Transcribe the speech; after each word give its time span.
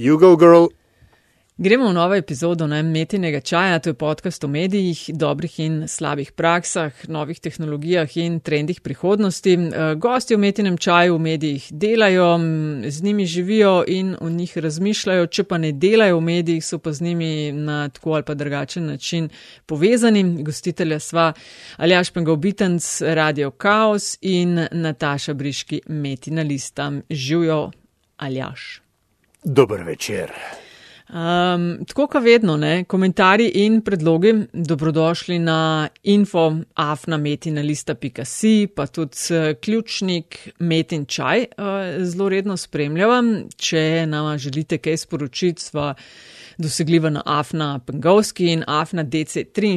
You 0.00 0.18
go, 0.18 0.36
girl. 0.36 0.66
Gremo 1.58 1.88
v 1.88 1.92
novo 1.92 2.14
epizodo 2.14 2.66
Metinega 2.66 3.40
čaja, 3.40 3.78
to 3.78 3.90
je 3.90 3.94
podcast 3.94 4.44
o 4.44 4.48
medijih, 4.48 5.10
dobrih 5.12 5.60
in 5.60 5.88
slabih 5.88 6.32
praksah, 6.32 6.92
novih 7.08 7.40
tehnologijah 7.40 8.16
in 8.16 8.40
trendih 8.40 8.80
prihodnosti. 8.80 9.52
Eh, 9.52 9.94
gosti 9.94 10.34
v 10.34 10.38
Metinem 10.38 10.78
čaju 10.78 11.14
v 11.14 11.20
medijih 11.20 11.68
delajo, 11.70 12.38
z 12.88 13.02
njimi 13.02 13.26
živijo 13.26 13.84
in 13.86 14.16
o 14.20 14.30
njih 14.30 14.58
razmišljajo, 14.58 15.26
če 15.26 15.44
pa 15.44 15.58
ne 15.58 15.72
delajo 15.72 16.16
v 16.16 16.20
medijih, 16.20 16.64
so 16.64 16.78
pa 16.78 16.92
z 16.92 17.02
njimi 17.02 17.52
na 17.52 17.88
tako 17.88 18.12
ali 18.12 18.22
pa 18.22 18.34
drugačen 18.34 18.86
način 18.86 19.28
povezani. 19.66 20.42
Gostitelja 20.42 20.98
sva 20.98 21.32
Aljaš 21.76 22.10
Pengovitenc, 22.10 23.00
Radio 23.00 23.50
Chaos 23.50 24.16
in 24.20 24.66
Nataša 24.72 25.34
Briški, 25.34 25.82
Metina 25.88 26.42
lista. 26.42 26.92
Živijo 27.10 27.70
Aljaš. 28.16 28.89
Dober 29.44 29.82
večer. 29.82 30.30
Um, 31.10 31.84
tako 31.88 32.06
kot 32.06 32.22
vedno, 32.22 32.56
ne, 32.56 32.84
komentarji 32.84 33.50
in 33.64 33.80
predlogi 33.82 34.34
dobrodošli 34.52 35.38
na 35.38 35.88
info.afnametina.si, 36.02 38.68
pa 38.76 38.86
tudi 38.86 39.16
ključnik 39.62 40.48
Metin 40.58 41.06
čaj 41.06 41.38
uh, 41.40 41.44
zelo 42.04 42.28
redno 42.28 42.56
spremljam. 42.56 43.48
Če 43.56 44.06
nam 44.06 44.38
želite 44.38 44.78
kaj 44.78 44.96
sporočiti, 44.96 45.62
sva 45.62 45.94
dosegljiva 46.62 47.10
na 47.10 47.22
Afna 47.26 47.78
Pengovski 47.86 48.46
in 48.52 48.64
Afna 48.66 49.04
DC43. 49.04 49.74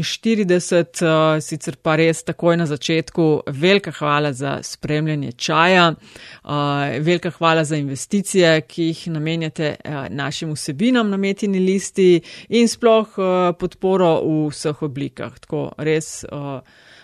Uh, 1.03 1.41
sicer 1.41 1.75
pa 1.81 1.95
res 1.95 2.23
takoj 2.23 2.57
na 2.57 2.65
začetku 2.65 3.41
velika 3.47 3.91
hvala 3.91 4.33
za 4.33 4.59
spremljanje 4.63 5.31
čaja, 5.31 5.93
uh, 5.93 6.51
velika 6.99 7.31
hvala 7.31 7.63
za 7.63 7.75
investicije, 7.75 8.61
ki 8.61 8.83
jih 8.83 9.07
namenjate 9.07 9.75
uh, 9.85 10.07
našim 10.09 10.53
vsebinam 10.53 11.09
na 11.09 11.17
metini 11.17 11.59
listi 11.59 12.21
in 12.49 12.67
sploh 12.67 13.17
podporo 13.59 14.13
v 14.21 14.47
vseh 14.51 14.83
oblikah. 14.83 15.39
Tako 15.39 15.71
res, 15.77 16.25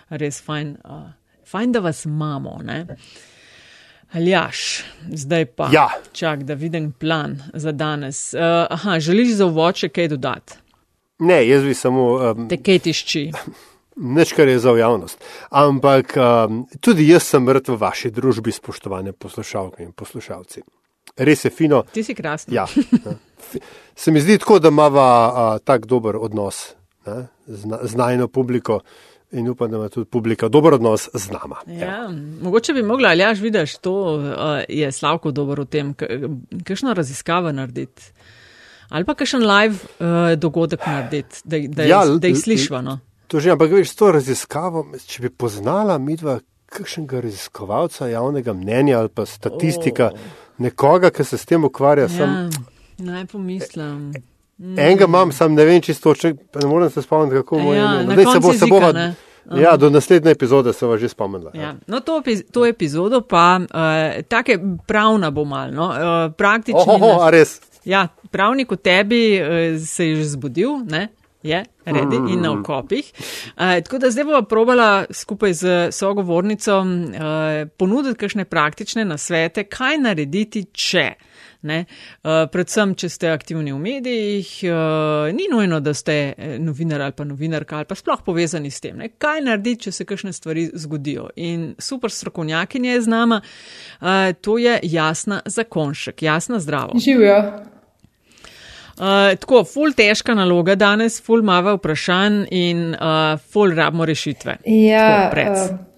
res 0.09 0.41
fajn, 0.45 0.75
fajn, 1.45 1.71
da 1.71 1.79
vas 1.79 2.05
imamo. 2.05 2.59
Ne? 2.63 2.85
Aljaš, 4.13 4.83
zdaj 5.13 5.45
pa. 5.45 5.69
Ja. 5.71 5.89
Čak, 6.11 6.43
da 6.43 6.53
vidim 6.53 6.91
plan 6.91 7.37
za 7.53 7.71
danes. 7.71 8.33
Uh, 8.33 8.39
aha, 8.69 8.99
želiš 8.99 9.33
za 9.33 9.45
uvoče 9.45 9.89
kaj 9.89 10.07
dodati? 10.07 10.53
Ne, 11.19 11.47
jaz 11.47 11.63
bi 11.63 11.73
samo. 11.73 12.13
Um, 12.13 12.49
Te 12.49 12.57
kaj 12.57 12.79
tišči. 12.79 13.31
Neč, 14.15 14.33
kar 14.33 14.47
je 14.47 14.59
za 14.59 14.71
javnost. 14.71 15.23
Ampak 15.49 16.17
um, 16.17 16.65
tudi 16.79 17.07
jaz 17.09 17.23
sem 17.23 17.43
mrtev 17.43 17.75
v 17.75 17.81
vaši 17.81 18.11
družbi, 18.11 18.51
spoštovane 18.51 19.13
poslušalke 19.13 19.83
in 19.83 19.91
poslušalci. 19.91 20.63
Res 21.17 21.45
je 21.45 21.51
fino. 21.51 21.83
Ti 21.93 22.03
si 22.03 22.15
krasen. 22.15 22.53
Ja. 22.53 22.65
Se 23.95 24.11
mi 24.11 24.21
zdi 24.21 24.37
tako, 24.37 24.59
da 24.59 24.67
imamo 24.67 25.59
tak 25.63 25.85
dober 25.85 26.15
odnos 26.15 26.73
ne, 27.05 27.27
z, 27.47 27.77
z 27.83 27.95
najno 27.95 28.27
publiko 28.27 28.79
in 29.31 29.49
upam, 29.49 29.71
da 29.71 29.77
ima 29.77 29.89
tudi 29.89 30.09
publika 30.09 30.47
dober 30.47 30.73
odnos 30.73 31.09
z 31.13 31.31
nama. 31.31 31.55
Ja, 31.67 32.09
mogoče 32.41 32.73
bi 32.73 32.83
mogla, 32.83 33.09
ali 33.09 33.23
až 33.23 33.39
vidiš, 33.39 33.77
to 33.77 33.93
uh, 34.15 34.23
je 34.69 34.91
Slavko 34.91 35.31
dobro 35.31 35.63
v 35.63 35.67
tem, 35.67 35.93
kakšno 36.63 36.93
raziskavo 36.93 37.51
narediti. 37.51 38.11
Ali 38.89 39.05
pa 39.05 39.13
kakšen 39.13 39.45
live 39.45 39.75
uh, 39.75 40.39
dogodek 40.39 40.85
narediti, 40.87 41.41
da, 41.43 41.57
da, 41.67 41.83
ja, 41.83 42.05
da 42.05 42.27
jih 42.27 42.37
slišva. 42.37 42.81
No? 42.81 42.99
To 43.27 43.39
že, 43.39 43.51
ampak 43.53 43.71
veš, 43.71 43.93
to 43.93 44.11
raziskavo, 44.11 44.87
če 45.05 45.27
bi 45.27 45.29
poznala 45.29 45.99
midva 46.01 46.39
kakšnega 46.69 47.21
raziskovalca 47.21 48.07
javnega 48.09 48.53
mnenja 48.53 48.99
ali 48.99 49.09
pa 49.13 49.25
statistika, 49.25 50.11
oh. 50.13 50.19
nekoga, 50.57 51.09
ki 51.13 51.25
se 51.25 51.37
s 51.37 51.45
tem 51.45 51.65
ukvarja, 51.65 52.09
ja, 52.09 52.09
sem. 52.09 52.65
Naj 53.05 53.25
pomislim. 53.31 54.11
Enega 54.59 55.05
imam, 55.05 55.31
sam 55.31 55.53
ne 55.55 55.65
vem 55.65 55.81
čisto, 55.81 56.11
če 56.15 56.33
ne 56.33 56.67
morem 56.67 56.89
se 56.91 57.01
spomniti, 57.01 57.39
kako 57.39 57.59
bo. 57.63 57.73
Ja, 57.73 58.03
Zdaj 58.03 58.25
se 58.33 58.39
bo 58.43 58.53
se 58.53 58.67
bova. 58.67 58.91
Ja, 59.57 59.77
do 59.77 59.89
naslednje 59.89 60.31
epizode 60.31 60.73
se 60.73 60.85
vas 60.85 60.99
že 60.99 61.09
spomnila. 61.09 61.51
Ja. 61.53 61.75
No, 61.87 61.99
to, 61.99 62.21
to 62.51 62.65
epizodo 62.65 63.21
pa, 63.21 63.59
uh, 63.63 64.21
take 64.27 64.59
pravna 64.87 65.31
bo 65.31 65.45
malo, 65.45 65.71
no? 65.71 65.87
uh, 65.87 66.33
praktično. 66.37 66.83
Oho, 66.85 67.21
a 67.23 67.29
res. 67.29 67.57
Ja, 67.85 68.07
pravnik 68.31 68.71
v 68.71 68.77
tebi 68.77 69.21
uh, 69.39 69.79
se 69.81 70.11
je 70.11 70.19
že 70.21 70.27
zbudil, 70.35 70.83
ne? 70.85 71.07
Je, 71.41 71.63
redi 71.85 72.19
mm. 72.19 72.27
in 72.27 72.41
na 72.43 72.51
okopih. 72.51 73.11
Uh, 73.55 73.79
tako 73.79 73.97
da 73.97 74.11
zdaj 74.11 74.25
bova 74.27 74.41
probala 74.43 75.05
skupaj 75.11 75.53
z 75.53 75.91
sogovornico 75.95 76.81
uh, 76.83 76.87
ponuditi 77.79 78.19
kakšne 78.19 78.45
praktične 78.45 79.05
nasvete, 79.07 79.63
kaj 79.63 79.97
narediti, 80.03 80.65
če. 80.73 81.13
Ne? 81.61 81.81
Uh, 82.23 82.45
predvsem, 82.51 82.93
če 82.95 83.09
ste 83.11 83.31
aktivni 83.33 83.73
v 83.75 83.79
medijih, 83.83 84.51
uh, 84.69 85.27
ni 85.35 85.49
nujno, 85.51 85.81
da 85.83 85.93
ste 85.93 86.33
novinar 86.63 87.03
ali 87.03 87.15
pa 87.17 87.25
novinarka 87.27 87.81
ali 87.81 87.89
pa 87.89 87.97
sploh 87.99 88.21
povezani 88.25 88.71
s 88.71 88.79
tem. 88.79 88.95
Ne? 88.97 89.09
Kaj 89.19 89.43
narediti, 89.43 89.89
če 89.89 89.91
se 89.97 90.07
kakšne 90.07 90.31
stvari 90.35 90.69
zgodijo? 90.73 91.29
In 91.35 91.73
super 91.79 92.11
strokovnjakinja 92.11 92.93
je 92.93 93.01
z 93.01 93.11
nama, 93.11 93.41
to 94.41 94.57
je 94.57 94.79
jasna 94.83 95.41
zakonšek, 95.45 96.23
jasna 96.23 96.59
zdravo. 96.63 96.95
Živijo. 96.99 97.41
Uh, 98.99 99.31
tako, 99.39 99.61
ful 99.63 99.93
težka 99.95 100.33
naloga 100.35 100.73
danes, 100.75 101.21
ful 101.23 101.39
mava 101.47 101.77
vprašanj 101.77 102.41
in 102.51 102.81
uh, 102.91 103.37
ful 103.39 103.71
rabimo 103.71 104.03
rešitve. 104.05 104.57
Ja, 104.67 105.29
imam 105.31 105.53
uh, 105.55 105.88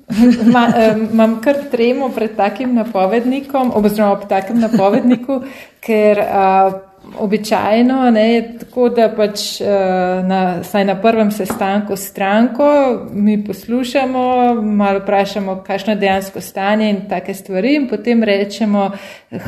kar 1.43 1.55
tremo 1.71 2.09
pred 2.15 2.35
takim 2.35 2.75
napovednikom, 2.75 3.71
oziroma 3.75 4.11
ob 4.11 4.27
takem 4.29 4.59
napovedniku, 4.59 5.41
ker 5.85 6.19
uh, 6.19 6.79
običajno 7.19 8.11
ne, 8.11 8.33
je 8.33 8.57
tako, 8.59 8.89
da 8.89 9.09
pač 9.17 9.61
na, 10.27 10.63
saj 10.63 10.85
na 10.85 10.95
prvem 11.01 11.31
sestanku 11.31 11.95
s 11.95 12.09
stranko 12.09 12.67
mi 13.13 13.43
poslušamo, 13.45 14.53
malo 14.61 14.99
vprašamo, 14.99 15.63
kakšno 15.67 15.93
je 15.93 15.99
dejansko 15.99 16.41
stanje 16.41 16.89
in 16.89 17.01
take 17.09 17.33
stvari 17.33 17.75
in 17.75 17.87
potem 17.89 18.23
rečemo 18.23 18.91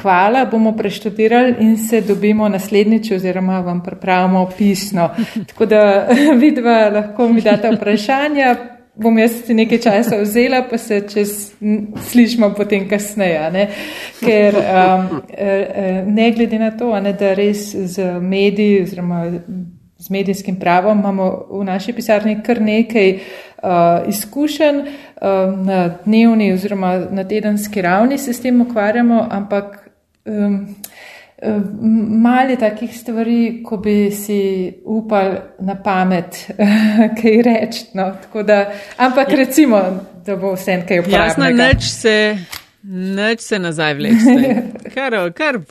hvala, 0.01 0.45
bomo 0.45 0.72
preštudirali 0.78 1.56
in 1.59 1.78
se 1.78 2.01
dobimo 2.01 2.50
naslednjič 2.50 3.12
oziroma 3.12 3.59
vam 3.59 3.84
pripravimo 3.84 4.50
pisno. 4.57 5.09
Tako 5.50 5.66
da 5.66 6.07
vidva 6.44 6.90
lahko 6.90 7.28
mi 7.28 7.41
date 7.41 7.72
vprašanja, 7.72 8.56
bom 8.96 9.18
jaz 9.18 9.40
si 9.46 9.54
nekaj 9.54 9.80
časa 9.81 10.18
vzela, 10.22 10.64
pa 10.70 10.78
se 10.78 11.02
čez 11.09 11.54
slišmo 12.09 12.54
potem 12.58 12.88
kasneje. 12.90 13.52
Ne? 13.52 13.68
Ker 14.20 14.58
um, 14.58 15.22
e, 15.30 15.46
e, 15.46 16.04
ne 16.08 16.31
glede 16.31 16.59
na 16.59 16.72
to, 16.78 16.92
ne, 17.00 17.14
da 17.14 17.34
res 17.34 17.72
z 17.74 18.20
mediji 18.22 18.84
oziroma 18.84 19.26
z 20.04 20.09
medijskim 20.09 20.59
pravom 20.59 21.00
imamo 21.00 21.46
v 21.52 21.64
naši 21.64 21.94
pisarni 21.94 22.42
kar 22.44 22.62
nekaj 22.62 23.14
uh, 23.14 24.08
izkušenj 24.08 24.80
uh, 24.80 24.88
na 25.66 25.96
dnevni 26.06 26.52
oziroma 26.54 26.98
na 27.12 27.24
tedenski 27.24 27.81
ravni 27.81 28.18
se 28.18 28.34
s 28.34 28.42
tem 28.42 28.62
ukvarjamo, 28.62 29.28
ampak 29.31 29.90
um, 30.25 30.75
Mali 32.24 32.56
takih 32.58 33.00
stvari, 33.00 33.64
ko 33.66 33.78
bi 33.78 34.12
si 34.12 34.72
upal 34.86 35.36
na 35.59 35.76
pamet 35.84 36.46
kaj 37.20 37.42
reči. 37.46 37.86
No, 37.94 38.12
ampak 38.98 39.30
ja. 39.30 39.36
recimo, 39.36 39.81
da 40.26 40.36
bo 40.36 40.54
vse 40.54 40.84
kaj 40.88 41.00
uporabljeno. 41.00 41.26
Jasno, 41.26 41.50
neč 41.50 41.84
se, 41.84 42.38
neč 42.84 43.42
se 43.42 43.59
nazaj 43.59 43.94
vleče. 43.94 44.56
Kar, 44.94 45.16
kar 45.34 45.56
uh, 45.56 45.66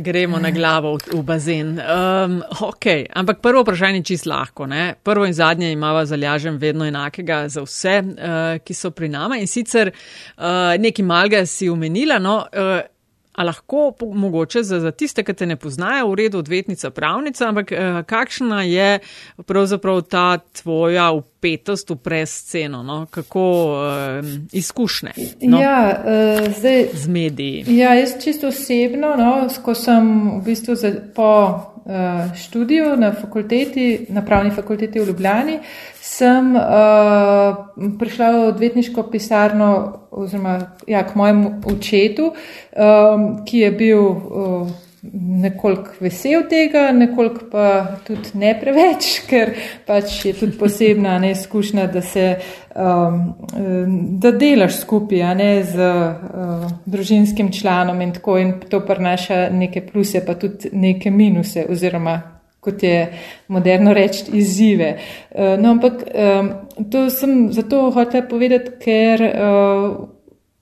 gremo 0.00 0.38
na 0.38 0.50
glavo 0.50 0.94
v, 0.96 1.18
v 1.18 1.22
bazen. 1.22 1.74
Um, 1.78 2.38
okay. 2.60 3.06
Ampak 3.12 3.42
prvo 3.42 3.62
vprašanje 3.62 3.98
je 3.98 4.04
čist 4.04 4.26
lahko. 4.26 4.66
Ne? 4.66 4.94
Prvo 5.02 5.26
in 5.26 5.32
zadnje 5.32 5.72
imamo 5.72 6.04
zalažen 6.04 6.56
vedno 6.56 6.86
enakega 6.86 7.44
za 7.48 7.62
vse, 7.62 7.98
uh, 8.00 8.58
ki 8.64 8.74
so 8.74 8.90
pri 8.90 9.08
nama. 9.08 9.38
In 9.38 9.46
sicer 9.46 9.92
uh, 9.92 10.44
nekaj 10.78 11.04
malga 11.04 11.46
si 11.46 11.68
umenila. 11.68 12.18
No, 12.18 12.38
uh, 12.50 12.80
A 13.34 13.44
lahko 13.44 13.92
mogoče 14.00 14.62
za, 14.62 14.80
za 14.80 14.90
tiste, 14.90 15.24
ki 15.24 15.34
te 15.34 15.46
ne 15.46 15.56
poznajo, 15.56 16.08
v 16.12 16.14
redu 16.14 16.38
odvetnica, 16.38 16.90
pravnica, 16.90 17.48
ampak 17.48 17.72
eh, 17.72 18.02
kakšna 18.06 18.62
je 18.62 18.98
pravzaprav 19.46 20.02
ta 20.02 20.38
tvoja 20.38 21.10
upetost 21.12 21.90
v 21.90 21.96
presceno, 21.96 22.82
no? 22.82 23.06
kako 23.10 23.44
eh, 23.90 24.22
izkušnje 24.52 25.12
no? 25.42 25.60
ja, 25.60 26.02
eh, 26.06 26.50
zdaj, 26.58 26.88
z 26.92 27.08
mediji? 27.08 27.64
Ja, 27.68 27.94
jaz 27.94 28.16
čisto 28.24 28.48
osebno, 28.48 29.16
no, 29.18 29.48
ko 29.64 29.74
sem 29.74 30.38
v 30.38 30.42
bistvu 30.44 30.74
za, 30.74 30.94
po 31.14 31.30
eh, 31.86 32.36
študiju 32.36 32.96
na, 32.96 33.12
fakulteti, 33.12 34.06
na 34.08 34.22
pravni 34.24 34.50
fakulteti 34.50 35.00
v 35.00 35.06
Ljubljani, 35.06 35.58
sem 36.00 36.56
uh, 36.56 36.62
prišla 37.98 38.30
v 38.30 38.42
odvetniško 38.48 39.02
pisarno, 39.10 39.70
oziroma 40.10 40.60
ja, 40.86 41.02
k 41.02 41.14
mojemu 41.14 41.62
očetu, 41.66 42.28
um, 42.30 43.44
ki 43.44 43.58
je 43.58 43.70
bil 43.72 44.00
uh, 44.00 44.68
nekoliko 45.12 45.90
vesel 46.00 46.46
tega, 46.50 46.88
nekoliko 46.92 47.48
pa 47.52 47.66
tudi 48.06 48.38
ne 48.40 48.54
preveč, 48.60 49.08
ker 49.30 49.54
pač 49.86 50.20
je 50.24 50.34
tudi 50.38 50.58
posebna 50.58 51.18
neizkušnja, 51.22 51.86
da 51.92 52.02
se 52.02 52.26
um, 52.74 53.18
da 54.20 54.32
delaš 54.32 54.80
skupaj, 54.80 55.24
ne 55.36 55.50
z 55.64 55.88
uh, 55.90 56.68
družinskim 56.86 57.52
članom 57.52 58.00
in 58.00 58.14
tako 58.16 58.38
in 58.38 58.54
to 58.70 58.80
prinaša 58.86 59.48
neke 59.52 59.84
pluse, 59.86 60.24
pa 60.26 60.38
tudi 60.40 60.72
neke 60.72 61.10
minuse 61.10 61.66
oziroma 61.68 62.20
kot 62.64 62.82
je 62.82 63.12
moderno 63.52 63.92
reči, 63.92 64.24
izzive. 64.32 64.94
Uh, 65.30 65.60
no, 65.60 65.74
ampak 65.76 66.00
um, 66.08 66.48
to 66.90 67.10
sem 67.12 67.52
zato 67.52 67.90
hotel 67.92 68.24
povedati, 68.28 68.78
ker 68.80 69.20
uh, 69.28 70.08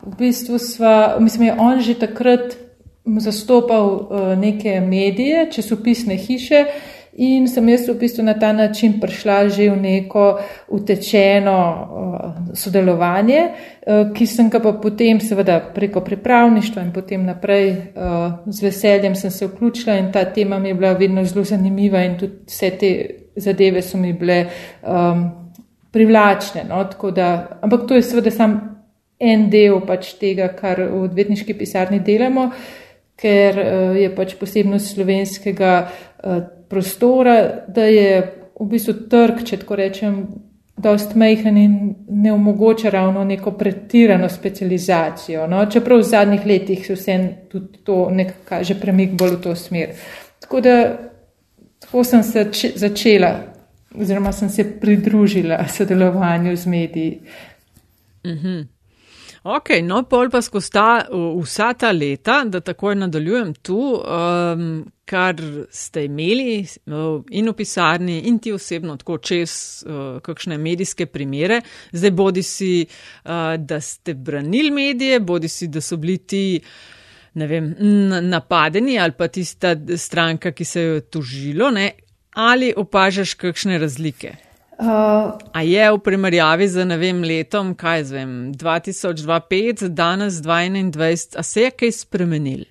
v 0.03 0.17
bistvu 0.19 0.59
sva, 0.59 1.17
mislim, 1.21 1.47
je 1.47 1.55
on 1.59 1.81
že 1.81 1.95
takrat 1.95 2.59
zastopal 3.05 3.87
uh, 3.87 4.39
neke 4.39 4.81
medije, 4.81 5.51
časopisne 5.53 6.17
hiše 6.17 6.65
in 7.13 7.49
sem 7.49 7.69
jaz 7.69 7.89
v 7.89 7.99
bistvu 8.01 8.25
na 8.25 8.35
ta 8.39 8.53
način 8.53 9.01
prišla 9.01 9.49
že 9.49 9.71
v 9.71 9.77
neko 9.77 10.41
utečeno 10.69 11.57
uh, 11.57 12.57
sodelovanje, 12.57 13.41
uh, 13.87 14.13
ki 14.15 14.27
sem 14.27 14.49
ga 14.51 14.61
pa 14.61 14.73
potem 14.73 15.21
seveda 15.21 15.61
preko 15.75 16.01
pripravništva 16.01 16.83
in 16.83 16.93
potem 16.93 17.27
naprej 17.27 17.71
uh, 17.71 18.33
z 18.47 18.63
veseljem 18.63 19.15
sem 19.15 19.31
se 19.31 19.47
vključila 19.47 19.97
in 19.97 20.13
ta 20.13 20.25
tema 20.25 20.59
mi 20.59 20.69
je 20.69 20.75
bila 20.75 20.93
vedno 20.93 21.25
zelo 21.25 21.45
zanimiva 21.45 22.05
in 22.05 22.19
tudi 22.19 22.33
vse 22.47 22.71
te 22.71 23.07
zadeve 23.37 23.83
so 23.83 23.99
mi 23.99 24.13
bile 24.13 24.47
um, 24.83 25.31
privlačne. 25.91 26.65
No? 26.69 26.85
Da, 27.11 27.59
ampak 27.61 27.81
to 27.89 27.95
je 27.95 28.03
seveda 28.03 28.31
sam 28.31 28.61
en 29.19 29.51
del 29.51 29.81
pač 29.87 30.15
tega, 30.21 30.49
kar 30.49 30.81
v 30.81 31.03
odvetniški 31.05 31.55
pisarni 31.55 32.01
delamo. 32.01 32.43
Uh, 32.43 32.82
ker 33.23 33.59
uh, 33.59 33.97
je 33.99 34.09
pač 34.15 34.35
posebnost 34.41 34.95
slovenskega 34.95 35.75
uh, 35.83 36.41
prostora, 36.69 37.37
da 37.69 37.87
je 37.87 38.17
v 38.61 38.67
bistvu 38.71 38.95
trg, 39.11 39.45
če 39.47 39.61
tako 39.63 39.79
rečem, 39.79 40.17
dost 40.83 41.15
mehen 41.15 41.57
in 41.57 41.95
ne 42.09 42.33
omogoča 42.33 42.91
ravno 42.91 43.25
neko 43.25 43.53
pretirano 43.59 44.29
specializacijo. 44.29 45.47
No? 45.47 45.67
Čeprav 45.71 46.01
v 46.01 46.09
zadnjih 46.09 46.47
letih 46.47 46.87
se 46.87 46.97
vse 46.97 47.17
tudi 47.53 47.85
to 47.85 48.09
nekaj 48.11 48.37
kaže 48.49 48.79
premik 48.81 49.13
bolj 49.19 49.37
v 49.37 49.41
to 49.43 49.55
smer. 49.57 49.95
Tako 50.41 50.61
da 50.61 50.77
tako 51.79 52.05
sem 52.05 52.23
se 52.23 52.47
začela, 52.75 53.33
oziroma 53.95 54.33
sem 54.33 54.49
se 54.49 54.65
pridružila 54.81 55.69
sodelovanju 55.69 56.57
z 56.57 56.67
mediji. 56.67 57.21
-hmm. 58.25 58.72
Ok, 59.43 59.73
no, 59.83 60.05
pol 60.07 60.29
pa 60.31 60.39
skozi 60.39 60.71
ta, 60.71 60.89
vsa 61.11 61.73
ta 61.75 61.91
leta, 61.91 62.45
da 62.47 62.61
takoj 62.63 62.95
nadaljujem 63.01 63.49
tu, 63.59 63.79
um, 63.99 64.85
kar 65.05 65.41
ste 65.75 66.05
imeli 66.07 66.61
in 66.63 67.51
v 67.51 67.55
pisarni, 67.59 68.21
in 68.31 68.39
ti 68.39 68.53
osebno, 68.55 68.95
tako 69.01 69.19
čez 69.19 69.55
uh, 69.83 70.21
kakšne 70.23 70.61
medijske 70.63 71.09
primere. 71.11 71.59
Zdaj 71.91 72.15
bodi 72.15 72.47
si, 72.47 72.71
uh, 72.87 73.57
da 73.59 73.81
ste 73.83 74.15
branili 74.15 74.71
medije, 74.71 75.19
bodi 75.21 75.51
si, 75.51 75.67
da 75.67 75.83
so 75.83 75.99
bili 75.99 76.19
ti. 76.19 76.45
Ne 77.35 77.47
vem, 77.49 77.71
napadeni 78.29 78.99
ali 79.01 79.15
pa 79.17 79.27
tista 79.33 79.73
stranka, 79.97 80.53
ki 80.53 80.65
se 80.65 80.83
jo 80.83 80.95
je 80.95 81.01
tužilo, 81.01 81.71
ne? 81.71 81.91
ali 82.33 82.75
opažaš 82.77 83.35
kakšne 83.35 83.79
razlike? 83.79 84.52
Uh, 84.83 85.39
a 85.53 85.63
je 85.63 85.93
v 85.93 85.99
primerjavi 86.03 86.67
z, 86.67 86.83
vem, 86.99 87.23
letom, 87.23 87.71
kaj 87.79 88.03
zvem, 88.11 88.31
2025, 88.51 89.87
danes 89.95 90.43
2021, 90.43 91.39
a 91.39 91.43
se 91.47 91.63
je 91.63 91.71
kaj 91.71 91.93
spremenil? 92.03 92.65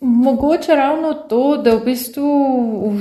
Mogoče 0.00 0.76
ravno 0.76 1.14
to, 1.24 1.56
da 1.64 1.72
v 1.78 1.86
bistvu, 1.88 3.00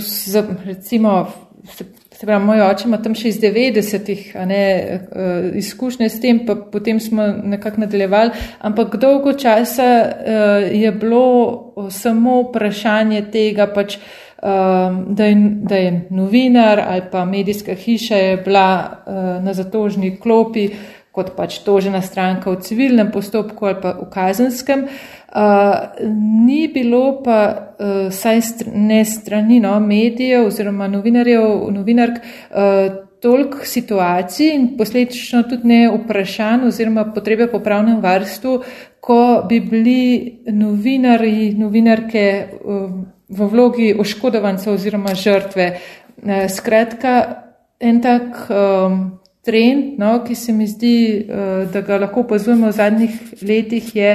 recimo, 0.63 1.27
se, 1.67 1.83
se 2.15 2.25
pravi, 2.25 2.45
moj 2.45 2.63
oče 2.69 2.87
ima 2.87 3.01
tam 3.03 3.19
še 3.19 3.33
iz 3.33 3.41
90-ih 3.43 4.31
uh, 4.31 5.51
izkušnje 5.59 6.07
s 6.07 6.21
tem, 6.23 6.45
pa 6.47 6.55
potem 6.55 7.03
smo 7.03 7.27
nekako 7.27 7.83
nadaljevali, 7.83 8.31
ampak 8.63 8.95
dolgo 8.95 9.35
časa 9.35 9.89
uh, 10.07 10.71
je 10.71 10.91
bilo 10.91 11.89
samo 11.91 12.45
vprašanje 12.47 13.25
tega 13.35 13.67
pač. 13.67 13.99
Um, 14.45 15.15
da 15.15 15.25
je, 15.25 15.35
da 15.61 15.75
je 15.75 16.07
novinar 16.09 16.79
ali 16.87 17.01
pa 17.11 17.25
medijska 17.25 17.73
hiša 17.73 18.15
je 18.15 18.37
bila 18.37 18.89
uh, 19.07 19.43
na 19.43 19.53
zatožni 19.53 20.19
klopi 20.19 20.69
kot 21.11 21.31
pač 21.35 21.63
tožena 21.65 22.01
stranka 22.01 22.51
v 22.51 22.59
civilnem 22.61 23.09
postopku 23.11 23.65
ali 23.65 23.79
pa 23.81 23.95
v 23.95 24.05
kazenskem. 24.11 24.83
Uh, 24.85 25.97
ni 26.45 26.67
bilo 26.67 27.23
pa 27.23 27.39
uh, 27.47 28.11
saj 28.13 28.41
str 28.41 28.69
ne 28.75 29.01
strani 29.05 29.57
no, 29.63 29.79
medijev 29.79 30.45
oziroma 30.51 30.91
novinarjev, 30.93 31.65
novinark 31.73 32.21
uh, 32.21 33.01
toliko 33.25 33.65
situacij 33.65 34.53
in 34.53 34.69
posledično 34.77 35.41
tudi 35.49 35.73
ne 35.73 35.81
vprašanj 35.89 36.67
oziroma 36.67 37.07
potrebe 37.17 37.49
po 37.49 37.63
pravnem 37.65 37.97
varstvu, 38.03 38.59
ko 39.01 39.19
bi 39.49 39.59
bili 39.59 40.39
novinari, 40.53 41.49
novinarke 41.57 42.25
uh, 42.61 43.14
v 43.29 43.47
vlogi 43.51 43.95
oškodovanca 43.99 44.71
oziroma 44.71 45.15
žrtve. 45.15 45.79
Eh, 46.25 46.49
skratka, 46.49 47.41
en 47.79 48.01
tak 48.01 48.49
um, 48.49 49.19
trend, 49.43 49.99
no, 49.99 50.23
ki 50.23 50.35
se 50.35 50.53
mi 50.53 50.67
zdi, 50.67 51.25
uh, 51.27 51.65
da 51.71 51.81
ga 51.81 51.99
lahko 52.01 52.23
opazujemo 52.23 52.71
v 52.71 52.73
zadnjih 52.73 53.17
letih, 53.43 53.95
je, 53.95 54.11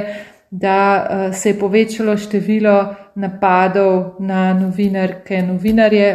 da 0.51 0.79
uh, 0.97 1.35
se 1.35 1.49
je 1.49 1.59
povečalo 1.59 2.17
število 2.17 2.95
napadov 3.15 4.19
na 4.19 4.53
novinarke, 4.53 5.41
novinarje. 5.45 6.09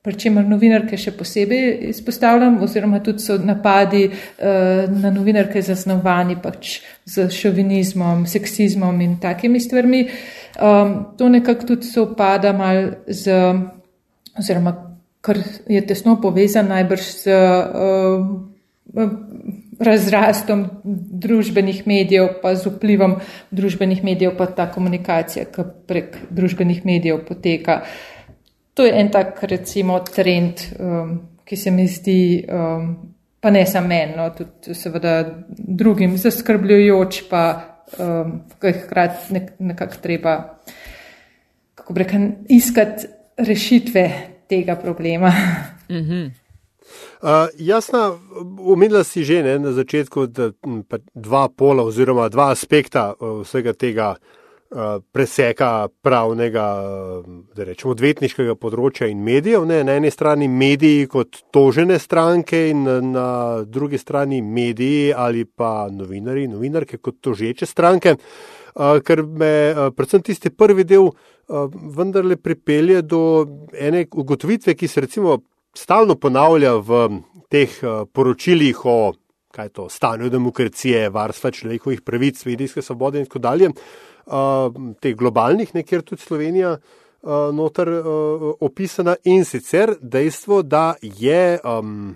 Pričemer 0.00 0.46
novinarke 0.48 0.96
še 0.96 1.12
posebej 1.12 1.90
izpostavljam, 1.90 2.62
oziroma 2.64 3.02
tudi 3.04 3.20
so 3.20 3.36
napadi 3.36 4.06
uh, 4.08 4.86
na 4.88 5.10
novinarke 5.12 5.60
zasnovani 5.62 6.38
pač 6.40 6.78
z 7.04 7.28
šovinizmom, 7.28 8.24
seksizmom 8.26 9.00
in 9.04 9.18
takimi 9.20 9.60
stvarmi. 9.60 10.06
Uh, 10.06 10.40
Um, 10.58 11.06
to 11.16 11.28
nekako 11.28 11.66
tudi 11.66 11.86
se 11.86 12.00
upada 12.00 12.52
mal 12.52 12.90
z, 13.06 13.32
oziroma 14.38 14.96
kar 15.20 15.38
je 15.68 15.86
tesno 15.86 16.20
povezan 16.20 16.68
najbrž 16.68 17.00
z 17.00 17.30
um, 17.30 18.52
razrastom 19.80 20.66
družbenih 21.24 21.86
medijev, 21.86 22.28
pa 22.42 22.54
z 22.54 22.68
vplivom 22.68 23.14
družbenih 23.50 24.02
medijev, 24.04 24.34
pa 24.36 24.46
ta 24.46 24.66
komunikacija, 24.72 25.46
ki 25.48 25.64
prek 25.86 26.18
družbenih 26.30 26.84
medijev 26.84 27.22
poteka. 27.28 27.82
To 28.80 28.84
je 28.84 28.92
en 29.00 29.10
tak, 29.12 29.42
recimo, 29.42 29.98
trend, 30.00 30.60
um, 30.80 31.10
ki 31.44 31.56
se 31.56 31.70
mi 31.70 31.84
zdi, 31.84 32.46
um, 32.48 32.94
pa 33.40 33.50
ne 33.52 33.66
samo 33.68 33.90
meni, 33.92 34.14
no, 34.16 34.30
tudi 34.32 34.72
seveda 34.74 35.12
drugim 35.50 36.14
zaskrbljujoč, 36.16 37.18
pa 37.28 37.42
um, 37.98 38.38
hkrati 38.62 39.36
nek, 39.36 39.52
nekako 39.58 40.00
treba, 40.00 40.34
kako 41.74 41.98
reka, 42.00 42.22
iskati 42.48 43.12
rešitve 43.36 44.06
tega 44.48 44.76
problema. 44.80 45.28
Mm 45.90 45.96
-hmm. 45.96 46.30
Uh, 47.22 47.28
jasna, 47.58 48.12
omenila 48.58 49.04
si 49.04 49.24
že 49.24 49.42
ne, 49.42 49.58
na 49.58 49.72
začetku, 49.72 50.26
da 50.26 50.52
pa 50.88 50.98
dva 51.14 51.48
pola 51.48 51.82
oziroma 51.82 52.28
dva 52.28 52.50
aspekta 52.50 53.12
uh, 53.20 53.40
vsega 53.44 53.72
tega 53.72 54.10
uh, 54.10 54.39
preseka 55.12 55.88
pravnega, 56.02 56.66
uh, 56.82 57.24
da 57.56 57.64
rečemo, 57.66 57.94
odvetniškega 57.96 58.54
področja 58.54 59.08
in 59.10 59.22
medijev. 59.26 59.64
Ne. 59.66 59.80
Na 59.86 59.96
eni 59.98 60.12
strani 60.14 60.46
mediji 60.48 61.08
kot 61.10 61.42
tožene 61.50 61.98
stranke 61.98 62.68
in 62.70 62.84
na, 63.10 63.26
drugi 63.66 63.98
strani 63.98 64.40
mediji 64.42 65.10
ali 65.12 65.44
pa 65.44 65.88
novinari, 65.90 66.46
novinarke 66.48 67.00
kot 67.02 67.18
tožeče 67.20 67.66
stranke. 67.66 68.14
Uh, 68.70 69.00
ker 69.02 69.24
me 69.26 69.90
predvsem 69.96 70.22
tisti 70.22 70.54
prvi 70.54 70.86
del 70.86 71.10
vendarle 71.50 72.36
pripelje 72.38 73.00
do 73.02 73.22
ene 73.74 74.04
ugotovitve, 74.06 74.76
ki 74.78 74.86
se 74.86 75.02
recimo 75.02 75.40
stalno 75.74 76.14
ponavlja 76.14 76.76
v 76.78 77.00
teh 77.50 77.74
poročilih 78.14 78.84
o 78.86 79.00
kaj 79.50 79.68
to, 79.74 79.88
stanju 79.90 80.30
demokracije, 80.30 81.08
varstva 81.10 81.50
človekovih 81.50 82.04
pravic, 82.06 82.44
medijske 82.46 82.82
svobode 82.82 83.18
in 83.18 83.26
tako 83.26 83.38
dalje, 83.38 83.70
teh 85.00 85.14
globalnih, 85.16 85.74
nekjer 85.74 86.02
tudi 86.02 86.22
Slovenija. 86.22 86.78
Notar 87.52 87.84
uh, 87.92 88.44
opisana 88.64 89.12
in 89.28 89.42
sicer 89.44 89.90
dejstvo, 90.00 90.62
da 90.64 90.94
je, 91.02 91.58
um, 91.68 92.14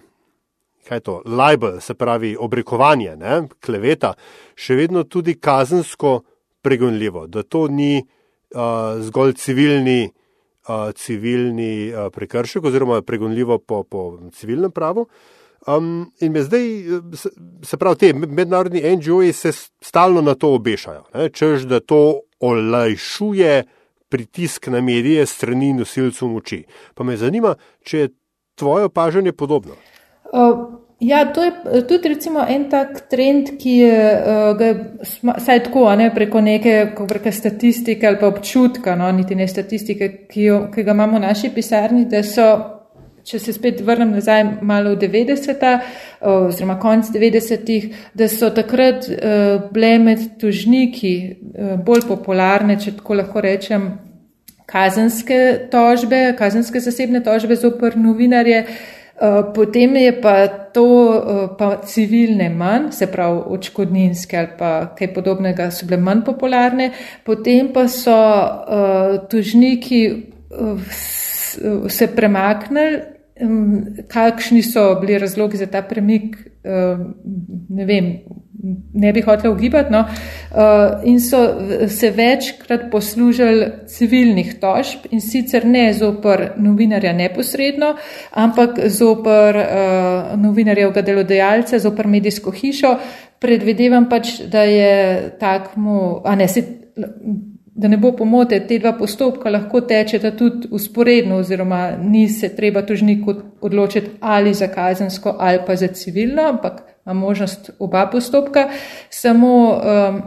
kaj 0.89 0.97
je 0.97 1.03
to, 1.05 1.17
libel, 1.29 1.77
se 1.85 1.93
pravi 1.95 2.31
obrekovanje, 2.41 3.13
ne, 3.21 3.43
kleveta, 3.61 4.15
še 4.57 4.79
vedno 4.79 5.03
tudi 5.05 5.35
kazensko 5.37 6.23
pregonljivo, 6.65 7.27
da 7.29 7.45
to 7.45 7.67
ni 7.69 8.01
uh, 8.01 8.97
zgolj 9.05 9.37
civilni, 9.37 10.09
uh, 10.69 10.89
civilni 10.97 11.93
uh, 11.93 12.09
prekršek 12.13 12.65
oziroma 12.65 13.03
pregonljivo 13.03 13.59
po, 13.59 13.83
po 13.85 14.07
civilnem 14.33 14.73
pravu. 14.73 15.05
Um, 15.67 16.13
in 16.21 16.33
me 16.33 16.43
zdaj, 16.43 16.67
se, 17.17 17.31
se 17.63 17.77
pravi, 17.77 17.97
te 17.97 18.13
mednarodni 18.13 18.83
NGO-ji 18.97 19.33
se 19.33 19.53
stalno 19.81 20.21
na 20.21 20.35
to 20.35 20.53
obešajo, 20.55 21.05
čež 21.33 21.65
da 21.65 21.81
to 21.81 22.21
olajšuje 22.41 23.63
pritisk 24.09 24.67
na 24.67 24.81
medije 24.81 25.27
strani 25.27 25.73
nosilcev 25.73 26.29
moči. 26.29 26.65
Pa 26.95 27.05
me 27.05 27.17
zanima, 27.17 27.55
če 27.83 27.99
je 27.99 28.09
tvoje 28.55 28.85
opažanje 28.93 29.33
podobno. 29.33 29.75
Uh. 30.33 30.81
Ja, 31.01 31.33
to 31.33 31.43
je 31.45 31.53
tudi 31.89 32.09
recimo 32.09 32.45
en 32.49 32.69
tak 32.71 33.01
trend, 33.11 33.49
ki 33.61 33.71
je, 33.71 33.97
uh, 34.15 34.57
ga, 34.57 34.69
saj 35.43 35.65
tako, 35.67 35.89
ne 35.99 36.07
preko 36.15 36.41
neke 36.41 36.95
preko 37.09 37.33
statistike 37.33 38.07
ali 38.07 38.17
pa 38.21 38.31
občutka, 38.31 38.95
no, 38.97 39.11
niti 39.13 39.35
ne 39.35 39.49
statistike, 39.49 40.09
ki, 40.31 40.43
jo, 40.43 40.61
ki 40.75 40.85
ga 40.87 40.95
imamo 40.95 41.19
v 41.19 41.25
naši 41.27 41.51
pisarni, 41.55 42.07
da 42.09 42.23
so, 42.23 42.47
če 43.25 43.39
se 43.41 43.53
spet 43.57 43.81
vrnem 43.85 44.15
nazaj 44.15 44.45
malo 44.63 44.95
v 44.95 45.03
90-ta, 45.07 45.75
uh, 45.81 46.49
oziroma 46.49 46.79
konc 46.81 47.11
90-ih, 47.15 47.91
da 48.15 48.29
so 48.29 48.51
takrat 48.55 49.09
uh, 49.09 49.69
bile 49.73 49.95
med 49.99 50.27
tužniki 50.41 51.15
uh, 51.29 51.77
bolj 51.85 52.09
popularne, 52.09 52.79
če 52.81 52.99
tako 52.99 53.21
lahko 53.23 53.45
rečem, 53.45 53.95
kazenske 54.67 55.69
tožbe, 55.71 56.35
kazenske 56.39 56.81
zasebne 56.81 57.25
tožbe 57.25 57.57
zopr 57.57 57.99
novinarje. 58.01 58.65
Eh, 59.15 59.43
potem 59.55 59.97
je 59.97 60.13
pa 60.13 60.49
to 60.75 60.87
pa 61.59 61.77
civilne 61.87 62.49
manj, 62.51 62.91
se 62.91 63.07
pravi 63.07 63.43
očkodninske 63.47 64.39
ali 64.39 64.49
pa 64.59 64.71
kaj 64.99 65.13
podobnega 65.15 65.71
so 65.71 65.87
bile 65.87 66.01
manj 66.03 66.25
popularne, 66.27 66.91
potem 67.25 67.71
pa 67.73 67.87
so 67.89 68.11
uh, 68.11 69.29
tužniki 69.31 70.01
uh, 70.51 70.81
se 71.89 72.09
premaknili, 72.17 73.14
kakšni 74.09 74.63
so 74.63 74.95
bili 75.01 75.19
razlogi 75.19 75.57
za 75.57 75.67
ta 75.67 75.83
premik, 75.83 76.37
ne 77.69 77.85
vem, 77.85 78.11
ne 78.95 79.13
bi 79.13 79.21
hotel 79.21 79.53
ugibati, 79.53 79.93
no, 79.93 80.05
in 81.05 81.21
so 81.21 81.41
se 81.89 82.11
večkrat 82.11 82.91
poslužili 82.91 83.67
civilnih 83.87 84.55
tožb 84.61 85.11
in 85.11 85.21
sicer 85.21 85.67
ne 85.67 85.93
zopr 85.93 86.47
novinarja 86.57 87.13
neposredno, 87.13 87.95
ampak 88.31 88.79
zopr 88.87 89.59
uh, 89.59 90.41
novinarjevega 90.41 91.03
delodajalca, 91.03 91.79
zopr 91.79 92.07
medijsko 92.07 92.55
hišo. 92.55 92.97
Predvidevam 93.45 94.09
pač, 94.09 94.39
da 94.49 94.63
je 94.63 94.95
takmu, 95.41 96.23
a 96.25 96.37
ne, 96.39 96.49
se, 96.49 96.63
da 97.75 97.89
ne 97.89 97.97
bo 97.97 98.13
pomote, 98.13 98.61
te 98.67 98.79
dva 98.79 98.93
postopka 98.99 99.51
lahko 99.51 99.81
tečeta 99.81 100.31
tudi 100.37 100.69
usporedno 100.71 101.37
oziroma 101.43 101.91
ni 101.99 102.29
se 102.29 102.49
treba 102.57 102.83
tožniku 102.83 103.35
odločiti 103.61 104.11
ali 104.21 104.55
za 104.55 104.69
kazensko 104.69 105.37
ali 105.39 105.59
pa 105.67 105.77
za 105.77 105.87
civilno, 105.87 106.43
ampak 106.43 106.83
ima 107.07 107.15
možnost 107.15 107.71
oba 107.79 108.07
postopka, 108.07 108.69
samo 109.11 109.81
um, 109.81 110.23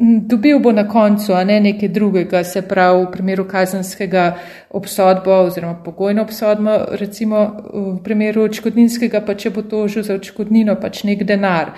dobil 0.00 0.58
bo 0.58 0.72
na 0.72 0.88
koncu, 0.88 1.32
a 1.32 1.44
ne 1.44 1.60
nekaj 1.60 1.88
drugega, 1.88 2.44
se 2.44 2.62
pravi 2.62 3.04
v 3.04 3.10
primeru 3.12 3.44
kazenskega 3.48 4.36
obsodbo 4.70 5.30
oziroma 5.30 5.74
pogojno 5.84 6.22
obsodbo, 6.22 6.78
recimo 6.90 7.56
v 7.72 7.98
primeru 8.04 8.46
očkodninskega, 8.48 9.20
pa 9.20 9.34
če 9.34 9.50
bo 9.50 9.62
tožil 9.62 10.02
za 10.02 10.16
očkodnino, 10.16 10.78
pač 10.80 11.04
nek 11.04 11.24
denar. 11.28 11.74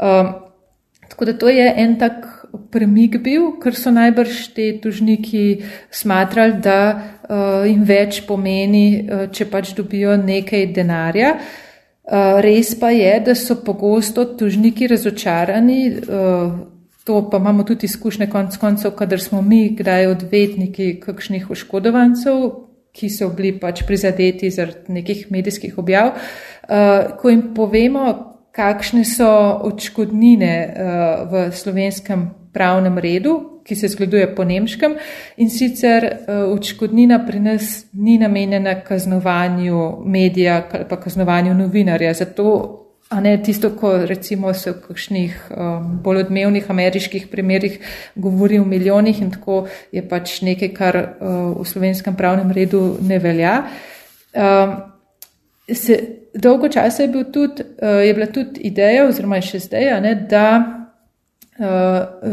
Um, 0.00 0.32
tako 1.08 1.24
da 1.24 1.38
to 1.38 1.48
je 1.48 1.74
en 1.76 1.98
tak 1.98 2.24
premik 2.70 3.20
bil, 3.22 3.52
ker 3.62 3.76
so 3.76 3.92
najbrž 3.94 4.40
te 4.56 4.70
tužniki 4.82 5.62
smatrali, 5.90 6.58
da 6.62 6.80
uh, 6.94 7.62
jim 7.68 7.84
več 7.86 8.22
pomeni, 8.26 8.88
uh, 9.02 9.28
če 9.32 9.48
pač 9.52 9.74
dobijo 9.78 10.16
nekaj 10.20 10.68
denarja. 10.76 11.36
Uh, 11.36 11.54
res 12.40 12.74
pa 12.78 12.90
je, 12.90 13.20
da 13.20 13.34
so 13.34 13.56
pogosto 13.64 14.24
tužniki 14.24 14.86
razočarani, 14.86 15.86
eh, 15.86 16.50
to 17.04 17.30
pa 17.30 17.36
imamo 17.36 17.64
tudi 17.64 17.86
izkušnje 17.86 18.26
konc 18.26 18.56
koncev, 18.56 18.90
kadar 18.90 19.20
smo 19.20 19.42
mi, 19.42 19.76
kdaj 19.76 20.06
odvetniki 20.06 21.00
kakšnih 21.00 21.50
oškodovancev, 21.50 22.50
ki 22.92 23.10
so 23.10 23.28
bili 23.28 23.58
pač 23.60 23.82
prizadeti 23.86 24.50
zaradi 24.50 24.92
nekih 24.92 25.26
medijskih 25.30 25.78
objav, 25.78 26.12
eh, 26.68 27.08
ko 27.18 27.28
jim 27.28 27.54
povemo, 27.54 28.32
kakšne 28.52 29.04
so 29.04 29.60
odškodnine 29.62 30.74
v 31.30 31.52
slovenskem 31.52 32.30
pravnem 32.56 32.96
redu, 32.98 33.36
ki 33.66 33.76
se 33.76 33.88
zgleduje 33.88 34.30
po 34.34 34.44
nemškem 34.44 34.94
in 35.36 35.50
sicer 35.50 36.06
uh, 36.06 36.52
odškodnina 36.54 37.18
pri 37.26 37.40
nas 37.40 37.84
ni 37.92 38.16
namenjena 38.18 38.80
kaznovanju 38.80 40.04
medija 40.06 40.62
ali 40.72 40.84
pa 40.88 41.00
kaznovanju 41.00 41.54
novinarja. 41.54 42.14
Zato, 42.14 42.46
a 43.10 43.20
ne 43.20 43.36
tisto, 43.42 43.70
ko 43.76 43.92
recimo 44.06 44.54
se 44.54 44.70
v 44.70 44.80
kakšnih 44.88 45.50
um, 45.50 45.98
bolj 46.02 46.24
odmevnih 46.24 46.70
ameriških 46.70 47.26
primerih 47.30 47.78
govori 48.14 48.58
o 48.58 48.64
milijonih 48.64 49.20
in 49.22 49.30
tako 49.30 49.66
je 49.92 50.08
pač 50.08 50.40
nekaj, 50.42 50.72
kar 50.74 50.96
uh, 50.96 51.60
v 51.60 51.66
slovenskem 51.66 52.16
pravnem 52.16 52.50
redu 52.50 52.96
ne 53.02 53.18
velja. 53.18 53.58
Um, 54.32 54.78
se, 55.74 56.00
dolgo 56.34 56.68
časa 56.68 57.02
je, 57.02 57.12
bil 57.12 57.28
tudi, 57.32 57.66
uh, 57.82 58.00
je 58.06 58.14
bila 58.14 58.26
tudi 58.32 58.64
ideja, 58.70 59.06
oziroma 59.10 59.42
še 59.42 59.60
zdaj, 59.68 59.92
ne, 60.00 60.16
da 60.30 60.48
Eh, 60.56 60.85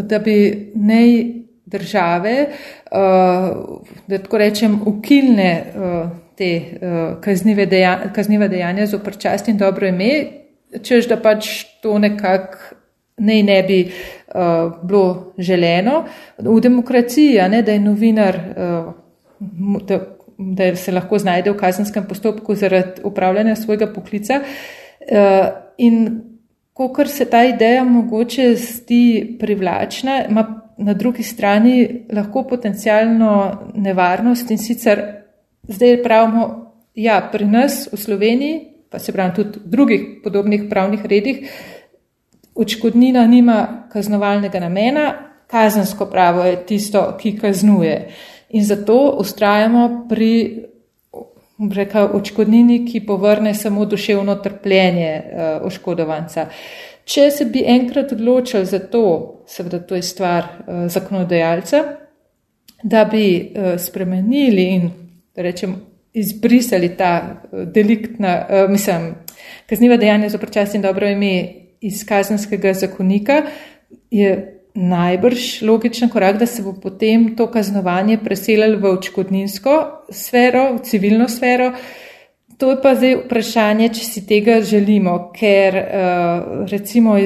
da 0.03 0.19
bi 0.19 0.71
naj 0.75 1.43
države, 1.73 2.31
eh, 2.41 2.97
da 4.07 4.17
tako 4.17 4.37
rečem, 4.37 4.79
ukilne 4.85 5.51
eh, 5.51 6.09
te 6.37 6.61
kaznive 7.21 7.65
dejanja, 7.65 8.13
kaznive 8.15 8.47
dejanja 8.47 8.85
z 8.85 8.95
oprčast 8.95 9.47
in 9.47 9.57
dobro 9.57 9.87
ime, 9.87 10.09
čež 10.81 11.07
da 11.07 11.17
pač 11.21 11.49
to 11.81 11.97
nekako 11.99 12.57
naj 13.17 13.43
ne 13.43 13.63
bi 13.63 13.77
bilo 14.83 15.33
želeno. 15.37 16.05
V 16.37 16.59
demokraciji, 16.61 17.37
ne, 17.49 17.61
da 17.61 17.71
je 17.71 17.79
novinar, 17.79 18.39
da, 19.87 19.99
da 20.37 20.75
se 20.75 20.91
lahko 20.91 21.19
znajde 21.21 21.51
v 21.51 21.57
kazenskem 21.57 22.07
postopku 22.09 22.55
zaradi 22.55 23.05
upravljanja 23.05 23.55
svojega 23.55 23.87
poklica. 23.93 24.41
In 25.77 26.09
Ko 26.73 27.05
se 27.05 27.25
ta 27.29 27.43
ideja 27.43 27.83
mogoče 27.83 28.55
zdi 28.55 29.37
privlačna, 29.39 30.25
ima 30.29 30.61
na 30.77 30.93
drugi 30.93 31.23
strani 31.23 32.05
lahko 32.13 32.43
potencijalno 32.49 33.59
nevarnost 33.75 34.51
in 34.51 34.57
sicer 34.57 35.01
zdaj 35.63 36.03
pravimo, 36.03 36.73
ja, 36.95 37.29
pri 37.31 37.45
nas 37.45 37.87
v 37.91 37.97
Sloveniji, 37.97 38.59
pa 38.89 38.99
se 38.99 39.13
pravi 39.13 39.35
tudi 39.35 39.59
v 39.59 39.69
drugih 39.69 40.01
podobnih 40.23 40.65
pravnih 40.69 41.05
redih, 41.05 41.49
očkodnina 42.55 43.27
nima 43.27 43.87
kaznovalnega 43.91 44.59
namena, 44.59 45.13
kazensko 45.47 46.05
pravo 46.05 46.43
je 46.43 46.65
tisto, 46.65 47.17
ki 47.19 47.37
kaznuje. 47.37 48.09
In 48.49 48.65
zato 48.65 49.15
ustrajamo 49.19 50.05
pri 50.09 50.63
reka, 51.71 52.05
očkodnini, 52.13 52.83
ki 52.85 53.05
povrne 53.05 53.53
samo 53.53 53.85
duševno 53.85 54.35
trpljenje 54.35 55.11
uh, 55.21 55.67
oškodovanca. 55.67 56.47
Če 57.05 57.29
se 57.31 57.45
bi 57.45 57.63
enkrat 57.67 58.11
odločil 58.15 58.65
za 58.65 58.79
to, 58.79 59.05
seveda 59.47 59.79
to 59.79 59.95
je 59.95 60.01
stvar 60.01 60.43
uh, 60.43 60.85
zakonodajalca, 60.91 61.83
da 62.83 63.05
bi 63.05 63.25
uh, 63.39 63.73
spremenili 63.79 64.63
in, 64.75 64.89
rečem, 65.35 65.75
izbrisali 66.13 66.93
ta 66.97 67.13
uh, 67.21 67.67
deliktna, 67.67 68.37
uh, 68.43 68.69
mislim, 68.71 69.13
kazniva 69.69 69.97
dejanja 69.97 70.29
za 70.29 70.37
pročasno 70.37 70.81
dobro 70.81 71.09
ime 71.09 71.63
iz 71.81 72.05
kazenskega 72.07 72.73
zakonika, 72.73 73.41
je 74.11 74.59
najbrž 74.73 75.61
logičen 75.61 76.09
korak, 76.09 76.37
da 76.37 76.45
se 76.45 76.63
bo 76.63 76.73
potem 76.73 77.35
to 77.35 77.47
kaznovanje 77.47 78.17
preselilo 78.17 78.79
v 78.79 78.95
očkodninsko 78.97 79.75
sfero, 80.09 80.73
v 80.73 80.79
civilno 80.83 81.29
sfero. 81.29 81.71
To 82.57 82.71
je 82.71 82.77
pa 82.81 82.95
zdaj 82.95 83.15
vprašanje, 83.25 83.89
če 83.93 84.05
si 84.05 84.25
tega 84.25 84.61
želimo, 84.61 85.31
ker 85.35 85.77
uh, 85.77 86.65
recimo 86.69 87.17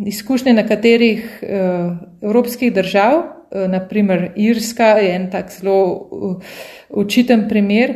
izkušnje 0.00 0.52
na 0.56 0.62
katerih 0.64 1.42
eh, 1.42 1.90
evropskih 2.22 2.72
držav, 2.72 3.16
uh, 3.18 3.66
naprimer 3.68 4.30
Irska 4.36 4.94
je 5.00 5.14
en 5.16 5.30
tak 5.30 5.50
zelo 5.52 6.08
učiten 6.88 7.48
primer, 7.48 7.94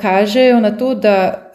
kažejo 0.00 0.60
na 0.60 0.70
to, 0.76 0.94
da 0.94 1.50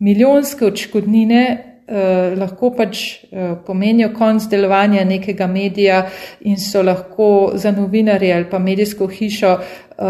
milijonske 0.00 0.66
očkodnine 0.66 1.65
eh, 1.88 2.34
lahko 2.38 2.70
pač 2.76 3.02
eh, 3.30 3.54
pomenijo 3.66 4.12
konc 4.14 4.48
delovanja 4.50 5.04
nekega 5.04 5.46
medija 5.46 6.06
in 6.40 6.56
so 6.60 6.82
lahko 6.82 7.52
za 7.54 7.70
novinarje 7.70 8.34
ali 8.34 8.50
pa 8.50 8.58
medijsko 8.58 9.06
hišo 9.06 9.52
eh, 9.58 10.06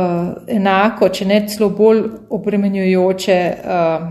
enako, 0.56 1.08
če 1.08 1.24
ne 1.24 1.42
celo 1.48 1.70
bolj 1.70 2.02
obremenjujoče 2.30 3.32
eh, 3.32 4.08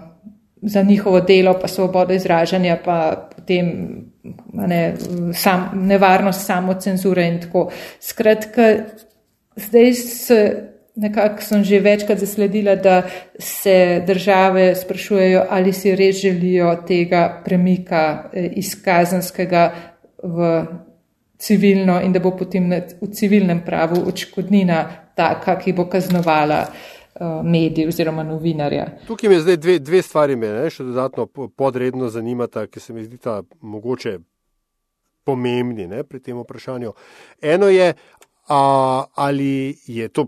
za 0.65 0.81
njihovo 0.81 1.19
delo, 1.21 1.53
pa 1.61 1.67
svobodo 1.67 2.13
izražanja, 2.13 2.77
pa 2.85 3.29
potem 3.35 3.67
ne, 4.53 4.95
sam, 5.33 5.69
nevarnost 5.73 6.45
samocenzure 6.45 7.27
in 7.27 7.41
tako. 7.41 7.69
Skratka, 8.01 8.73
zdaj 9.55 9.93
se 9.93 10.39
Nekako 10.95 11.41
sem 11.41 11.63
že 11.63 11.79
večkrat 11.79 12.19
zasledila, 12.19 12.75
da 12.75 13.01
se 13.39 14.03
države 14.07 14.75
sprašujejo, 14.75 15.45
ali 15.49 15.73
si 15.73 15.95
res 15.95 16.21
želijo 16.21 16.75
tega 16.87 17.41
premika 17.45 18.29
eh, 18.33 18.49
iz 18.55 18.75
kazenskega 18.83 19.71
v 20.23 20.65
civilno 21.37 22.01
in 22.01 22.13
da 22.13 22.19
bo 22.19 22.31
potem 22.37 22.71
v 23.01 23.07
civilnem 23.13 23.61
pravu 23.65 24.07
očkodnina 24.07 24.85
taka, 25.15 25.59
ki 25.59 25.73
bo 25.73 25.85
kaznovala 25.89 26.65
uh, 26.65 27.43
medij 27.43 27.87
oziroma 27.87 28.23
novinarja. 28.23 28.87
Tukaj 29.07 29.29
me 29.29 29.39
zdaj 29.39 29.57
dve, 29.57 29.79
dve 29.79 30.01
stvari 30.01 30.35
me 30.35 30.51
ne, 30.51 30.69
še 30.69 30.83
dodatno 30.83 31.27
podredno 31.47 32.09
zanimata, 32.09 32.67
ki 32.67 32.79
se 32.79 32.93
mi 32.93 33.05
zdi 33.05 33.17
ta 33.17 33.41
mogoče 33.61 34.17
pomembni 35.25 35.87
ne, 35.87 36.03
pri 36.03 36.19
tem 36.19 36.39
vprašanju. 36.39 36.93
Eno 37.41 37.69
je, 37.69 37.93
a, 38.47 38.59
ali 39.15 39.75
je 39.87 40.09
to. 40.09 40.27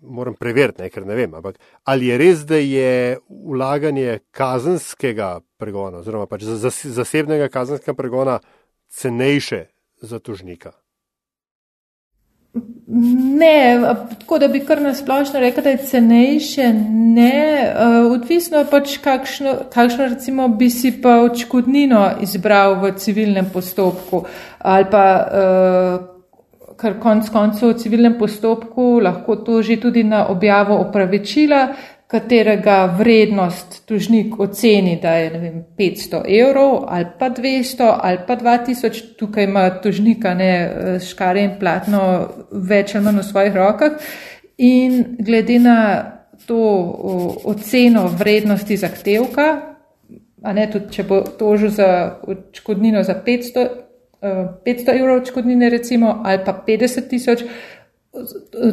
Moram 0.00 0.34
preveriti, 0.38 0.82
ne, 0.82 0.90
ker 0.94 1.06
ne 1.06 1.14
vem, 1.18 1.32
ampak 1.34 1.56
ali 1.90 2.06
je 2.06 2.18
res, 2.20 2.44
da 2.46 2.56
je 2.56 3.18
ulaganje 3.28 4.20
kazenskega 4.30 5.40
pregona, 5.58 5.98
oziroma 6.04 6.28
pač 6.30 6.44
zasebnega 6.46 7.48
kazenskega 7.50 7.96
pregona, 7.98 8.36
cenejše 8.94 9.64
za 10.02 10.20
tožnika? 10.22 10.70
Ne, 13.38 13.80
tako 14.20 14.38
da 14.38 14.48
bi 14.48 14.60
kar 14.64 14.80
nasplošno 14.82 15.40
rekel, 15.40 15.64
da 15.64 15.70
je 15.74 15.82
cenejše. 15.90 16.68
Ne, 17.18 17.74
odvisno 18.10 18.62
pač, 18.70 18.96
kakšno, 19.02 19.56
kakšno 19.74 20.06
recimo 20.14 20.48
bi 20.48 20.70
si 20.70 20.94
pa 21.02 21.18
očkodnino 21.26 22.04
izbral 22.22 22.78
v 22.82 22.94
civilnem 22.96 23.50
postopku 23.52 24.24
ali 24.58 24.86
pa. 24.90 25.04
Ker 26.78 26.98
konc 27.02 27.26
koncev 27.34 27.72
v 27.72 27.78
civilnem 27.82 28.14
postopku 28.18 29.00
lahko 29.02 29.36
toži 29.42 29.80
tudi 29.82 30.04
na 30.06 30.28
objavo 30.30 30.76
opravičila, 30.78 31.62
katerega 32.08 32.94
vrednost 32.98 33.82
tužnik 33.86 34.38
oceni, 34.40 34.98
da 35.02 35.14
je 35.14 35.30
vem, 35.30 35.64
500 35.78 36.22
evrov 36.40 36.84
ali 36.88 37.06
pa 37.18 37.28
200 37.30 37.88
ali 38.00 38.18
pa 38.26 38.36
2000, 38.36 39.16
tukaj 39.18 39.44
ima 39.44 39.80
tužnika 39.82 40.34
ne 40.34 40.52
škare 41.04 41.42
in 41.44 41.58
platno 41.60 42.28
več 42.52 42.94
ali 42.94 43.04
manj 43.04 43.20
v 43.20 43.24
svojih 43.28 43.56
rokah. 43.56 43.92
In 44.58 45.04
glede 45.18 45.58
na 45.58 45.78
to 46.46 46.62
oceno 47.44 48.06
vrednosti 48.08 48.76
zahtevka, 48.76 49.48
a 50.42 50.52
ne 50.52 50.64
tudi, 50.70 50.88
če 50.94 51.04
bo 51.04 51.20
tožil 51.38 51.70
za 51.70 51.90
odškodnino 52.22 53.02
za 53.04 53.18
500, 53.26 53.66
500 54.22 54.98
evrov 54.98 55.20
odškodnine 55.22 55.70
recimo 55.70 56.22
ali 56.24 56.40
pa 56.44 56.62
50 56.66 57.08
tisoč, 57.08 57.44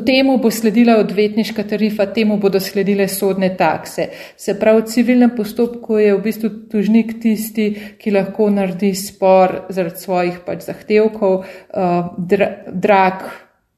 Temu 0.06 0.38
bo 0.38 0.50
sledila 0.52 0.96
odvetniška 0.98 1.64
tarifa, 1.68 2.06
temu 2.14 2.38
bodo 2.42 2.60
sledile 2.60 3.08
sodne 3.08 3.52
takse. 3.58 4.08
Se 4.38 4.56
pravi, 4.60 4.82
v 4.82 4.86
civilnem 4.90 5.34
postopku 5.36 5.98
je 6.00 6.14
v 6.16 6.22
bistvu 6.24 6.50
tužnik 6.72 7.18
tisti, 7.22 7.68
ki 8.00 8.14
lahko 8.16 8.48
naredi 8.50 8.94
spor 8.96 9.68
zaradi 9.70 10.02
svojih 10.02 10.40
pač 10.46 10.66
zahtevkov, 10.66 11.36
uh, 11.44 12.14
dra, 12.18 12.50
drag 12.72 13.28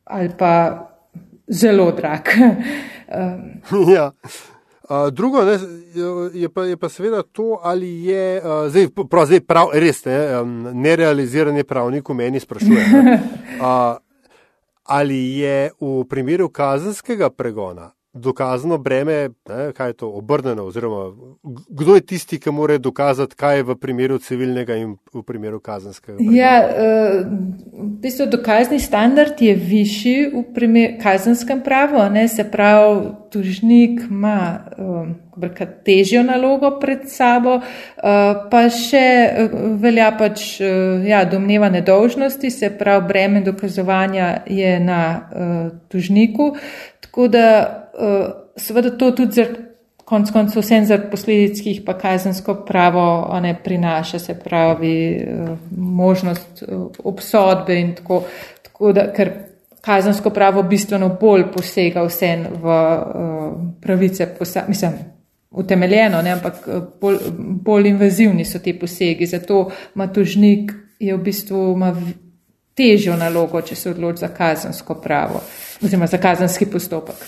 ali 0.05 0.29
pa 0.37 0.53
zelo 1.49 1.91
drag. 1.91 2.31
ja. 3.97 4.11
Drugo 5.11 5.43
ne, 5.43 5.59
je, 6.33 6.49
pa, 6.49 6.63
je 6.63 6.77
pa 6.77 6.89
seveda 6.89 7.23
to, 7.23 7.59
ali 7.63 8.05
je 8.05 8.39
uh, 8.39 8.69
zdaj, 8.71 8.87
prav, 9.09 9.25
zdaj 9.25 9.41
prav, 9.43 9.73
res 9.73 10.05
ne, 10.05 10.15
um, 10.39 10.53
nerealiziranje 10.73 11.63
pravnikov 11.67 12.15
meni 12.15 12.39
sprašuje. 12.39 12.87
Ne, 13.03 13.17
ali 14.97 15.19
je 15.39 15.71
v 15.81 16.03
primeru 16.07 16.47
kazenskega 16.49 17.29
pregona 17.29 17.96
dokazano 18.17 18.77
breme, 18.77 19.29
ne, 19.49 19.71
kaj 19.77 19.89
je 19.89 19.93
to 19.93 20.09
obrnjeno, 20.09 20.65
oziroma 20.67 21.11
kdo 21.69 21.95
je 21.95 22.01
tisti, 22.01 22.39
ki 22.39 22.51
mora 22.51 22.77
dokazati, 22.77 23.35
kaj 23.35 23.57
je 23.57 23.63
v 23.63 23.75
primeru 23.75 24.17
civilnega 24.19 24.75
in 24.75 24.95
v 25.13 25.23
primeru 25.23 25.59
kazenskega. 25.59 26.17
Pregona? 26.17 26.37
Ja, 26.37 26.53
uh, 26.63 27.21
v 27.73 27.89
bistvu 28.01 28.27
dokazni 28.31 28.79
standard 28.79 29.41
je 29.41 29.55
višji 29.55 30.17
v 30.33 30.43
primeru 30.53 30.97
kazenskem 31.01 31.61
pravu, 31.63 32.03
ne, 32.13 32.27
se 32.27 32.43
pravi, 32.51 33.11
tužnik 33.31 34.01
ima 34.09 34.59
um, 34.77 35.15
težjo 35.85 36.23
nalogo 36.23 36.79
pred 36.79 37.07
sabo, 37.11 37.57
uh, 37.59 38.47
pa 38.51 38.63
še 38.73 39.05
velja 39.81 40.11
pač 40.17 40.59
uh, 40.61 41.05
ja, 41.05 41.23
domneva 41.25 41.69
nedolžnosti, 41.69 42.51
se 42.51 42.71
pravi, 42.77 43.07
breme 43.07 43.41
dokazovanja 43.45 44.43
je 44.45 44.79
na 44.79 45.01
uh, 45.17 45.57
tužniku. 45.91 46.55
Tako 47.01 47.27
da 47.27 47.47
seveda 48.57 48.91
to 48.97 49.11
tudi 49.11 49.31
za 49.31 49.45
konc 50.07 50.31
koncev 50.31 50.61
vsem 50.61 50.85
za 50.85 50.97
posledic, 51.11 51.59
ki 51.61 51.69
jih 51.69 51.81
pa 51.85 51.97
kazensko 51.99 52.53
pravo 52.67 53.39
ne 53.41 53.51
prinaša, 53.63 54.19
se 54.19 54.37
pravi 54.39 54.97
uh, 55.19 55.49
možnost 55.71 56.63
uh, 56.63 56.87
obsodbe 57.03 57.79
in 57.79 57.95
tako, 57.95 58.21
tako 58.63 58.93
da, 58.93 59.09
ker 59.13 59.31
kazensko 59.81 60.29
pravo 60.29 60.63
bistveno 60.63 61.09
bolj 61.21 61.45
posega 61.51 62.03
vsem 62.07 62.47
v 62.63 62.77
pravice, 63.81 64.27
posa, 64.39 64.63
mislim, 64.67 64.95
utemeljeno, 65.51 66.21
ne, 66.21 66.31
ampak 66.31 66.67
bolj, 67.01 67.17
bolj 67.37 67.87
invazivni 67.87 68.45
so 68.45 68.59
ti 68.59 68.73
posegi, 68.79 69.25
zato 69.25 69.69
ima 69.95 70.07
tužnik 70.13 70.71
je 70.99 71.15
v 71.15 71.23
bistvu 71.23 71.73
ima 71.75 71.95
težjo 72.77 73.15
nalogo, 73.17 73.61
če 73.61 73.75
se 73.75 73.89
odloči 73.91 74.25
za 74.25 74.29
kazensko 74.33 74.99
pravo. 75.01 75.41
Oziroma, 75.81 76.07
za 76.07 76.17
kazenski 76.21 76.65
postopek. 76.69 77.25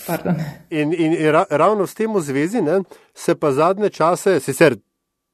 In, 0.70 0.94
in, 0.94 1.14
in 1.14 1.34
ravno 1.50 1.86
s 1.86 1.94
tem 1.94 2.14
v 2.14 2.22
zvezi 2.22 2.62
ne, 2.62 2.80
se 3.14 3.34
pa 3.34 3.52
zadnje 3.54 3.90
čase, 3.94 4.38
sicer 4.40 4.76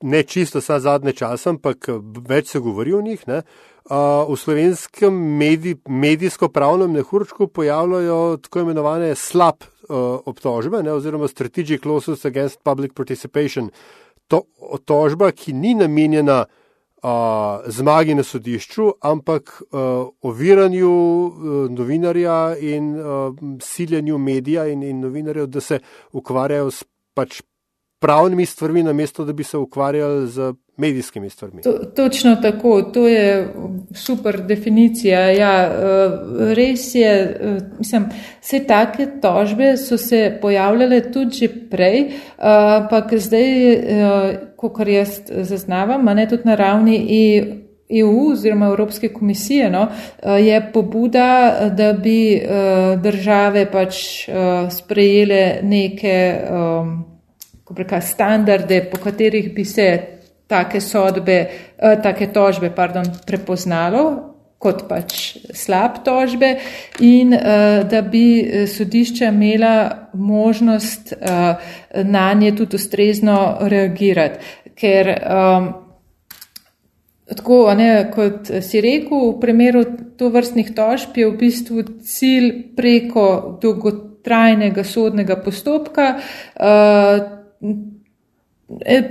ne 0.04 0.22
čisto 0.22 0.60
vsa 0.60 0.78
zadnje 0.80 1.12
čase, 1.16 1.48
ampak 1.54 1.88
več 2.28 2.52
se 2.52 2.60
govori 2.60 2.92
o 2.92 3.00
njih, 3.00 3.22
ne, 3.28 3.42
uh, 3.88 4.26
v 4.28 4.36
slovenskem 4.36 5.14
medij, 5.38 5.78
medijsko-pravnem 5.88 6.92
nehurčku 6.98 7.48
pojavljajo 7.48 8.36
tako 8.44 8.66
imenovane 8.66 9.14
slab 9.16 9.64
uh, 9.64 10.20
obtožbe, 10.28 10.82
ne, 10.82 10.92
oziroma 10.92 11.28
strategic 11.32 11.88
lawsuits 11.88 12.28
against 12.28 12.60
public 12.64 12.92
participation. 12.92 13.70
To 14.28 14.42
tožba, 14.84 15.30
ki 15.32 15.52
ni 15.54 15.76
namenjena 15.78 16.44
zmagi 17.66 18.14
na 18.14 18.22
sodišču, 18.22 18.92
ampak 19.00 19.62
uh, 19.70 20.08
oviranju 20.22 20.90
uh, 20.90 21.70
novinarja 21.70 22.56
in 22.56 22.94
uh, 22.96 23.34
siljenju 23.62 24.18
medija 24.18 24.66
in, 24.66 24.82
in 24.82 25.00
novinarjev, 25.00 25.46
da 25.46 25.60
se 25.60 25.78
ukvarjajo 26.12 26.70
s 26.70 26.84
pač 27.14 27.42
pravnimi 28.00 28.46
stvarmi, 28.46 28.82
namesto 28.82 29.24
da 29.24 29.32
bi 29.32 29.44
se 29.44 29.58
ukvarjali 29.58 30.28
z 30.28 30.52
medijskimi 30.76 31.30
stvarmi. 31.30 31.62
To, 31.62 31.72
točno 31.72 32.36
tako, 32.36 32.82
to 32.82 33.08
je 33.08 33.48
super 33.94 34.42
definicija. 34.42 35.20
Ja, 35.20 35.72
res 36.54 36.94
je, 36.94 37.40
mislim, 37.78 38.08
vse 38.42 38.64
take 38.66 39.06
tožbe 39.22 39.76
so 39.76 39.98
se 39.98 40.38
pojavljale 40.42 41.00
tudi 41.12 41.36
že 41.36 41.48
prej, 41.70 42.10
ampak 42.38 43.14
zdaj 43.14 43.46
kot 44.56 44.88
jaz 44.88 45.20
zaznavam, 45.28 46.04
ne 46.04 46.28
tudi 46.28 46.42
na 46.44 46.54
ravni 46.54 46.96
EU 47.90 48.30
oziroma 48.32 48.66
Evropske 48.66 49.08
komisije, 49.08 49.70
no, 49.70 49.88
je 50.38 50.70
pobuda, 50.72 51.56
da 51.76 51.92
bi 51.92 52.42
države 53.02 53.70
pač 53.70 54.28
sprejele 54.70 55.58
neke 55.62 56.40
preka, 57.74 58.00
standarde, 58.00 58.88
po 58.92 58.98
katerih 59.02 59.54
bi 59.54 59.64
se 59.64 60.15
take 60.46 60.80
sodbe, 60.80 61.38
take 62.02 62.30
tožbe, 62.32 62.70
pardon, 62.70 63.08
prepoznalo 63.26 64.06
kot 64.58 64.86
pač 64.88 65.36
slab 65.54 66.00
tožbe 66.04 66.54
in 67.04 67.34
uh, 67.36 67.82
da 67.84 68.00
bi 68.02 68.66
sodišča 68.70 69.28
imela 69.28 70.08
možnost 70.14 71.12
na 72.04 72.32
nje 72.34 72.54
tudi 72.56 72.76
ustrezno 72.76 73.58
reagirati. 73.60 74.38
Ker 74.76 75.08
um, 75.12 75.68
tako, 77.28 77.74
ne, 77.74 78.10
kot 78.14 78.50
si 78.62 78.80
rekel, 78.80 79.30
v 79.30 79.40
primeru 79.40 79.84
to 80.18 80.28
vrstnih 80.32 80.74
tožb 80.76 81.16
je 81.16 81.30
v 81.30 81.38
bistvu 81.40 81.86
cilj 82.04 82.50
preko 82.76 83.26
dolgotrajnega 83.62 84.84
sodnega 84.84 85.38
postopka 85.42 86.12
uh, 86.16 87.24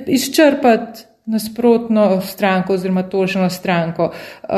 izčrpati 0.08 1.15
nasprotno 1.26 2.22
stranko 2.22 2.74
oziroma 2.74 3.04
toženo 3.10 3.50
stranko. 3.50 4.12
Uh, 4.44 4.50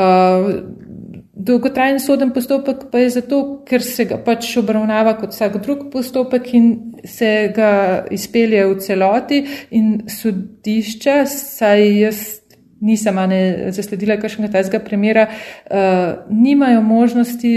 dolgotrajen 1.32 2.00
soden 2.00 2.30
postopek 2.34 2.88
pa 2.92 2.98
je 2.98 3.10
zato, 3.10 3.38
ker 3.66 3.82
se 3.82 4.04
ga 4.04 4.18
pač 4.24 4.50
obravnava 4.60 5.14
kot 5.20 5.32
vsak 5.32 5.60
drug 5.62 5.86
postopek 5.92 6.52
in 6.54 6.68
se 7.06 7.52
ga 7.56 8.04
izpelje 8.10 8.66
v 8.66 8.76
celoti 8.84 9.40
in 9.70 10.02
sodišča, 10.10 11.22
saj 11.26 11.86
jaz 12.00 12.22
nisem 12.80 13.16
ne 13.30 13.72
zasledila 13.74 14.18
kakšnega 14.20 14.52
tajskega 14.52 14.84
primera, 14.84 15.26
uh, 15.28 16.26
nimajo 16.30 16.82
možnosti 16.82 17.54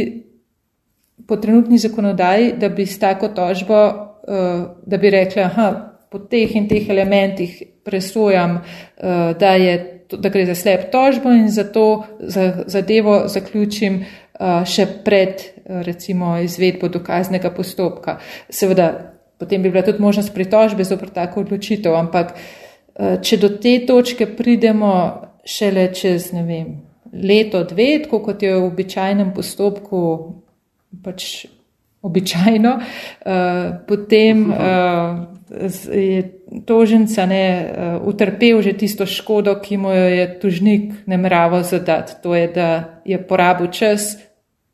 po 1.28 1.38
trenutni 1.38 1.78
zakonodaji, 1.78 2.54
da 2.58 2.70
bi 2.70 2.86
s 2.86 3.00
tako 3.00 3.28
tožbo, 3.28 3.84
uh, 3.88 4.66
da 4.86 4.98
bi 4.98 5.10
rekla, 5.10 5.44
aha, 5.52 5.91
po 6.12 6.20
teh 6.20 6.56
in 6.56 6.68
teh 6.68 6.90
elementih 6.90 7.62
presojam, 7.84 8.60
eh, 8.60 9.34
da 9.40 9.56
je 9.56 10.02
da 10.12 10.30
gre 10.30 10.46
za 10.46 10.56
slep 10.56 10.92
tožbo 10.92 11.32
in 11.32 11.48
zato 11.50 12.04
za 12.20 12.64
zadevo 12.68 13.28
zaključim 13.28 13.96
uh, 13.96 14.66
še 14.66 14.86
pred 15.06 15.42
recimo 15.66 16.38
izvedbo 16.38 16.90
dokaznega 16.90 17.52
postopka. 17.52 18.18
Seveda, 18.50 19.14
potem 19.40 19.62
bi 19.62 19.70
bila 19.70 19.86
tudi 19.86 20.02
možnost 20.02 20.34
pritožbe 20.34 20.84
zopr 20.84 21.10
tako 21.14 21.46
odločitev, 21.46 21.96
ampak 21.96 22.34
če 23.22 23.38
do 23.38 23.50
te 23.62 23.78
točke 23.88 24.28
pridemo 24.36 24.94
šele 25.46 25.88
čez, 25.96 26.32
ne 26.36 26.44
vem, 26.46 26.74
leto, 27.14 27.64
dve, 27.64 28.04
tako 28.04 28.22
kot 28.26 28.44
je 28.44 28.54
v 28.56 28.66
običajnem 28.68 29.32
postopku, 29.36 30.02
pač 31.04 31.46
običajno, 32.02 32.74
potem 33.88 34.44
je 35.94 36.32
toženca 36.66 37.26
ne 37.26 37.46
uh, 37.66 38.08
utrpel 38.08 38.62
že 38.62 38.74
tisto 38.74 39.06
škodo, 39.06 39.56
ki 39.60 39.78
mu 39.78 39.92
jo 39.92 40.08
je 40.08 40.40
tužnik 40.40 40.94
nemravo 41.06 41.64
zadati. 41.64 42.14
To 42.24 42.36
je, 42.36 42.48
da 42.48 43.02
je 43.06 43.18
porabil 43.28 43.68
čas, 43.68 44.18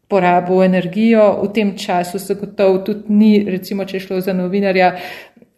porabil 0.07 0.63
energijo, 0.63 1.41
v 1.43 1.53
tem 1.53 1.77
času 1.77 2.19
se 2.19 2.35
gotovo 2.35 2.77
tudi 2.77 3.03
ni, 3.09 3.43
recimo, 3.49 3.85
če 3.85 3.99
šlo 3.99 4.21
za 4.21 4.33
novinarja, 4.33 4.95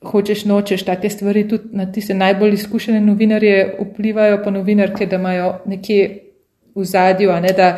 hočeš 0.02 0.46
nočeš, 0.46 0.84
take 0.88 1.10
stvari 1.10 1.48
tudi 1.48 1.76
na 1.76 1.92
tiste 1.92 2.14
najbolj 2.14 2.54
izkušene 2.54 3.02
novinarje 3.02 3.76
vplivajo, 3.80 4.42
pa 4.44 4.52
novinarke, 4.52 5.06
da 5.06 5.20
imajo 5.20 5.54
nekje 5.66 6.08
v 6.76 6.86
zadju, 6.86 7.32
a 7.32 7.40
ne 7.40 7.54
da. 7.54 7.78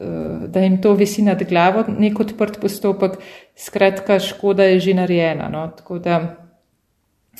Eh, 0.00 0.48
da 0.48 0.60
jim 0.60 0.80
to 0.82 0.94
visi 0.96 1.22
nad 1.22 1.42
glavo, 1.44 1.84
nek 1.98 2.20
odprt 2.20 2.56
postopek, 2.60 3.18
skratka, 3.56 4.18
škoda 4.18 4.64
je 4.64 4.80
že 4.80 4.94
narejena. 4.94 5.48
No? 5.52 5.68
Tako 5.76 5.98
da, 5.98 6.41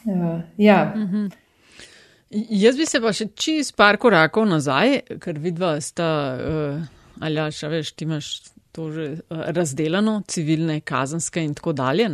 uh, 0.06 0.40
ja. 0.58 0.92
Uh 0.96 1.02
-huh. 1.02 1.32
Jaz 2.30 2.76
bi 2.76 2.86
se 2.86 3.00
pa 3.00 3.12
še 3.12 3.26
čez 3.34 3.72
par 3.72 3.96
korakov 3.96 4.46
nazaj, 4.46 5.00
ker 5.20 5.38
vidva 5.38 5.80
sta, 5.80 6.38
uh, 6.40 6.80
ali 7.20 7.34
ja, 7.34 7.50
še 7.50 7.68
veš, 7.68 7.92
ti 7.92 8.04
imaš 8.04 8.51
to 8.72 8.90
že 8.92 9.02
eh, 9.04 9.16
razdeljeno, 9.28 10.22
civilne, 10.28 10.80
kazanske 10.80 11.44
in 11.44 11.54
tako 11.54 11.72
dalje. 11.72 12.08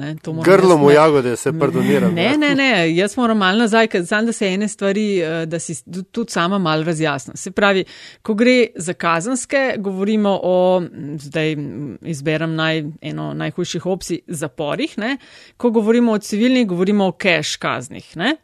Grlo 0.45 0.77
mu 0.77 0.91
jagode, 0.91 1.37
se 1.37 1.53
pardoniram. 1.59 2.15
Ne, 2.15 2.37
ne, 2.39 2.55
ne, 2.55 2.97
jaz 2.97 3.17
moram 3.17 3.39
malo 3.39 3.59
nazaj, 3.59 3.87
ker 3.87 4.03
znam, 4.03 4.27
da 4.27 4.33
se 4.33 4.47
ene 4.47 4.69
stvari, 4.69 5.19
eh, 5.19 5.47
da 5.47 5.59
si 5.59 5.77
tudi 6.03 6.33
sama 6.33 6.59
malo 6.59 6.83
razjasna. 6.85 7.37
Se 7.37 7.51
pravi, 7.51 7.85
ko 8.23 8.35
gre 8.35 8.67
za 8.77 8.93
kazanske, 8.93 9.75
govorimo 9.79 10.39
o, 10.43 10.83
zdaj 11.19 11.57
izberem 12.03 12.55
naj, 12.55 12.85
eno 13.01 13.33
najhujših 13.35 13.87
opcij, 13.87 14.21
zaporih, 14.27 14.99
ne? 14.99 15.17
ko 15.57 15.71
govorimo 15.71 16.13
o 16.13 16.19
civilnih, 16.19 16.67
govorimo 16.67 17.07
o 17.07 17.13
cash 17.13 17.59
kaznih. 17.59 18.17
Ne? 18.17 18.37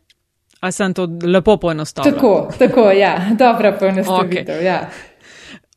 A 0.61 0.71
sem 0.73 0.95
to 0.95 1.09
lepo 1.23 1.57
poenostavil? 1.57 2.13
Tako, 2.13 2.53
tako, 2.59 2.91
ja, 2.91 3.19
dobra 3.39 3.73
poenostavitev, 3.79 4.61
okay. 4.61 4.65
ja. 4.65 4.79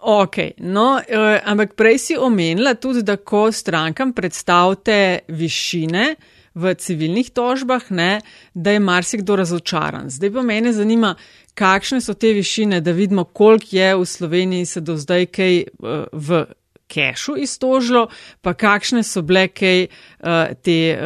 Ok, 0.08 0.38
no, 0.64 0.96
uh, 0.96 1.40
ampak 1.44 1.74
prej 1.76 1.98
si 2.00 2.16
omenila 2.16 2.78
tudi, 2.80 3.02
da 3.04 3.18
ko 3.20 3.50
strankam 3.52 4.14
predstavite 4.16 5.28
višine 5.28 6.16
v 6.56 6.72
civilnih 6.80 7.28
tožbah, 7.36 7.90
ne, 7.92 8.22
da 8.54 8.72
je 8.72 8.80
marsikdo 8.80 9.36
razočaran. 9.36 10.08
Zdaj 10.10 10.32
pa 10.32 10.46
mene 10.48 10.72
zanima, 10.74 11.12
kakšne 11.60 12.00
so 12.02 12.16
te 12.16 12.32
višine, 12.32 12.80
da 12.82 12.96
vidimo, 12.96 13.26
koliko 13.28 13.68
je 13.76 13.96
v 13.96 14.06
Sloveniji 14.06 14.66
se 14.66 14.82
do 14.82 14.96
zdaj 14.96 15.26
kaj 15.26 15.60
uh, 15.60 16.08
v 16.14 16.46
kešu 16.88 17.36
iztožilo, 17.44 18.08
pa 18.42 18.56
kakšne 18.56 19.04
so 19.04 19.22
bile 19.28 19.50
kaj 19.52 19.90
uh, 19.92 20.56
te 20.64 20.80
uh, 20.96 21.02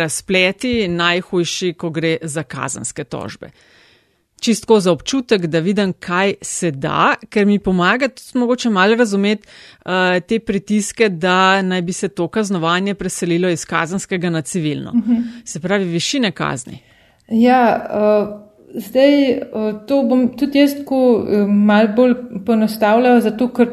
razpleti 0.00 0.88
najhujši, 0.88 1.74
ko 1.76 1.90
gre 1.92 2.16
za 2.22 2.48
kazanske 2.48 3.04
tožbe 3.04 3.52
čistko 4.40 4.80
za 4.80 4.92
občutek, 4.92 5.46
da 5.46 5.58
vidim, 5.58 5.92
kaj 5.92 6.34
se 6.42 6.70
da, 6.70 7.14
ker 7.30 7.46
mi 7.46 7.58
pomaga 7.58 8.08
tudi 8.08 8.38
mogoče 8.38 8.70
malo 8.70 8.94
razumeti 8.94 9.48
uh, 9.84 9.90
te 10.28 10.38
pritiske, 10.38 11.08
da 11.08 11.62
naj 11.62 11.82
bi 11.82 11.92
se 11.92 12.08
to 12.08 12.28
kaznovanje 12.28 12.94
preselilo 12.94 13.48
iz 13.48 13.64
kazanskega 13.64 14.30
na 14.30 14.42
civilno. 14.42 14.90
Uh 14.90 14.96
mhm. 14.96 15.12
-huh. 15.12 15.22
Se 15.44 15.60
pravi, 15.60 15.84
višine 15.84 16.30
kazni. 16.30 16.78
Ja, 17.28 17.88
uh, 17.90 18.48
zdaj 18.74 19.32
uh, 19.32 19.86
to 19.86 20.02
bom 20.02 20.28
tudi 20.38 20.58
jaz 20.58 20.74
tako 20.78 21.12
uh, 21.12 21.48
malo 21.48 21.88
bolj 21.96 22.14
ponostavljala, 22.46 23.20
zato 23.20 23.48
ker. 23.48 23.68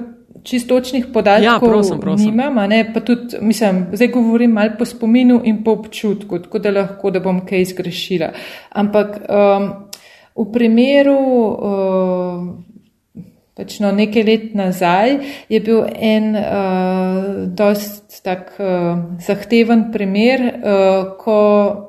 Čistočnih 0.45 1.06
podatkov 1.13 1.43
ja, 1.43 1.60
prosim, 1.60 1.99
prosim. 1.99 2.25
nimam, 2.30 2.69
ne, 2.69 2.91
pa 2.93 2.99
tudi, 2.99 3.38
mislim, 3.41 3.86
zdaj 3.93 4.08
govorim 4.08 4.51
malo 4.51 4.69
po 4.78 4.86
spominu 4.86 5.41
in 5.43 5.63
po 5.63 5.71
občutku, 5.71 6.39
tako 6.39 6.60
da 6.60 6.71
lahko, 6.71 7.12
da 7.12 7.19
bom 7.19 7.39
kaj 7.45 7.65
zgrešila. 7.65 8.30
Ampak 8.69 9.17
um, 9.25 9.85
V 10.36 10.43
primeru, 10.52 11.15
uh, 11.15 12.43
pač 13.56 13.78
no, 13.80 13.93
nekaj 13.95 14.24
let 14.28 14.52
nazaj, 14.52 15.15
je 15.48 15.60
bil 15.63 15.88
en 15.88 16.36
uh, 16.36 17.48
dost 17.56 18.19
tak 18.19 18.52
uh, 18.60 19.15
zahteven 19.24 19.95
primer, 19.95 20.43
uh, 20.43 21.15
ko, 21.15 21.39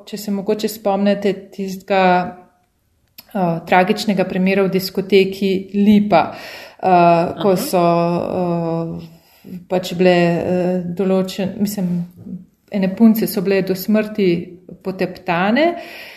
če 0.07 0.21
se 0.21 0.31
mogoče 0.31 0.71
spomnite 0.71 1.35
tistega 1.51 2.07
uh, 2.23 3.59
tragičnega 3.67 4.23
primera 4.31 4.63
v 4.63 4.71
diskoteki 4.79 5.75
Lipa, 5.75 6.31
uh, 6.31 7.35
ko 7.43 7.57
so 7.59 7.83
uh, 7.83 8.95
pač 9.67 9.91
bile 9.99 10.19
uh, 10.23 10.75
določene, 10.95 11.59
mislim, 11.59 11.97
ene 12.71 12.95
punce 12.95 13.27
so 13.27 13.43
bile 13.43 13.59
do 13.67 13.75
smrti 13.75 14.29
poteptane. 14.87 15.73
Uh, 15.75 16.15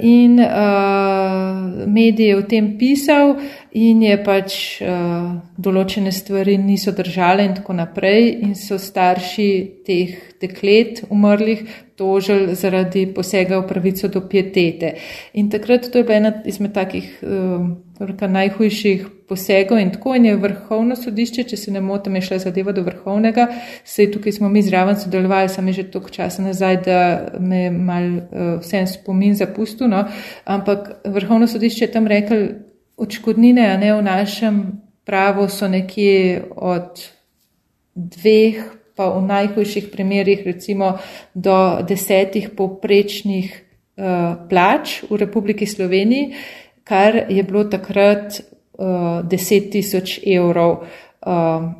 in 0.00 0.38
uh, 0.38 1.86
medij 1.86 2.26
je 2.26 2.36
o 2.36 2.46
tem 2.46 2.76
pisal 2.76 3.36
in 3.72 4.02
je 4.04 4.16
pač 4.20 4.54
uh, 4.84 5.30
določene 5.56 6.12
stvari 6.12 6.58
niso 6.60 6.92
držale 6.92 7.46
in 7.48 7.54
tako 7.56 7.76
naprej 7.78 8.28
in 8.44 8.52
so 8.58 8.76
starši 8.76 9.48
teh 9.86 10.18
deklet 10.42 11.06
umrlih 11.08 11.62
tožili 11.96 12.56
zaradi 12.58 13.06
posega 13.14 13.60
v 13.60 13.66
pravico 13.68 14.08
do 14.12 14.20
pietete. 14.28 14.96
In 15.38 15.48
takrat 15.52 15.88
to 15.88 16.00
je 16.00 16.04
bila 16.04 16.18
ena 16.18 16.32
izmed 16.44 16.74
takih 16.76 17.06
uh, 17.22 18.28
najhujših 18.28 19.06
posegov 19.28 19.78
in 19.80 19.92
tako 19.94 20.16
in 20.18 20.26
je 20.26 20.34
vrhovno 20.36 20.96
sodišče, 20.98 21.44
če 21.48 21.56
se 21.56 21.72
ne 21.72 21.80
motim, 21.80 22.16
je 22.18 22.26
šla 22.26 22.38
zadeva 22.42 22.74
do 22.76 22.84
vrhovnega, 22.84 23.46
sej 23.88 24.10
tukaj 24.12 24.36
smo 24.36 24.50
mi 24.52 24.60
zraven 24.66 24.98
sodelovali, 25.00 25.48
sem 25.48 25.72
že 25.72 25.86
toliko 25.88 26.12
časa 26.12 26.42
nazaj, 26.44 26.76
da 26.84 26.98
me 27.40 27.70
mal 27.70 28.10
uh, 28.18 28.42
vsem 28.60 28.84
spomin 28.90 29.38
zapustil, 29.38 29.88
no? 29.88 30.04
ampak 30.44 31.06
vrhovno 31.08 31.48
sodišče 31.48 31.86
je 31.86 31.92
tam 31.92 32.10
rekel, 32.10 32.48
očkodnine, 32.96 33.70
a 33.72 33.76
ne 33.76 33.94
v 33.94 34.02
našem 34.02 34.82
pravu 35.04 35.48
so 35.48 35.68
nekje 35.68 36.44
od 36.56 37.02
dveh 37.94 38.82
pa 38.96 39.08
v 39.08 39.24
najhujših 39.24 39.88
primerjih 39.88 40.44
recimo 40.46 40.98
do 41.34 41.80
desetih 41.80 42.52
povprečnih 42.52 43.48
uh, 43.52 44.36
plač 44.48 45.02
v 45.08 45.16
Republiki 45.16 45.66
Sloveniji, 45.66 46.36
kar 46.84 47.26
je 47.28 47.42
bilo 47.42 47.64
takrat 47.64 48.36
uh, 48.36 49.24
deset 49.24 49.72
tisoč 49.72 50.20
evrov. 50.26 50.84
Uh, 51.24 51.72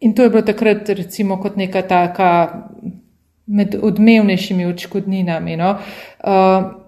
in 0.00 0.14
to 0.14 0.22
je 0.22 0.30
bilo 0.30 0.42
takrat 0.42 0.88
recimo 0.88 1.42
kot 1.42 1.56
neka 1.56 1.82
taka 1.82 2.30
med 3.46 3.74
odmevnejšimi 3.82 4.66
očkodninami. 4.66 5.56
No? 5.56 5.78
Uh, 6.22 6.85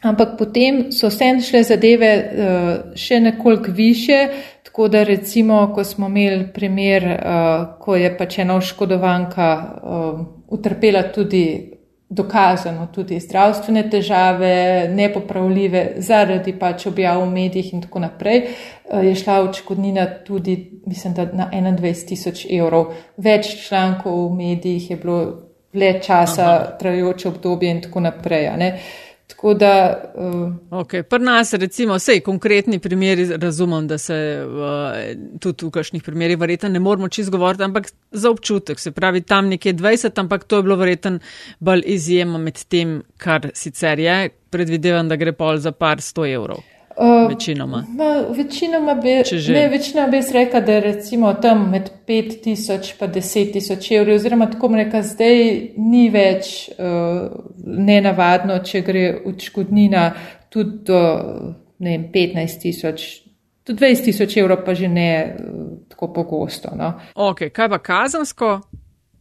Ampak 0.00 0.38
potem 0.38 0.92
so 0.92 1.10
vse 1.12 1.34
šle 1.44 1.60
zadeve 1.62 2.12
uh, 2.16 2.68
še 2.96 3.18
nekoliko 3.20 3.72
više, 3.72 4.28
tako 4.64 4.88
da 4.88 5.02
recimo, 5.04 5.72
ko 5.74 5.84
smo 5.84 6.06
imeli 6.08 6.46
primer, 6.54 7.04
uh, 7.04 7.66
ko 7.80 7.96
je 7.96 8.08
pač 8.16 8.38
ena 8.38 8.56
oškodovanka 8.56 9.48
uh, 9.60 10.22
utrpela 10.48 11.02
tudi 11.12 11.76
dokazano 12.10 12.88
tudi 12.94 13.20
zdravstvene 13.20 13.84
težave, 13.90 14.88
nepopravljive 14.88 15.84
zaradi 16.02 16.56
pač 16.58 16.86
objav 16.88 17.20
v 17.20 17.28
medijih 17.34 17.68
in 17.74 17.84
tako 17.84 18.00
naprej, 18.06 18.40
uh, 18.46 19.04
je 19.04 19.12
šla 19.14 19.42
očkodnina 19.50 20.06
tudi, 20.24 20.56
mislim, 20.86 21.14
da 21.14 21.28
na 21.28 21.50
21 21.52 22.08
tisoč 22.08 22.46
evrov. 22.48 22.94
Več 23.16 23.52
člankov 23.68 24.16
v 24.30 24.32
medijih 24.40 24.90
je 24.90 24.96
bilo 24.96 25.20
le 25.74 25.92
časa, 26.02 26.78
trajajoče 26.80 27.28
obdobje 27.28 27.70
in 27.70 27.84
tako 27.84 28.00
naprej. 28.00 28.48
Tako 29.30 29.54
da. 29.54 30.02
Uh, 30.14 30.80
okay. 30.82 31.02
Pri 31.02 31.22
nas, 31.22 31.52
recimo, 31.52 31.94
vse 31.94 32.20
konkretni 32.20 32.78
primeri, 32.78 33.28
razumem, 33.36 33.86
da 33.88 33.98
se 33.98 34.16
uh, 34.46 35.38
tudi 35.40 35.66
v 35.66 35.70
kakšnih 35.70 36.02
primerih 36.02 36.38
verjetno 36.38 36.68
ne 36.68 36.80
moramo 36.80 37.08
čisto 37.08 37.32
govoriti, 37.32 37.62
ampak 37.62 37.92
za 38.10 38.30
občutek, 38.30 38.78
se 38.78 38.90
pravi, 38.90 39.22
tam 39.22 39.48
nekje 39.48 39.74
20, 39.74 40.20
ampak 40.20 40.44
to 40.44 40.56
je 40.56 40.62
bilo 40.62 40.76
verjetno 40.76 41.18
bolj 41.60 41.82
izjema 41.86 42.38
med 42.38 42.64
tem, 42.68 43.02
kar 43.16 43.50
sicer 43.54 43.98
je. 43.98 44.28
Predvidevam, 44.50 45.08
da 45.08 45.16
gre 45.16 45.32
pol 45.32 45.62
za 45.62 45.72
par 45.72 46.02
sto 46.02 46.26
evrov. 46.26 46.64
Uh, 47.00 47.28
večinoma. 47.28 47.84
Ma, 47.88 48.24
večinoma 48.36 48.94
bi, 48.94 49.08
ne, 49.52 49.68
večinoma 49.68 50.08
bi 50.08 50.20
rekla, 50.32 50.60
da 50.60 50.72
je 50.72 50.80
recimo 50.80 51.32
tam 51.34 51.70
med 51.70 51.90
5000 52.06 52.92
pa 52.98 53.08
10.000 53.08 53.96
evrov, 53.96 54.14
oziroma 54.14 54.50
tako 54.50 54.68
reka, 54.68 55.02
zdaj 55.02 55.60
ni 55.76 56.10
več 56.12 56.68
uh, 56.68 57.30
nenavadno, 57.66 58.58
če 58.64 58.82
gre 58.84 59.06
odškodnina 59.26 60.10
tudi 60.52 60.84
do 60.84 61.00
15.000, 61.80 63.30
Tudi 63.64 63.84
20 63.84 64.04
tisoč 64.04 64.36
evrov 64.36 64.64
pa 64.64 64.74
že 64.74 64.88
ne 64.88 65.36
tako 65.88 66.12
pogosto. 66.12 66.72
No. 66.76 66.94
Ok, 67.14 67.48
kaj 67.52 67.68
pa 67.68 67.78
kazansko? 67.78 68.60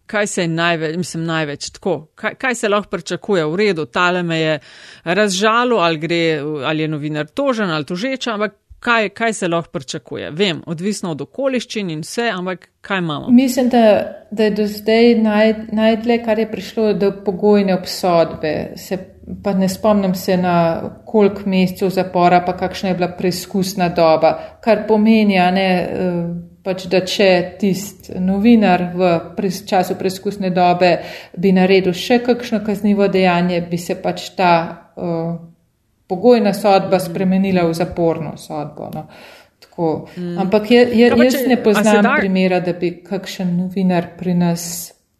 Kaj 0.09 0.27
se 0.27 0.41
je 0.41 0.47
največ, 0.47 0.95
mislim, 0.97 1.25
največ 1.25 1.69
tako, 1.69 2.07
kaj, 2.15 2.33
kaj 2.41 2.55
se 2.55 2.69
lahko 2.69 2.89
pričakuje 2.89 3.45
v 3.45 3.55
redu, 3.55 3.85
tale 3.85 4.23
me 4.23 4.39
je 4.39 4.55
razžalo, 5.03 5.77
ali, 5.77 5.97
gre, 5.97 6.39
ali 6.65 6.81
je 6.81 6.87
novinar 6.87 7.27
tožen 7.27 7.69
ali 7.69 7.85
tožeča, 7.85 8.33
ampak 8.33 8.55
kaj, 8.79 9.09
kaj 9.09 9.33
se 9.33 9.47
lahko 9.47 9.71
pričakuje. 9.71 10.31
Vem, 10.31 10.63
odvisno 10.65 11.11
od 11.11 11.21
okoliščin 11.21 11.89
in 11.93 12.01
vse, 12.01 12.29
ampak 12.33 12.69
kaj 12.81 13.03
imamo. 13.03 13.29
Mislim, 13.29 13.69
da, 13.69 13.83
da 14.31 14.43
je 14.43 14.55
do 14.57 14.67
zdaj 14.67 15.15
naj, 15.21 15.53
najdle, 15.71 16.23
kar 16.25 16.39
je 16.39 16.51
prišlo 16.51 16.93
do 16.93 17.11
pogojne 17.25 17.75
obsodbe. 17.77 18.53
Se, 18.75 18.97
pa 19.43 19.53
ne 19.53 19.69
spomnim 19.69 20.15
se 20.15 20.37
na 20.37 20.55
koliko 21.05 21.45
mesecev 21.45 21.93
zapora, 21.93 22.41
pa 22.45 22.57
kakšna 22.57 22.89
je 22.89 22.95
bila 22.95 23.13
preizkusna 23.17 23.89
doba, 23.89 24.37
kar 24.63 24.87
pomeni, 24.87 25.37
ne. 25.37 25.71
Uh, 25.93 26.48
pač, 26.69 26.85
da 26.91 27.01
če 27.01 27.29
tist 27.59 28.11
novinar 28.21 28.91
v 28.93 29.11
pres, 29.37 29.63
času 29.65 29.97
preizkusne 29.97 30.53
dobe 30.53 30.91
bi 31.33 31.53
naredil 31.55 31.95
še 31.97 32.21
kakšno 32.25 32.61
kaznivo 32.65 33.09
dejanje, 33.09 33.63
bi 33.65 33.81
se 33.81 33.97
pač 34.01 34.29
ta 34.37 34.53
uh, 34.69 35.33
pogojna 36.09 36.53
sodba 36.53 37.01
spremenila 37.01 37.65
v 37.65 37.75
zaporno 37.77 38.37
sodbo. 38.37 38.93
No. 38.93 39.05
Mm. 39.79 40.37
Ampak 40.43 40.71
je, 40.71 40.79
je, 40.91 41.07
jaz 41.07 41.35
ne 41.47 41.55
poznam 41.63 42.03
da... 42.03 42.15
primera, 42.19 42.59
da 42.59 42.73
bi 42.75 42.97
kakšen 43.03 43.53
novinar 43.61 44.09
pri 44.19 44.33
nas, 44.35 44.63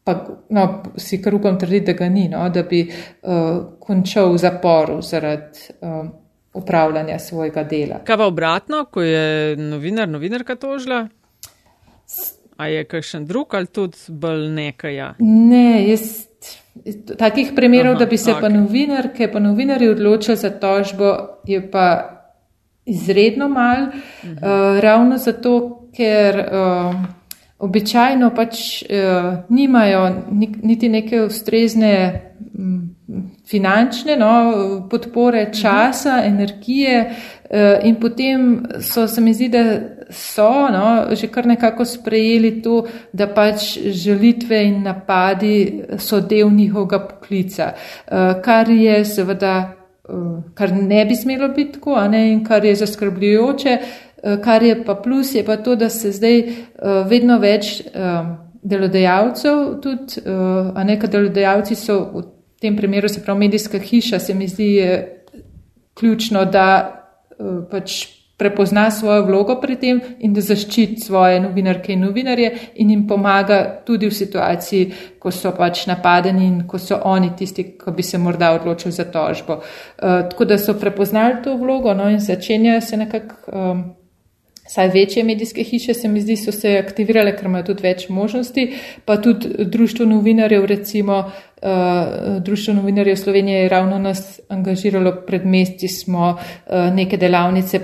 pa 0.04 0.18
no, 0.52 0.66
si 1.00 1.22
kar 1.24 1.38
upam 1.38 1.56
trditi, 1.60 1.94
da 1.94 1.96
ga 1.96 2.10
ni, 2.12 2.26
no, 2.32 2.44
da 2.52 2.66
bi 2.68 2.82
uh, 2.84 3.78
končal 3.80 4.34
v 4.36 4.42
zaporu 4.48 5.02
zaradi. 5.02 5.70
Uh, 5.82 6.02
Upravljanja 6.60 7.20
svojega 7.22 7.62
dela. 7.64 8.00
Kaj 8.04 8.18
pa 8.18 8.26
obratno, 8.26 8.80
ko 8.90 9.04
je 9.06 9.54
novinar, 9.62 10.10
novinarka 10.10 10.56
tožila? 10.58 11.04
A 12.60 12.68
je 12.68 12.84
kakšen 12.84 13.26
drug 13.26 13.56
ali 13.56 13.68
tudi 13.72 13.98
bolj 14.10 14.50
nekaj? 14.52 14.96
Ja? 14.96 15.14
Ne, 15.20 15.88
jaz 15.88 16.28
takih 17.18 17.54
primerov, 17.56 17.96
Aha, 17.96 18.00
da 18.04 18.06
bi 18.06 18.18
se 18.18 18.32
okay. 18.32 18.42
pa 18.42 18.50
novinar, 18.50 19.10
ki 19.16 19.24
je 19.24 19.32
pa 19.32 19.40
novinar 19.40 19.84
odločil 19.84 20.36
za 20.36 20.50
tožbo, 20.50 21.14
je 21.48 21.62
pa 21.72 21.86
izredno 22.86 23.48
mal, 23.48 23.84
uh 23.84 23.94
-huh. 24.24 24.34
uh, 24.34 24.80
ravno 24.80 25.18
zato, 25.18 25.88
ker 25.96 26.40
uh, 26.40 26.96
običajno 27.60 28.32
pač 28.36 28.84
uh, 28.84 29.40
nimajo 29.50 30.24
niti 30.62 30.90
neke 30.90 31.22
ustrezne. 31.22 32.22
Um, 32.58 32.96
finančne 33.50 34.16
no, 34.18 34.88
podpore, 34.90 35.44
mhm. 35.44 35.54
časa, 35.62 36.10
uh 36.10 36.16
-huh. 36.16 36.28
energije, 36.28 37.16
in 37.84 37.96
potem 37.96 38.64
so 38.82 39.08
se 39.08 39.22
mi 39.22 39.34
zdi, 39.34 39.50
da 39.50 39.64
so 40.10 40.70
no, 40.70 41.16
že 41.16 41.28
kar 41.28 41.46
nekako 41.46 41.86
sprejeli 41.86 42.62
to, 42.62 42.84
da 43.14 43.28
pač 43.28 43.78
želitve 43.78 44.64
in 44.66 44.84
napadi 44.84 45.84
so 45.98 46.20
del 46.22 46.52
njihovega 46.52 47.00
poklica, 47.08 47.72
uh, 47.74 48.42
kar 48.42 48.70
je 48.70 49.06
seveda, 49.06 49.74
uh, 50.10 50.44
kar 50.54 50.74
ne 50.74 51.06
bi 51.06 51.16
smelo 51.16 51.50
biti 51.56 51.80
tako, 51.80 51.98
ne, 52.08 52.32
in 52.32 52.44
kar 52.46 52.66
je 52.66 52.76
zaskrbljujoče, 52.76 53.78
kar 54.44 54.64
je 54.64 54.84
pa 54.86 54.96
plus, 54.96 55.36
je 55.36 55.46
pa 55.46 55.58
to, 55.58 55.76
da 55.76 55.90
se 55.90 56.12
zdaj 56.12 56.42
vedno 57.08 57.40
več. 57.40 57.82
Delodajalcev, 58.60 59.60
tudi, 59.80 60.20
a 60.28 60.84
nekaj 60.84 61.08
delodajalci 61.10 61.78
so 61.80 61.96
v 62.12 62.24
tem 62.60 62.76
primeru, 62.76 63.08
se 63.08 63.22
pravi, 63.24 63.46
medijska 63.46 63.80
hiša, 63.80 64.20
se 64.20 64.34
mi 64.36 64.50
zdi 64.52 64.74
ključno, 65.96 66.44
da 66.46 66.99
pač 67.72 68.20
prepozna 68.40 68.92
svojo 68.92 69.26
vlogo 69.26 69.58
pri 69.62 69.76
tem 69.76 70.00
in 70.20 70.34
da 70.34 70.42
zaščiti 70.42 71.02
svoje 71.04 71.42
novinarke 71.44 71.92
in 71.94 72.06
novinarje 72.08 72.52
in 72.80 72.94
jim 72.94 73.02
pomaga 73.08 73.60
tudi 73.86 74.08
v 74.08 74.16
situaciji, 74.16 74.94
ko 75.20 75.32
so 75.32 75.52
pač 75.58 75.84
napadeni 75.92 76.48
in 76.48 76.62
ko 76.68 76.80
so 76.80 77.02
oni 77.04 77.34
tisti, 77.36 77.74
ki 77.76 77.92
bi 77.96 78.04
se 78.04 78.18
morda 78.18 78.54
odločili 78.56 78.96
za 78.96 79.10
tožbo. 79.12 79.60
Uh, 79.60 80.24
tako 80.32 80.46
da 80.46 80.58
so 80.58 80.74
prepoznali 80.80 81.44
to 81.44 81.58
vlogo 81.60 81.94
no, 81.94 82.10
in 82.10 82.20
začenjajo 82.20 82.82
se 82.82 82.98
nekako. 82.98 83.36
Um, 83.52 83.84
Saj 84.70 84.88
večje 84.94 85.24
medijske 85.24 85.64
hiše 85.64 85.94
se 85.94 86.08
mi 86.08 86.22
zdi, 86.22 86.36
so 86.38 86.52
se 86.52 86.76
aktivirale, 86.78 87.32
ker 87.38 87.48
imajo 87.50 87.72
tudi 87.72 87.88
več 87.88 88.04
možnosti, 88.14 88.68
pa 89.06 89.16
tudi 89.18 89.66
Društvo 89.66 90.06
novinarjev, 90.06 90.66
recimo 90.70 91.18
uh, 91.26 92.38
Društvo 92.46 92.74
novinarjev 92.78 93.16
Slovenije 93.18 93.64
je 93.64 93.70
ravno 93.70 93.98
nas 94.00 94.40
angažiralo 94.50 95.16
pred 95.28 95.46
mesti, 95.46 95.88
smo 95.88 96.36
uh, 96.36 96.94
neke 96.94 97.18
delavnice 97.18 97.80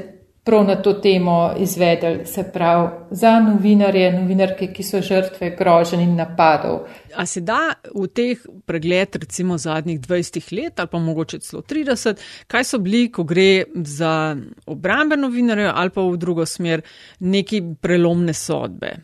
prav 0.45 0.65
na 0.67 0.75
to 0.75 0.93
temo 0.93 1.53
izvedeli, 1.57 2.25
se 2.25 2.43
pravi 2.53 2.89
za 3.11 3.39
novinarje, 3.39 4.11
novinarke, 4.19 4.67
ki 4.73 4.83
so 4.83 5.01
žrtve 5.01 5.55
groženj 5.57 6.03
in 6.03 6.15
napadov. 6.15 6.83
A 7.15 7.25
se 7.25 7.41
da 7.41 7.73
v 7.95 8.05
teh 8.07 8.43
pregled 8.65 9.15
recimo 9.15 9.57
zadnjih 9.57 9.99
20 9.99 10.53
let 10.53 10.79
ali 10.79 10.91
pa 10.91 10.99
mogoče 10.99 11.39
celo 11.39 11.61
30, 11.61 12.21
kaj 12.47 12.63
so 12.63 12.77
bili, 12.77 13.09
ko 13.11 13.23
gre 13.23 13.63
za 13.75 14.35
obrambe 14.65 15.17
novinarjev 15.17 15.71
ali 15.73 15.89
pa 15.89 16.01
v 16.01 16.17
drugo 16.17 16.45
smer, 16.45 16.81
neki 17.19 17.63
prelomne 17.81 18.33
sodbe? 18.33 18.95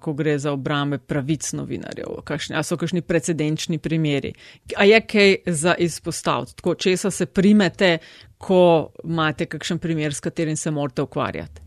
ko 0.00 0.12
gre 0.12 0.38
za 0.38 0.52
obrambe 0.52 0.98
pravic 0.98 1.52
novinarjev, 1.52 2.22
kakšni, 2.24 2.56
a 2.56 2.62
so 2.64 2.78
kakšni 2.80 3.02
precedenčni 3.04 3.78
primeri. 3.78 4.32
A 4.76 4.84
je 4.88 5.00
kaj 5.00 5.34
za 5.46 5.74
izpostaviti, 5.74 6.56
tako 6.56 6.74
česa 6.74 7.10
se 7.10 7.26
primete, 7.26 7.98
ko 8.38 8.90
imate 9.04 9.46
kakšen 9.46 9.78
primer, 9.78 10.14
s 10.14 10.20
katerim 10.20 10.56
se 10.56 10.70
morate 10.70 11.02
ukvarjati? 11.02 11.60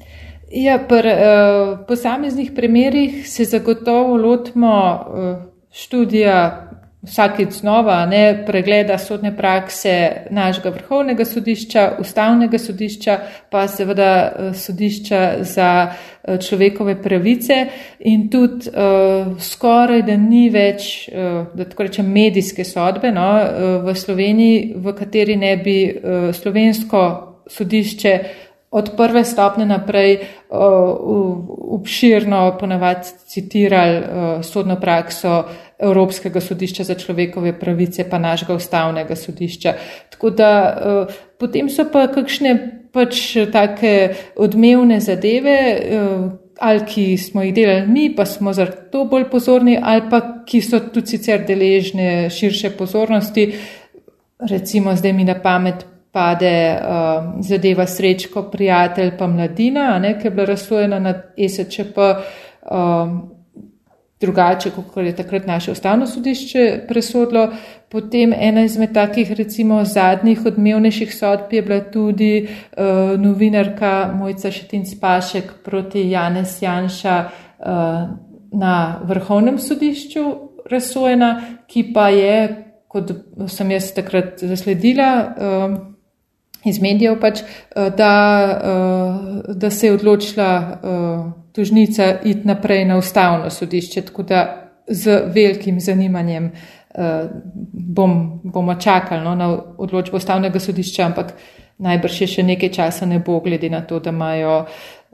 Ja, 0.52 0.80
pri 0.88 1.14
uh, 1.14 1.80
posameznih 1.88 2.52
primerih 2.56 3.30
se 3.30 3.46
zagotovo 3.46 4.18
lotimo 4.18 4.74
uh, 4.74 5.38
študija 5.72 6.70
vsakeč 7.02 7.62
znova, 7.62 8.06
ne 8.06 8.44
pregleda 8.46 8.98
sodne 8.98 9.32
prakse 9.38 10.26
našega 10.30 10.70
vrhovnega 10.70 11.26
sodišča, 11.26 11.86
ustavnega 12.00 12.60
sodišča, 12.60 13.18
pa 13.50 13.68
seveda 13.68 14.10
eh, 14.28 14.54
sodišča 14.54 15.22
za 15.42 15.70
eh, 15.88 16.38
človekove 16.38 17.02
pravice. 17.02 17.66
In 18.00 18.30
tudi 18.30 18.70
uh, 18.70 19.40
skoraj, 19.44 20.02
da 20.08 20.16
ni 20.18 20.50
več, 20.50 21.10
uh, 21.12 21.48
da 21.54 21.66
tako 21.68 21.88
rečem, 21.88 22.08
medijske 22.12 22.64
sodbe 22.64 23.12
no, 23.12 23.28
uh, 23.36 23.72
v 23.84 23.96
Sloveniji, 23.96 24.74
v 24.76 24.94
kateri 24.96 25.36
ne 25.36 25.56
bi 25.58 25.80
uh, 25.90 26.30
slovensko 26.36 27.02
sodišče 27.50 28.14
od 28.72 28.92
prve 28.98 29.24
stopne 29.26 29.66
naprej 29.66 30.20
obširno 31.70 32.58
ponavadi 32.60 33.08
citirali 33.28 34.04
sodno 34.44 34.80
prakso 34.80 35.44
Evropskega 35.80 36.42
sodišča 36.42 36.84
za 36.84 36.96
človekove 36.96 37.60
pravice, 37.60 38.04
pa 38.10 38.20
našega 38.20 38.54
ustavnega 38.54 39.16
sodišča. 39.16 39.74
Tako 40.10 40.30
da 40.30 40.52
potem 41.40 41.70
so 41.70 41.86
pa 41.92 42.08
kakšne 42.12 42.56
pač 42.94 43.38
take 43.54 44.16
odmevne 44.36 45.00
zadeve, 45.00 45.58
ali 46.60 46.86
ki 46.86 47.18
smo 47.18 47.42
jih 47.44 47.54
delali 47.56 47.88
mi, 47.88 48.10
pa 48.16 48.26
smo 48.26 48.54
zato 48.54 49.06
bolj 49.06 49.30
pozorni, 49.32 49.78
ali 49.82 50.02
pa 50.10 50.44
ki 50.46 50.62
so 50.62 50.80
tudi 50.80 51.16
sicer 51.16 51.46
deležne 51.48 52.30
širše 52.30 52.70
pozornosti. 52.78 53.54
Recimo 54.40 54.96
zdaj 54.96 55.14
mi 55.14 55.24
na 55.24 55.42
pamet 55.42 55.86
pade 56.12 56.80
uh, 56.82 57.42
zadeva 57.46 57.86
srečko, 57.86 58.44
prijatelj 58.52 59.12
pa 59.18 59.28
mladina, 59.28 60.00
ne, 60.00 60.16
ki 60.20 60.28
je 60.28 60.32
bila 60.32 60.46
razsojena 60.46 61.00
na 61.00 61.14
ESČP. 61.38 61.98
Uh, 62.72 63.40
drugače, 64.22 64.72
kot 64.72 65.06
je 65.06 65.16
takrat 65.16 65.48
naše 65.48 65.72
ustavno 65.72 66.08
sodišče 66.08 66.82
presodilo. 66.88 67.48
Potem 67.90 68.34
ena 68.36 68.64
izmed 68.64 68.94
takih, 68.94 69.32
recimo, 69.32 69.84
zadnjih 69.86 70.46
odmevnejših 70.46 71.16
sodb 71.16 71.54
je 71.54 71.62
bila 71.62 71.80
tudi 71.80 72.48
uh, 72.48 73.20
novinarka 73.20 74.12
Mojca 74.16 74.52
Šetinc 74.52 75.00
Pašek 75.02 75.54
proti 75.64 76.10
Janes 76.10 76.62
Janša 76.62 77.24
uh, 77.26 77.66
na 78.52 79.00
vrhovnem 79.04 79.60
sodišču 79.60 80.26
razsojena, 80.70 81.42
ki 81.68 81.92
pa 81.94 82.10
je, 82.10 82.66
kot 82.88 83.12
sem 83.48 83.72
jaz 83.72 83.94
takrat 83.96 84.44
zasledila, 84.44 85.10
uh, 85.24 85.78
iz 86.66 86.82
medijev 86.82 87.20
pač, 87.20 87.42
uh, 87.42 87.90
da, 87.98 88.14
uh, 88.64 89.56
da 89.56 89.70
se 89.70 89.88
je 89.88 89.94
odločila 89.94 90.80
uh, 90.84 91.32
tožnica 91.56 92.16
iti 92.24 92.48
naprej 92.48 92.86
na 92.86 92.98
ustavno 92.98 93.50
sodišče, 93.50 94.02
tako 94.02 94.24
da 94.24 94.42
z 94.88 95.22
velikim 95.34 95.80
zanimanjem 95.80 96.52
bom, 97.74 98.42
bomo 98.44 98.76
čakali 98.76 99.24
no, 99.24 99.36
na 99.36 99.50
odločbo 99.78 100.18
ustavnega 100.18 100.60
sodišča, 100.60 101.06
ampak 101.06 101.34
najbrž 101.78 102.22
je 102.22 102.28
še 102.28 102.44
nekaj 102.44 102.72
časa 102.76 103.06
ne 103.06 103.20
bo, 103.20 103.40
glede 103.40 103.70
na 103.70 103.82
to, 103.86 104.00
da, 104.00 104.10
imajo, 104.10 104.66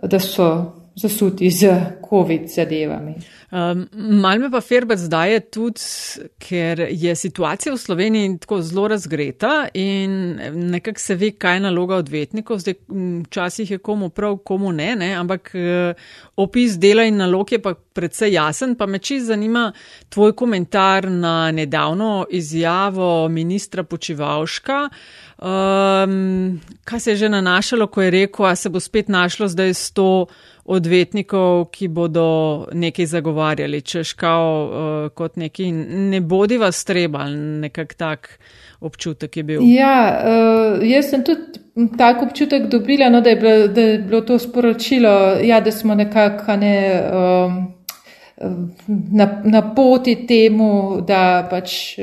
da 0.01 0.19
so 0.19 0.47
zasuti 0.95 1.51
z 1.51 1.75
COVID 2.09 2.47
zadevami. 2.55 3.15
Um, 3.51 3.87
mal 4.21 4.39
me 4.39 4.49
pa 4.51 4.61
Ferbec 4.61 4.99
daje 5.11 5.39
tudi, 5.39 5.81
ker 6.39 6.79
je 6.89 7.15
situacija 7.15 7.73
v 7.73 7.79
Sloveniji 7.79 8.37
tako 8.39 8.61
zelo 8.61 8.87
razgreta 8.87 9.67
in 9.73 10.39
nekako 10.71 10.99
se 10.99 11.15
ve, 11.15 11.31
kaj 11.31 11.55
je 11.55 11.63
naloga 11.67 11.99
odvetnikov. 11.99 12.59
Zdaj, 12.59 12.77
včasih 13.27 13.71
je 13.71 13.77
komu 13.77 14.09
prav, 14.09 14.37
komu 14.37 14.71
ne, 14.71 14.95
ne? 14.95 15.11
ampak 15.15 15.51
uh, 15.55 16.07
opis 16.35 16.79
dela 16.79 17.03
in 17.03 17.19
nalog 17.19 17.51
je 17.51 17.61
pa 17.61 17.75
predvsej 17.75 18.33
jasen. 18.33 18.75
Pa 18.75 18.85
me 18.85 18.99
čisto 18.99 19.33
zanima 19.33 19.71
tvoj 20.09 20.33
komentar 20.35 21.11
na 21.11 21.51
nedavno 21.51 22.25
izjavo 22.29 23.27
ministra 23.29 23.83
Počivalška. 23.83 24.89
Um, 25.37 26.61
kaj 26.83 26.99
se 26.99 27.11
je 27.11 27.15
že 27.15 27.29
nanašalo, 27.29 27.87
ko 27.87 28.01
je 28.01 28.11
rekel, 28.11 28.45
a 28.45 28.55
se 28.55 28.69
bo 28.69 28.79
spet 28.79 29.07
našlo 29.07 29.47
zdaj 29.47 29.73
sto 29.73 30.25
odvetnikov, 30.65 31.65
ki 31.71 31.87
bodo 31.87 32.67
nekaj 32.73 33.05
zagovarjali, 33.05 33.81
češ 33.81 34.13
kao 34.13 34.47
uh, 34.65 35.09
kot 35.13 35.35
neki 35.37 35.71
ne 35.71 36.21
bodi 36.21 36.57
vas 36.57 36.83
treba, 36.85 37.29
nekak 37.29 37.93
tak 37.93 38.39
občutek 38.79 39.37
je 39.37 39.43
bil. 39.43 39.61
Ja, 39.61 40.21
uh, 40.25 40.81
jaz 40.81 41.09
sem 41.09 41.23
tudi 41.23 41.61
tak 41.97 42.23
občutek 42.23 42.67
dobila, 42.71 43.09
no, 43.09 43.21
da, 43.21 43.29
je 43.29 43.35
bilo, 43.35 43.67
da 43.67 43.81
je 43.81 43.99
bilo 43.99 44.21
to 44.21 44.39
sporočilo, 44.39 45.37
ja, 45.43 45.61
da 45.61 45.71
smo 45.71 45.95
nekako 45.95 46.55
ne. 46.55 47.01
Um, 47.13 47.71
Na, 49.15 49.41
na 49.45 49.61
poti 49.75 50.27
temu, 50.27 50.99
da 51.07 51.47
pač, 51.49 51.95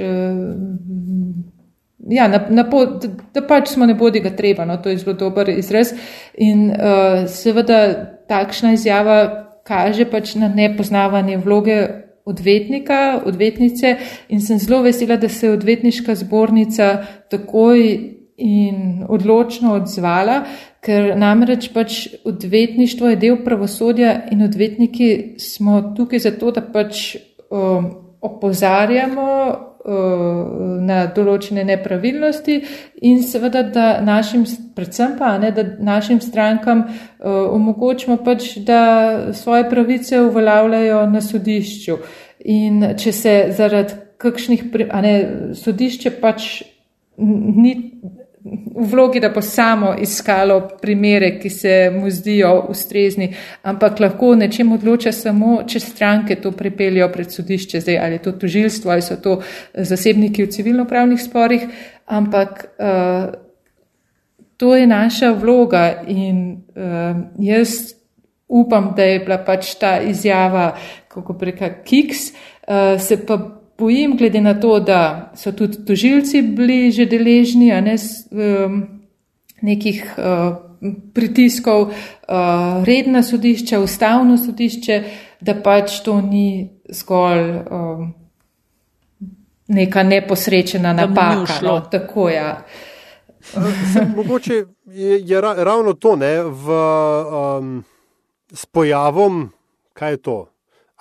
ja, 2.09 2.29
na, 2.29 2.47
na 2.49 2.65
pot, 2.71 3.03
da, 3.03 3.09
da 3.35 3.43
pač 3.45 3.69
smo 3.75 3.85
ne 3.87 3.95
bodi 3.95 4.21
ga 4.25 4.31
treba, 4.37 4.65
no, 4.65 4.79
to 4.81 4.89
je 4.89 4.97
zelo 5.03 5.13
dober 5.13 5.51
izraz. 5.53 5.93
In 6.41 6.71
uh, 6.71 7.29
seveda 7.29 8.12
takšna 8.33 8.73
izjava 8.73 9.19
kaže 9.69 10.09
pač 10.11 10.35
na 10.35 10.49
nepoznavanje 10.49 11.37
vloge 11.39 11.79
odvetnika, 12.25 13.23
odvetnice 13.27 13.97
in 14.29 14.41
sem 14.41 14.59
zelo 14.59 14.83
vesela, 14.83 15.17
da 15.17 15.29
se 15.29 15.47
je 15.47 15.53
odvetniška 15.53 16.15
zbornica 16.15 16.91
takoj 17.31 17.81
in 18.43 19.05
odločno 19.09 19.75
odzvala, 19.79 20.43
ker 20.83 21.13
namreč 21.19 21.69
pač 21.75 22.07
odvetništvo 22.27 23.13
je 23.13 23.19
del 23.23 23.37
pravosodja 23.45 24.15
in 24.35 24.43
odvetniki 24.43 25.39
smo 25.39 25.83
tukaj 25.97 26.25
zato, 26.27 26.51
da 26.51 26.63
pač 26.63 27.17
um, 27.51 27.91
opozarjamo 28.23 29.29
na 29.83 31.07
določene 31.11 31.65
nepravilnosti 31.67 32.59
in 33.03 33.23
seveda, 33.27 33.65
da 33.75 33.87
našim, 34.05 34.45
predvsem 34.77 35.17
pa, 35.19 35.35
ne, 35.43 35.51
da 35.51 35.65
našim 35.83 36.21
strankam 36.23 36.85
uh, 36.87 36.95
omogočimo 37.51 38.21
pač, 38.23 38.57
da 38.67 39.33
svoje 39.35 39.67
pravice 39.71 40.21
uveljavljajo 40.23 41.03
na 41.11 41.21
sodišču. 41.21 41.99
In 42.53 42.93
če 42.99 43.13
se 43.13 43.35
zaradi 43.59 43.99
kakšnih, 44.23 44.65
a 44.91 45.03
ne, 45.03 45.15
sodišče 45.59 46.15
pač 46.23 46.63
ni 47.19 47.75
v 48.45 48.87
vlogi, 48.91 49.21
da 49.21 49.29
bo 49.29 49.43
samo 49.43 49.95
iskalo 49.99 50.69
primere, 50.81 51.39
ki 51.41 51.51
se 51.51 51.91
mu 51.95 52.11
zdijo 52.11 52.67
ustrezni, 52.69 53.35
ampak 53.63 54.01
lahko 54.01 54.35
nečem 54.35 54.73
odloča 54.73 55.13
samo, 55.13 55.61
če 55.67 55.81
stranke 55.81 56.37
to 56.43 56.51
pripeljajo 56.51 57.09
pred 57.13 57.31
sodišče, 57.31 57.81
zdaj 57.81 57.99
ali 57.99 58.19
je 58.19 58.23
to 58.27 58.33
tožilstvo 58.33 58.91
ali 58.91 59.03
so 59.03 59.17
to 59.17 59.39
zasebniki 59.75 60.43
v 60.43 60.51
civilno-pravnih 60.51 61.23
sporih, 61.23 61.69
ampak 62.07 62.67
uh, 62.79 63.31
to 64.57 64.75
je 64.77 64.87
naša 64.87 65.33
vloga 65.39 66.03
in 66.07 66.63
uh, 66.75 67.23
jaz 67.39 67.95
upam, 68.49 68.93
da 68.97 69.07
je 69.07 69.19
bila 69.23 69.39
pač 69.39 69.75
ta 69.81 70.01
izjava, 70.01 70.73
kako 71.09 71.39
preka 71.39 71.71
kiks, 71.85 72.33
uh, 72.67 72.99
se 73.01 73.23
pa 73.27 73.62
bojim, 73.79 74.17
glede 74.17 74.41
na 74.41 74.61
to, 74.61 74.81
da 74.81 75.33
so 75.37 75.53
tudi 75.53 75.85
tožilci 75.87 76.43
bili 76.43 76.91
že 76.91 77.07
deležni 77.07 77.73
ne, 77.81 77.97
um, 78.31 78.83
nekih 79.63 80.15
uh, 80.19 80.57
pritiskov, 81.15 81.83
uh, 81.83 82.85
redna 82.85 83.23
sodišča, 83.23 83.81
ustavno 83.81 84.37
sodišče, 84.39 85.03
da 85.41 85.55
pač 85.63 86.01
to 86.05 86.21
ni 86.21 86.71
zgolj 86.91 87.51
um, 87.71 88.15
neka 89.69 90.03
neposrečena 90.03 90.93
napaka. 90.93 91.61
No, 91.63 91.81
tako 91.81 92.29
je. 92.29 92.35
Ja. 92.37 92.65
Mogoče 94.17 94.65
je, 94.87 95.21
je 95.27 95.41
ravno 95.41 95.93
to, 95.93 96.17
ne, 96.17 96.43
v, 96.43 96.79
um, 97.59 97.85
s 98.53 98.67
pojavom, 98.67 99.51
kaj 99.93 100.11
je 100.11 100.17
to, 100.17 100.52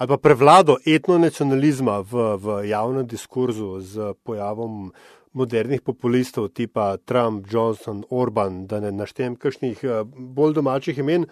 ali 0.01 0.07
pa 0.07 0.17
prevlado 0.17 0.77
etnonacionalizma 0.85 1.99
v, 2.01 2.13
v 2.41 2.45
javnem 2.65 3.05
diskurzu 3.05 3.79
z 3.85 4.13
pojavom 4.25 4.89
modernih 5.37 5.81
populistov, 5.85 6.47
tipa 6.57 6.97
Trump, 7.05 7.45
Johnson, 7.45 8.01
Orban, 8.09 8.65
da 8.65 8.79
ne 8.81 8.89
naštejem 8.91 9.35
kakšnih 9.37 9.83
eh, 9.83 10.01
bolj 10.09 10.57
domačih 10.57 10.97
imen, 10.97 11.27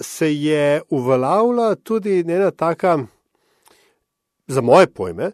se 0.00 0.30
je 0.34 0.80
uveljavila 0.88 1.74
tudi 1.74 2.20
ena 2.20 2.50
taka, 2.50 2.98
za 4.46 4.60
moje 4.60 4.86
pojme, 4.86 5.30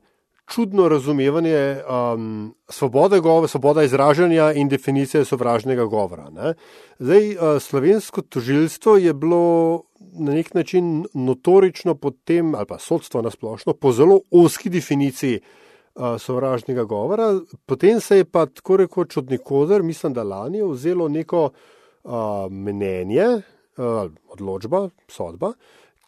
čudno 0.53 0.89
razumevanje 0.89 1.77
um, 1.81 2.55
svobode 2.69 3.21
govora, 3.21 3.49
svoboda 3.49 3.83
izražanja 3.83 4.53
in 4.53 4.69
definicije 4.69 5.25
sovražnega 5.25 5.85
govora. 5.85 6.55
Zdaj, 6.99 7.31
uh, 7.31 7.39
slovensko 7.61 8.23
tožilstvo 8.23 8.97
je 8.97 9.15
bilo 9.15 9.83
na 10.13 10.33
nek 10.33 10.55
način 10.55 11.05
notorično 11.15 11.95
potem, 11.95 12.55
ali 12.55 12.67
pa 12.67 12.79
sodstvo 12.79 13.23
nasplošno, 13.23 13.73
po 13.73 13.93
zelo 13.93 14.21
oski 14.31 14.71
definiciji 14.71 15.41
uh, 15.41 16.19
sovražnega 16.19 16.85
govora, 16.85 17.41
potem 17.67 18.01
se 18.01 18.17
je 18.17 18.25
pa 18.25 18.47
tako 18.47 18.77
rekoč 18.77 19.17
od 19.17 19.31
nikoder, 19.31 19.83
mislim, 19.83 20.13
da 20.13 20.23
lani, 20.23 20.63
vzelo 20.63 21.09
neko 21.09 21.51
uh, 21.51 22.13
mnenje, 22.51 23.27
uh, 23.27 24.11
odločba, 24.29 24.89
sodba, 25.09 25.53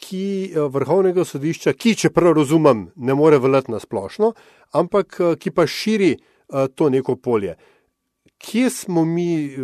ki 0.04 0.24
uh, 0.52 0.68
vrhovnega 0.72 1.24
sodišča, 1.24 1.72
ki, 1.72 1.96
če 2.04 2.12
prav 2.14 2.36
razumem, 2.40 2.88
ne 2.96 3.16
more 3.16 3.40
veljati 3.40 3.72
na 3.72 3.80
splošno, 3.82 4.34
ampak 4.76 5.20
uh, 5.20 5.36
ki 5.40 5.54
pa 5.54 5.66
širi 5.66 6.14
uh, 6.16 6.66
to 6.74 6.90
neko 6.92 7.16
polje. 7.16 7.56
Kje 8.44 8.70
smo 8.70 9.04
mi, 9.04 9.56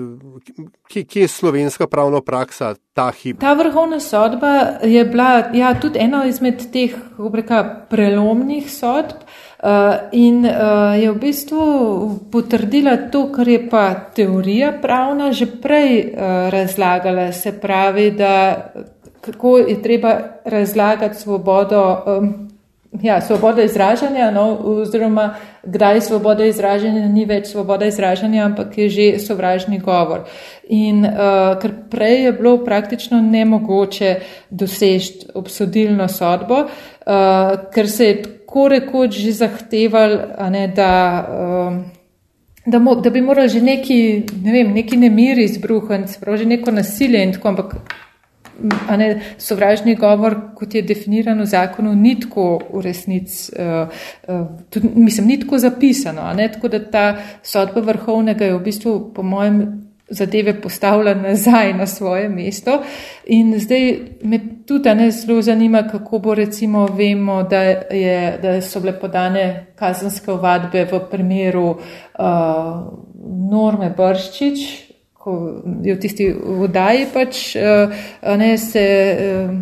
kje, 0.89 1.05
kje 1.05 1.23
je 1.23 1.29
slovenska 1.29 1.87
pravna 1.87 2.21
praksa 2.25 2.75
ta 2.97 3.11
hip? 3.11 3.41
Ta 3.41 3.53
vrhovna 3.55 4.01
sodba 4.01 4.81
je 4.83 5.05
bila 5.05 5.51
ja, 5.55 5.75
tudi 5.81 5.99
ena 5.99 6.25
izmed 6.27 6.63
teh 6.73 6.95
obreka, 7.19 7.87
prelomnih 7.91 8.71
sodb. 8.73 9.27
Uh, 9.61 9.69
in 10.17 10.47
uh, 10.47 10.97
je 10.97 11.11
v 11.13 11.19
bistvu 11.21 11.65
potrdila 12.33 12.97
to, 13.13 13.27
kar 13.35 13.49
je 13.49 13.59
pa 13.69 13.83
teorija 14.17 14.73
pravna 14.81 15.33
že 15.37 15.51
prej 15.61 15.91
uh, 16.01 16.49
razlagala, 16.49 17.33
se 17.33 17.53
pravi, 17.61 18.11
da 18.17 18.33
kako 19.21 19.59
je 19.59 19.83
treba 19.83 20.21
razlagati 20.45 21.17
svobodo 21.17 22.05
um, 22.07 22.51
Ja, 23.03 23.21
svoboda 23.21 23.63
izražanja, 23.63 24.31
no, 24.31 24.59
oziroma 24.61 25.35
kdaj 25.63 26.01
svoboda 26.01 26.45
izražanja 26.45 27.09
ni 27.09 27.23
več 27.25 27.53
svoboda 27.53 27.87
izražanja, 27.87 28.45
ampak 28.45 28.79
je 28.79 28.89
že 28.89 29.07
sovražni 29.23 29.79
govor. 29.79 30.25
In 30.69 31.05
uh, 31.07 31.55
ker 31.63 31.71
prej 31.91 32.25
je 32.25 32.33
bilo 32.33 32.57
praktično 32.65 33.21
nemogoče 33.23 34.17
doseči 34.51 35.31
obsodilno 35.35 36.09
sodbo, 36.09 36.65
uh, 36.65 37.71
ker 37.71 37.89
se 37.89 38.07
je 38.07 38.23
tako 38.23 38.69
rekoč 38.69 39.23
že 39.23 39.39
zahteval, 39.39 40.19
ne, 40.51 40.67
da, 40.75 40.93
uh, 41.31 41.81
da, 42.67 42.79
mo, 42.79 42.99
da 42.99 43.11
bi 43.11 43.23
morali 43.23 43.49
že 43.49 43.63
neki, 43.63 44.03
ne 44.43 44.53
vem, 44.53 44.75
neki 44.75 44.97
nemir 44.97 45.39
izbruhniti, 45.39 46.19
že 46.37 46.45
neko 46.45 46.75
nasilje 46.75 47.23
in 47.23 47.39
tako, 47.39 47.49
ampak 47.49 47.77
ne, 48.97 49.11
sovražni 49.39 49.95
govor, 49.95 50.37
kot 50.55 50.75
je 50.75 50.83
definiran 50.83 51.41
v 51.41 51.47
zakonu, 51.47 51.95
ni 51.95 52.17
tako 52.21 52.61
v 52.73 52.83
resnici, 52.85 53.53
uh, 53.57 53.89
uh, 54.29 54.47
tudi, 54.71 54.91
mislim, 54.95 55.27
ni 55.27 55.41
tako 55.41 55.59
zapisano. 55.59 56.33
Ne, 56.37 56.49
tako 56.53 56.69
da 56.69 56.83
ta 56.91 57.07
sodba 57.43 57.81
vrhovnega 57.81 58.45
je 58.45 58.59
v 58.59 58.65
bistvu, 58.65 58.97
po 59.15 59.23
mojem, 59.23 59.63
zadeve 60.11 60.61
postavlja 60.61 61.15
nazaj 61.15 61.73
na 61.75 61.87
svoje 61.87 62.29
mesto. 62.29 62.83
In 63.27 63.59
zdaj 63.59 63.99
me 64.23 64.41
tudi 64.67 64.95
ne 64.95 65.11
zelo 65.11 65.43
zanima, 65.43 65.83
kako 65.89 66.19
bo 66.19 66.35
recimo 66.35 66.87
vemo, 66.87 67.43
da, 67.43 67.61
je, 67.63 68.39
da 68.43 68.61
so 68.63 68.81
bile 68.81 69.01
podane 69.01 69.67
kazanske 69.77 70.33
ovadbe 70.33 70.85
v 70.93 71.01
primeru 71.11 71.69
uh, 71.71 71.79
Norme 73.51 73.95
Brščič, 73.97 74.90
ko 75.21 75.63
je 75.85 75.95
v 75.95 76.01
tisti 76.01 76.31
vodaji 76.33 77.11
pač 77.13 77.43
eh, 77.57 78.07
ne, 78.41 78.55
se 78.59 78.85
eh, 78.85 79.53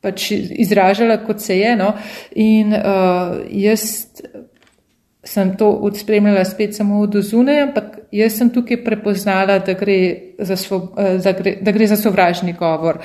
pač 0.00 0.30
izražala, 0.32 1.18
kot 1.24 1.40
se 1.40 1.58
je. 1.58 1.76
No. 1.80 1.94
In 2.36 2.74
uh, 2.76 3.38
jaz 3.48 4.10
sem 5.24 5.54
to 5.56 5.70
odspremljala 5.88 6.42
spet 6.44 6.76
samo 6.76 6.98
od 7.06 7.16
zunaj, 7.24 7.62
ampak 7.62 7.86
jaz 8.12 8.36
sem 8.36 8.50
tukaj 8.52 8.82
prepoznala, 8.84 9.56
da 9.64 9.72
gre 9.80 9.96
za, 10.36 10.58
svo, 10.60 10.82
za, 11.24 11.32
gre, 11.32 11.54
da 11.64 11.72
gre 11.72 11.88
za 11.88 11.96
sovražni 11.96 12.52
govor. 12.52 13.00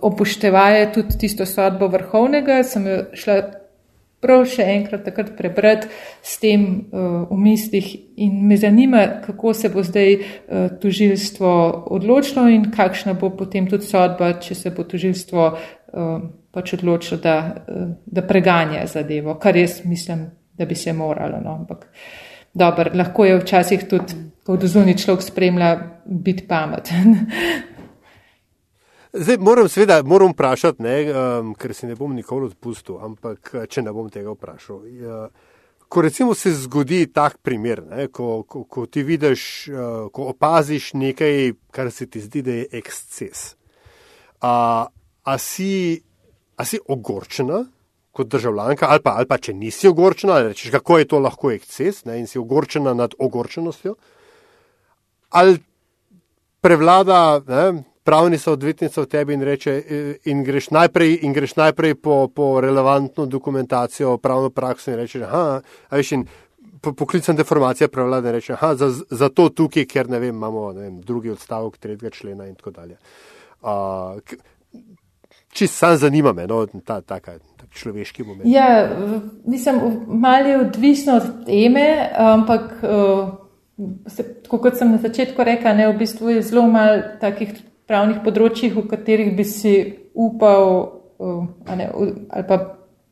Opuštevaje 0.00 0.88
tudi 0.96 1.20
tisto 1.20 1.44
sodbo 1.44 1.90
vrhovnega, 1.92 2.62
sem 2.64 2.88
jo 2.88 2.98
šla 3.12 3.36
prav 4.20 4.46
še 4.48 4.64
enkrat 4.76 5.04
takrat 5.06 5.34
prebrati 5.36 5.90
s 6.24 6.38
tem 6.42 6.64
uh, 6.66 7.26
v 7.30 7.38
mislih 7.40 7.88
in 8.22 8.40
me 8.48 8.56
zanima, 8.56 9.04
kako 9.24 9.54
se 9.54 9.70
bo 9.72 9.84
zdaj 9.84 10.14
uh, 10.16 10.68
tožilstvo 10.82 11.52
odločilo 11.94 12.46
in 12.48 12.70
kakšna 12.72 13.14
bo 13.20 13.30
potem 13.36 13.68
tudi 13.70 13.86
sodba, 13.86 14.32
če 14.40 14.54
se 14.54 14.72
bo 14.74 14.86
tožilstvo 14.88 15.46
uh, 15.52 16.16
pač 16.52 16.74
odločilo, 16.78 17.20
da, 17.22 17.36
uh, 17.68 17.92
da 18.06 18.24
preganja 18.26 18.86
zadevo, 18.90 19.36
kar 19.42 19.56
jaz 19.56 19.82
mislim, 19.84 20.26
da 20.56 20.64
bi 20.64 20.74
se 20.74 20.92
moralo. 20.96 21.42
No? 21.44 21.58
Ampak 21.60 21.86
dobro, 22.54 22.90
lahko 22.94 23.28
je 23.28 23.38
včasih 23.42 23.88
tudi, 23.90 24.24
ko 24.46 24.56
zunaj 24.62 24.96
človek 25.02 25.22
spremlja, 25.26 25.72
biti 26.06 26.46
pameten. 26.48 27.16
Zdaj 29.18 29.36
moram 29.38 29.68
seveda 29.68 30.02
moram 30.02 30.32
vprašati, 30.32 30.82
ne, 30.82 30.96
um, 31.12 31.54
ker 31.54 31.74
se 31.74 31.86
ne 31.86 31.94
bom 31.96 32.12
nikoli 32.14 32.50
odpustil, 32.50 32.98
ampak 33.00 33.50
eh, 33.54 33.66
če 33.70 33.86
ne 33.86 33.92
bom 33.96 34.10
tega 34.12 34.34
vprašal. 34.34 34.82
Ja, 35.00 35.20
ko 35.88 36.02
recimo 36.04 36.34
se 36.34 36.52
zgodi 36.52 37.06
tak 37.12 37.38
primer, 37.42 37.80
ne, 37.86 38.08
ko, 38.12 38.42
ko, 38.48 38.64
ko 38.68 38.84
ti 38.86 39.04
vidiš, 39.06 39.44
uh, 39.72 39.78
ko 40.12 40.28
opaziš 40.34 40.90
nekaj, 41.00 41.54
kar 41.72 41.90
se 41.94 42.10
ti 42.10 42.20
zdi, 42.20 42.42
da 42.44 42.58
je 42.58 42.68
eksces. 42.82 43.46
A, 44.44 44.52
a, 45.24 45.38
si, 45.40 46.02
a 46.56 46.68
si 46.68 46.82
ogorčena 46.84 47.64
kot 48.16 48.28
državljanka, 48.32 48.88
ali 48.90 49.04
pa, 49.04 49.16
ali 49.20 49.28
pa 49.28 49.40
če 49.40 49.56
nisi 49.56 49.88
ogorčena, 49.88 50.42
rečeš, 50.44 50.74
kako 50.76 51.00
je 51.00 51.08
to 51.08 51.24
lahko 51.24 51.52
eksces 51.56 52.04
ne, 52.04 52.20
in 52.20 52.28
si 52.28 52.40
ogorčena 52.40 52.92
nad 52.96 53.16
ogorčenostjo, 53.18 53.96
ali 55.36 55.60
prevlada. 56.64 57.40
Ne, 57.48 57.68
pravni 58.06 58.38
so 58.38 58.54
odvetnica 58.54 59.02
v 59.02 59.10
tebi 59.10 59.34
in 59.34 59.42
reče, 59.42 59.72
eh, 59.72 60.30
in 60.30 60.44
greš 60.46 60.70
najprej, 60.70 61.18
in 61.26 61.32
greš 61.34 61.56
najprej 61.56 61.94
po, 61.94 62.28
po 62.28 62.60
relevantno 62.60 63.26
dokumentacijo, 63.26 64.16
pravno 64.22 64.50
prakso 64.50 64.90
in 64.90 65.00
rečeš, 65.02 65.26
aha, 65.26 65.60
veš, 65.90 66.12
in 66.12 66.26
poklicna 66.80 67.34
deformacija 67.34 67.88
prevlada 67.88 68.30
in 68.30 68.38
reče, 68.38 68.52
aha, 68.52 68.74
za, 68.74 68.90
za 69.10 69.28
to 69.28 69.48
tukaj, 69.48 69.88
ker 69.90 70.10
ne 70.10 70.22
vem, 70.22 70.34
imamo 70.34 70.72
ne 70.72 70.86
vem, 70.86 71.00
drugi 71.00 71.34
odstavek 71.34 71.78
tretjega 71.82 72.14
člena 72.14 72.46
in 72.46 72.54
tako 72.54 72.70
dalje. 72.78 73.00
Uh, 73.62 74.20
Če 75.56 75.66
sam 75.72 75.94
zanima 75.96 76.34
me, 76.36 76.44
no, 76.46 76.58
ta, 76.84 77.00
ta, 77.00 77.16
ta, 77.18 77.38
ta 77.40 77.66
človeški 77.72 78.24
moment. 78.26 78.44
Ja, 78.44 78.90
mislim, 79.48 79.78
malo 80.06 80.50
je 80.52 80.58
odvisno 80.60 81.14
od 81.16 81.30
teme, 81.46 81.86
ampak, 82.12 82.74
uh, 82.84 83.30
se, 84.12 84.26
kot 84.48 84.76
sem 84.76 84.92
na 84.92 85.00
začetku 85.00 85.46
rekla, 85.48 85.72
ne, 85.72 85.88
v 85.88 85.96
bistvu 86.04 86.36
je 86.36 86.42
zelo 86.44 86.66
malo 86.68 87.00
takih 87.20 87.56
pravnih 87.86 88.22
področjih, 88.24 88.74
v 88.74 88.86
katerih 88.90 89.34
bi 89.36 89.44
si 89.46 89.76
upal, 90.14 90.72
ne, 91.20 91.90
ali 92.30 92.46
pa 92.48 92.58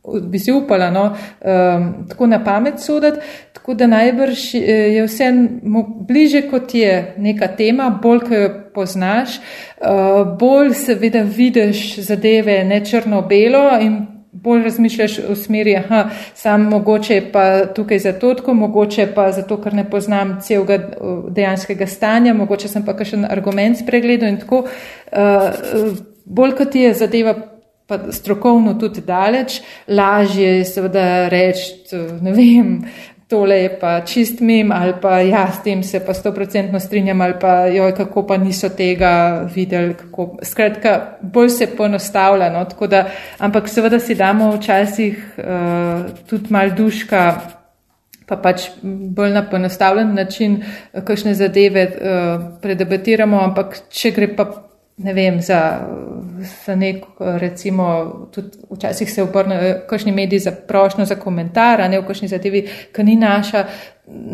bi 0.04 0.38
si 0.38 0.52
upala 0.52 0.90
no, 0.90 1.04
um, 1.40 1.84
tako 2.08 2.26
na 2.26 2.44
pamet 2.44 2.80
soditi. 2.80 3.18
Tako 3.52 3.74
da 3.74 3.86
najbrž 3.86 4.54
je 4.54 5.04
vse 5.06 5.30
bliže, 6.08 6.42
kot 6.50 6.74
je 6.74 7.14
neka 7.16 7.48
tema, 7.56 7.88
bolj, 8.02 8.20
ko 8.28 8.34
jo 8.34 8.50
poznaš, 8.74 9.38
uh, 9.80 10.36
bolj 10.38 10.74
seveda 10.76 11.22
vidiš 11.24 12.02
zadeve 12.04 12.64
ne 12.64 12.82
črno-belo 12.84 13.70
in 13.80 13.96
bolj 14.44 14.64
razmišljaš 14.68 15.18
v 15.28 15.36
smeri, 15.38 15.76
aha, 15.80 16.04
sam 16.34 16.68
mogoče 16.70 17.20
pa 17.32 17.44
tukaj 17.76 17.98
zato, 17.98 18.34
tako 18.34 18.54
mogoče 18.54 19.08
pa 19.14 19.30
zato, 19.32 19.58
ker 19.62 19.74
ne 19.74 19.86
poznam 19.90 20.36
celega 20.44 20.78
dejanskega 21.34 21.86
stanja, 21.86 22.34
mogoče 22.34 22.68
sem 22.68 22.84
pa 22.84 22.96
kakšen 22.96 23.24
argument 23.30 23.80
spregledal 23.80 24.34
in 24.34 24.40
tako. 24.44 24.64
Uh, 25.12 25.96
bolj 26.24 26.56
kot 26.60 26.74
je 26.74 26.94
zadeva 26.94 27.34
pa 27.86 27.98
strokovno 28.12 28.74
tudi 28.80 29.02
daleč, 29.04 29.58
lažje 29.88 30.56
je 30.58 30.64
seveda 30.64 31.28
reči, 31.28 31.96
ne 32.24 32.32
vem, 32.32 32.70
tole 33.28 33.56
je 33.56 33.70
pa 33.80 34.00
čist 34.00 34.40
mem 34.40 34.72
ali 34.72 34.92
pa 35.02 35.18
ja, 35.20 35.46
s 35.52 35.62
tem 35.62 35.82
se 35.82 36.00
pa 36.04 36.14
sto 36.14 36.32
procentno 36.32 36.80
strinjam 36.80 37.20
ali 37.20 37.34
pa 37.40 37.66
joj, 37.66 37.94
kako 37.94 38.26
pa 38.26 38.36
niso 38.36 38.68
tega 38.68 39.44
videli. 39.54 39.94
Kako. 39.94 40.38
Skratka, 40.42 41.18
bolj 41.22 41.50
se 41.50 41.66
ponostavlja. 41.76 42.50
No, 42.50 42.66
da, 42.86 43.06
ampak 43.38 43.68
seveda 43.68 44.00
si 44.00 44.14
damo 44.14 44.52
včasih 44.56 45.38
uh, 45.38 46.06
tudi 46.26 46.52
mal 46.52 46.70
duška. 46.76 47.40
Pa 48.24 48.36
pač 48.40 48.70
bolj 48.82 49.34
na 49.34 49.42
ponostavljen 49.44 50.14
način, 50.16 50.62
kakšne 51.04 51.34
zadeve 51.34 51.82
uh, 51.84 52.44
predebatiramo, 52.62 53.42
ampak 53.44 53.76
če 53.92 54.14
gre 54.16 54.30
pa 54.36 54.46
ne 54.96 55.14
vem, 55.14 55.40
za, 55.40 55.88
za 56.66 56.74
nek, 56.76 57.04
recimo, 57.18 57.86
tudi 58.34 58.58
včasih 58.70 59.12
se 59.12 59.22
obrne 59.22 59.80
kakšni 59.88 60.12
mediji 60.12 60.38
za 60.38 60.52
prošnjo 60.68 61.04
za 61.04 61.16
komentar, 61.16 61.80
a 61.80 61.88
ne 61.88 62.00
v 62.00 62.06
kakšni 62.06 62.28
zadevi, 62.28 62.66
ki 62.94 63.04
ni 63.04 63.16
naša, 63.16 63.64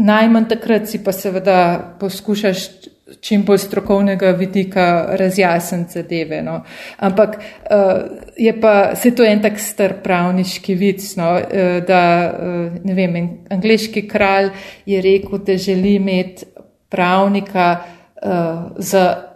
najmanj 0.07 0.49
takrat 0.49 0.89
si 0.89 1.01
pa 1.05 1.13
seveda 1.13 1.97
poskušaš 2.01 2.67
čim 3.21 3.43
bolj 3.45 3.59
strokovnega 3.59 4.31
vidika 4.39 5.07
razjasniti 5.19 5.93
zadeve. 5.93 6.43
No. 6.43 6.61
Ampak 6.97 7.37
uh, 7.37 8.03
je 8.37 8.61
pa, 8.61 8.95
se 8.95 9.15
to 9.15 9.25
en 9.25 9.43
tak 9.43 9.59
star 9.59 9.97
pravniški 10.03 10.75
vic, 10.75 11.17
no, 11.17 11.33
uh, 11.35 11.81
da, 11.87 12.03
uh, 12.31 12.85
ne 12.85 12.95
vem, 12.95 13.17
angliški 13.51 14.07
kralj 14.09 14.53
je 14.87 15.03
rekel, 15.03 15.39
da 15.39 15.57
želi 15.57 15.95
imeti 15.95 16.47
pravnika 16.89 17.77
uh, 18.23 18.31
za 18.77 19.30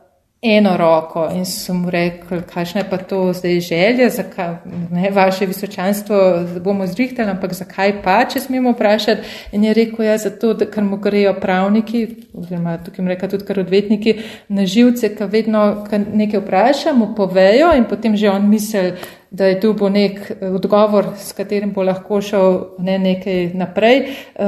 eno 0.45 0.77
roko 0.77 1.29
in 1.33 1.45
sem 1.49 1.77
mu 1.77 1.91
rekel, 1.91 2.43
kakšna 2.55 2.83
je 2.83 2.89
pa 2.91 2.97
to 2.97 3.33
zdaj 3.33 3.61
želja, 3.61 4.11
zakaj, 4.11 4.57
ne, 4.91 5.11
vaše 5.11 5.47
visočanstvo 5.47 6.17
bomo 6.61 6.87
zrihtali, 6.87 7.31
ampak 7.31 7.55
zakaj 7.57 8.03
pa, 8.05 8.19
če 8.29 8.41
smemo 8.41 8.75
vprašati. 8.75 9.25
In 9.53 9.65
je 9.65 9.75
rekel, 9.75 10.05
ja, 10.05 10.19
zato, 10.19 10.53
da, 10.55 10.69
ker 10.69 10.85
mu 10.85 11.01
grejo 11.01 11.33
pravniki, 11.41 12.05
oziroma 12.37 12.77
tukaj 12.85 13.03
mu 13.03 13.09
reka 13.15 13.29
tudi 13.33 13.49
kar 13.49 13.63
odvetniki, 13.65 14.19
na 14.49 14.67
živce, 14.67 15.15
ki 15.17 15.31
vedno 15.33 15.65
nekaj 16.13 16.45
vprašamo, 16.45 17.15
povejo 17.17 17.73
in 17.77 17.89
potem 17.89 18.17
že 18.17 18.29
on 18.31 18.49
misel, 18.51 18.93
da 19.35 19.47
je 19.47 19.61
tu 19.61 19.73
bo 19.75 19.89
nek 19.89 20.21
eh, 20.31 20.51
odgovor, 20.55 21.07
s 21.19 21.33
katerim 21.35 21.73
bo 21.75 21.83
lahko 21.83 22.21
šel 22.23 22.61
ne, 22.79 22.99
nekaj 22.99 23.49
naprej, 23.59 24.03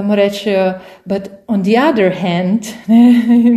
mu 0.06 0.14
rečejo, 0.16 0.66
but 1.04 1.28
on 1.46 1.62
the 1.62 1.74
other 1.78 2.14
hand, 2.14 2.70
ne, 2.86 3.02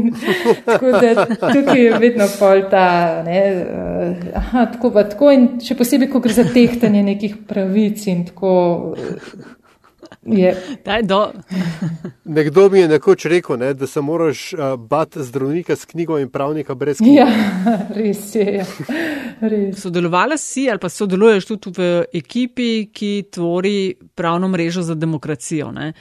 tako 0.66 0.92
da 0.92 1.26
tukaj 1.26 1.84
je 1.84 1.98
vedno 2.02 2.26
pol 2.40 2.66
ta, 2.72 3.24
ne, 3.26 3.38
eh, 3.38 4.32
aha, 4.36 4.66
tako 4.74 4.94
pa 4.96 5.06
tako 5.10 5.32
in 5.36 5.48
še 5.64 5.78
posebej, 5.78 6.10
ko 6.10 6.24
gre 6.24 6.34
za 6.34 6.48
tehtanje 6.54 7.06
nekih 7.14 7.38
pravic 7.48 8.08
in 8.10 8.26
tako. 8.32 8.54
Nekdo 12.26 12.70
mi 12.70 12.80
je 12.80 12.88
nekoč 12.88 13.26
rekel, 13.26 13.58
ne, 13.58 13.74
da 13.74 13.88
se 13.88 14.02
moraš 14.02 14.54
uh, 14.54 14.76
bati 14.80 15.24
zdravnika 15.24 15.76
s 15.76 15.86
knjigo 15.86 16.20
in 16.20 16.30
pravnika 16.30 16.76
brez 16.76 16.98
knjige. 16.98 17.16
Ja, 17.16 17.28
res 18.00 18.36
je. 18.36 18.54
Ja. 18.54 18.66
Res. 19.42 19.82
Sodelovala 19.82 20.38
si 20.38 20.70
ali 20.70 20.80
pa 20.80 20.90
sodeluješ 20.90 21.46
tudi 21.46 21.74
v 21.78 21.90
ekipi, 22.14 22.90
ki 22.94 23.30
tvori 23.32 23.96
pravno 24.16 24.48
mrežo 24.48 24.82
za 24.82 24.96
demokracijo. 24.96 25.72
Ne? 25.72 25.94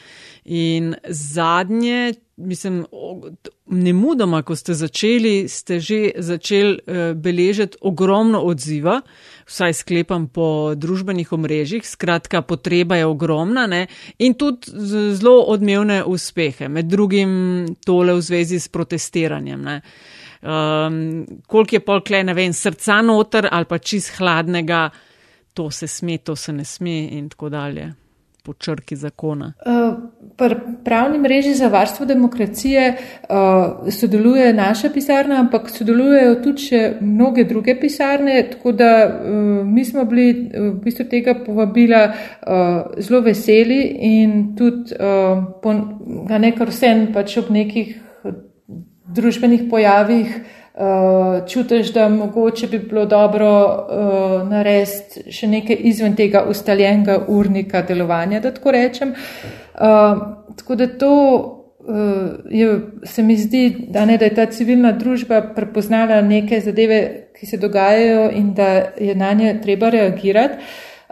In 0.44 0.94
zadnje, 1.08 2.14
mislim, 2.38 2.86
ne 3.66 3.92
mudoma, 3.92 4.42
ko 4.42 4.56
ste 4.56 4.74
začeli, 4.74 5.48
ste 5.48 5.80
že 5.80 6.12
začeli 6.18 6.78
uh, 6.78 7.12
beležiti 7.18 7.78
ogromno 7.82 8.40
odziva 8.46 9.00
vsaj 9.48 9.72
sklepam 9.72 10.28
po 10.28 10.74
družbenih 10.76 11.32
omrežjih, 11.32 11.86
skratka, 11.86 12.42
potreba 12.42 12.98
je 13.00 13.06
ogromna 13.08 13.66
ne? 13.66 13.86
in 14.18 14.34
tudi 14.34 14.72
zelo 15.16 15.40
odmevne 15.48 16.02
uspehe, 16.04 16.68
med 16.68 16.90
drugim 16.92 17.30
tole 17.86 18.14
v 18.14 18.24
zvezi 18.24 18.60
s 18.60 18.68
protestiranjem. 18.68 19.64
Um, 20.38 20.98
koliko 21.46 21.76
je 21.76 21.84
pol 21.84 22.02
kle, 22.04 22.22
ne 22.24 22.34
vem, 22.36 22.52
srca 22.52 23.00
noter 23.02 23.48
ali 23.50 23.66
pa 23.66 23.78
čist 23.78 24.18
hladnega, 24.18 24.88
to 25.54 25.70
se 25.70 25.88
sme, 25.88 26.18
to 26.18 26.36
se 26.36 26.52
ne 26.52 26.64
sme 26.64 27.00
in 27.18 27.32
tako 27.32 27.48
dalje 27.48 27.88
po 28.42 28.52
črki 28.54 28.96
zakona? 28.96 29.52
Uh, 29.66 29.94
pri 30.36 30.56
pravni 30.84 31.18
mreži 31.18 31.54
za 31.54 31.68
varstvo 31.68 32.06
demokracije 32.06 32.94
uh, 32.94 33.92
sodeluje 33.92 34.52
naša 34.52 34.90
pisarna, 34.94 35.40
ampak 35.40 35.70
sodelujejo 35.70 36.34
tudi 36.44 36.68
še 36.70 36.82
mnoge 37.00 37.44
druge 37.44 37.74
pisarne, 37.80 38.42
tako 38.50 38.72
da 38.72 38.90
uh, 39.06 39.66
mi 39.66 39.84
smo 39.84 40.04
bili 40.04 40.28
v 40.54 40.72
bistvu 40.84 41.08
tega 41.10 41.34
povabila 41.44 42.02
zelo 42.98 43.20
veseli 43.20 43.80
in 44.08 44.54
tudi 44.56 44.94
po 45.62 45.72
nekaj 46.38 46.70
vsem 46.70 47.08
pač 47.12 47.36
ob 47.40 47.50
nekih 47.52 47.96
družbenih 49.14 49.68
pojavih 49.70 50.40
uh, 50.78 51.48
čutiš, 51.48 51.92
da 51.92 52.08
mogoče 52.08 52.66
bi 52.66 52.78
bilo 52.78 53.04
dobro 53.06 53.50
uh, 53.66 54.48
narediti 54.48 55.32
še 55.32 55.46
nekaj 55.46 55.76
izven 55.90 56.16
tega 56.16 56.44
ustaljenega 56.48 57.18
urnika 57.28 57.82
delovanja, 57.82 58.40
da 58.40 58.54
tako 58.54 58.70
rečem. 58.70 59.14
Uh, 59.74 60.22
tako 60.56 60.74
da 60.74 60.86
to 60.86 61.14
uh, 61.78 62.28
je, 62.50 62.80
se 63.04 63.22
mi 63.22 63.36
zdi, 63.36 63.86
da, 63.90 64.04
ne, 64.04 64.18
da 64.18 64.24
je 64.24 64.34
ta 64.34 64.46
civilna 64.46 64.92
družba 64.92 65.42
prepoznala 65.56 66.20
neke 66.22 66.60
zadeve, 66.60 67.00
ki 67.38 67.46
se 67.46 67.56
dogajajo 67.56 68.30
in 68.34 68.52
da 68.54 68.68
je 68.98 69.14
na 69.14 69.32
nje 69.32 69.60
treba 69.62 69.90
reagirati. 69.90 70.54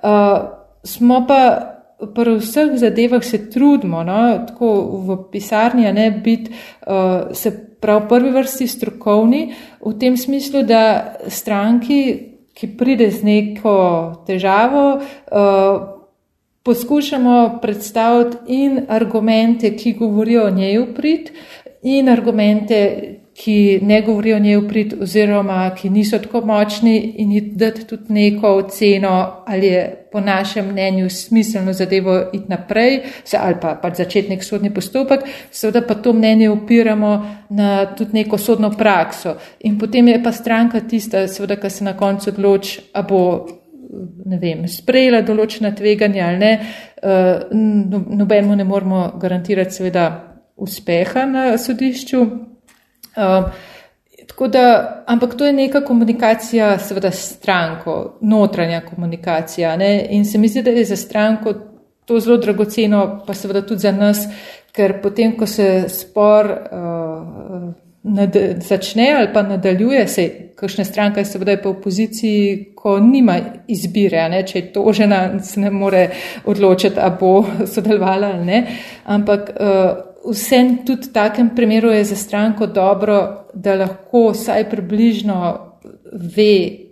Uh, 0.02 0.10
smo 0.84 1.24
pa 1.28 1.72
pri 2.14 2.36
vseh 2.36 2.74
zadevah 2.76 3.24
se 3.24 3.50
trudimo, 3.50 4.02
no, 4.04 4.44
tako 4.48 4.72
v 5.06 5.16
pisarni, 5.32 5.86
ne 5.92 6.10
biti 6.10 6.52
uh, 6.86 7.32
se 7.32 7.65
prav 7.80 8.08
prvi 8.08 8.30
vrsti 8.30 8.66
strokovni, 8.66 9.42
v 9.80 9.92
tem 9.98 10.16
smislu, 10.16 10.62
da 10.62 11.16
stranki, 11.28 12.00
ki 12.56 12.72
pride 12.78 13.10
z 13.12 13.22
neko 13.22 13.76
težavo, 14.26 14.86
uh, 14.96 15.96
poskušamo 16.64 17.58
predstaviti 17.62 18.36
in 18.64 18.86
argumente, 18.88 19.76
ki 19.76 19.92
govorijo 19.92 20.46
o 20.46 20.50
njej 20.50 20.78
v 20.78 20.86
prid, 20.96 21.30
in 21.82 22.08
argumente, 22.08 22.80
ki 23.36 23.78
ne 23.82 24.00
govorijo 24.02 24.38
njej 24.38 24.56
v 24.56 24.68
prid, 24.68 24.92
oziroma 25.02 25.70
ki 25.76 25.90
niso 25.90 26.18
tako 26.18 26.40
močni, 26.48 26.96
in 27.20 27.32
jih 27.32 27.50
dati 27.56 27.84
tudi 27.84 28.12
neko 28.12 28.54
oceno, 28.62 29.42
ali 29.46 29.66
je 29.66 29.82
po 30.12 30.20
našem 30.20 30.70
mnenju 30.72 31.10
smiselno 31.10 31.72
zadevo 31.72 32.16
iti 32.32 32.48
naprej, 32.48 33.00
ali 33.38 33.54
pa 33.60 33.74
pač 33.82 34.00
začeti 34.00 34.32
nek 34.32 34.44
sodni 34.44 34.72
postopek, 34.74 35.28
seveda 35.50 35.82
pa 35.86 35.94
to 35.94 36.12
mnenje 36.12 36.50
upiramo 36.50 37.12
na 37.50 37.86
tudi 37.86 38.22
neko 38.22 38.38
sodno 38.38 38.70
prakso. 38.70 39.36
In 39.60 39.78
potem 39.78 40.08
je 40.08 40.22
pa 40.22 40.32
stranka 40.32 40.80
tista, 40.80 41.26
seveda, 41.28 41.60
ki 41.60 41.70
se 41.70 41.84
na 41.84 41.96
koncu 41.96 42.30
odloči, 42.30 42.80
a 42.94 43.02
bo 43.02 43.22
ne 44.24 44.38
vem, 44.40 44.64
sprejela 44.68 45.20
določena 45.22 45.74
tveganja 45.76 46.26
ali 46.26 46.38
ne, 46.38 46.52
uh, 47.02 47.52
nobenemu 47.52 48.56
ne 48.56 48.64
moramo 48.64 49.06
garantirati 49.20 49.76
seveda 49.76 50.10
uspeha 50.56 51.26
na 51.26 51.48
sodišču. 51.58 52.26
Uh, 53.16 53.50
da, 54.48 55.02
ampak 55.06 55.34
to 55.34 55.46
je 55.46 55.52
neka 55.52 55.80
komunikacija, 55.84 56.78
seveda, 56.78 57.10
s 57.10 57.36
stranko, 57.36 58.18
notranja 58.20 58.80
komunikacija. 58.80 59.76
Ne? 59.76 60.06
In 60.10 60.24
se 60.24 60.38
mi 60.38 60.48
zdi, 60.48 60.62
da 60.62 60.70
je 60.70 60.84
za 60.84 60.96
stranko 60.96 61.54
to 62.04 62.20
zelo 62.20 62.36
dragoceno, 62.36 63.24
pa 63.26 63.34
seveda 63.34 63.62
tudi 63.66 63.80
za 63.80 63.92
nas, 63.92 64.26
ker 64.72 65.00
potem, 65.02 65.36
ko 65.36 65.46
se 65.46 65.84
spor 65.88 66.46
uh, 66.46 67.72
nad, 68.02 68.36
začne 68.62 69.14
ali 69.18 69.28
pa 69.34 69.42
nadaljuje, 69.42 70.08
se 70.08 70.30
kakšna 70.56 70.84
stranka 70.84 71.20
je 71.20 71.24
seveda 71.24 71.56
pa 71.62 71.70
v 71.70 71.80
poziciji, 71.82 72.72
ko 72.74 72.98
nima 73.00 73.38
izbire, 73.68 74.28
ne? 74.28 74.44
če 74.46 74.58
je 74.58 74.72
to 74.72 74.92
žena, 74.92 75.40
se 75.42 75.60
ne 75.60 75.70
more 75.70 76.08
odločiti, 76.44 77.00
a 77.00 77.10
bo 77.10 77.44
sodelovala 77.74 78.34
ali 78.34 78.44
ne. 78.44 78.62
Ampak 79.04 79.50
uh, 79.50 80.15
vsem 80.32 80.78
tudi 80.86 81.08
v 81.08 81.12
takem 81.12 81.50
primeru 81.56 81.90
je 81.90 82.04
za 82.04 82.16
stranko 82.16 82.66
dobro, 82.66 83.44
da 83.54 83.74
lahko 83.74 84.30
vsaj 84.32 84.70
približno 84.70 85.38
ve, 86.12 86.86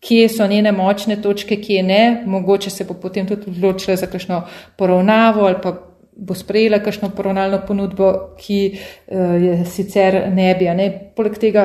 kje 0.00 0.28
so 0.28 0.46
njene 0.46 0.72
močne 0.72 1.16
točke, 1.22 1.56
kje 1.56 1.82
ne. 1.82 2.22
Mogoče 2.26 2.70
se 2.70 2.84
bo 2.84 2.94
potem 2.94 3.26
tudi 3.26 3.50
odločila 3.50 3.96
za 3.96 4.06
kakšno 4.06 4.42
poravnavo 4.76 5.46
ali 5.46 5.56
pa 5.62 5.74
bo 6.18 6.34
sprejela 6.34 6.78
kakšno 6.82 7.10
poravnalno 7.16 7.60
ponudbo, 7.66 8.12
ki 8.38 8.60
uh, 8.74 9.42
je 9.42 9.64
sicer 9.66 10.24
ne 10.34 10.54
bi. 10.58 10.66
Ne? 10.74 10.88
Poleg 11.16 11.38
tega, 11.38 11.64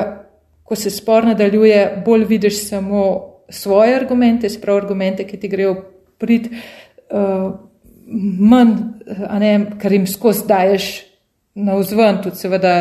ko 0.62 0.76
se 0.78 0.90
spor 0.90 1.26
nadaljuje, 1.26 2.02
bolj 2.06 2.24
vidiš 2.24 2.68
samo 2.68 3.04
svoje 3.48 3.96
argumente, 3.96 4.48
sprav 4.48 4.76
argumente, 4.76 5.26
ki 5.26 5.40
ti 5.40 5.48
grejo 5.48 5.74
prid. 6.18 6.48
Uh, 7.10 7.50
manj, 8.06 8.76
ne, 9.40 9.52
kar 9.80 9.92
jim 9.92 10.06
skozi 10.06 10.46
daješ 10.48 10.88
na 11.54 11.76
vzven, 11.78 12.18
tudi 12.22 12.40
seveda 12.40 12.72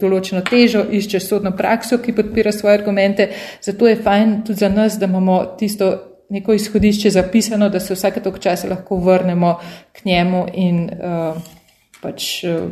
določeno 0.00 0.42
težo, 0.44 0.82
iščeš 0.84 1.28
sodno 1.30 1.54
prakso, 1.56 1.98
ki 2.02 2.12
podpira 2.16 2.52
svoje 2.52 2.76
argumente. 2.76 3.30
Zato 3.64 3.88
je 3.88 3.96
fajn 4.04 4.42
tudi 4.46 4.60
za 4.60 4.68
nas, 4.68 4.98
da 5.00 5.08
imamo 5.08 5.38
tisto 5.60 5.88
neko 6.28 6.52
izhodišče 6.52 7.10
zapisano, 7.10 7.70
da 7.72 7.80
se 7.80 7.96
vsake 7.96 8.20
tok 8.20 8.36
časa 8.44 8.68
lahko 8.68 8.98
vrnemo 9.00 9.54
k 9.96 10.04
njemu 10.04 10.44
in 10.60 10.82
uh, 10.92 11.38
pač 12.02 12.44
uh, 12.44 12.68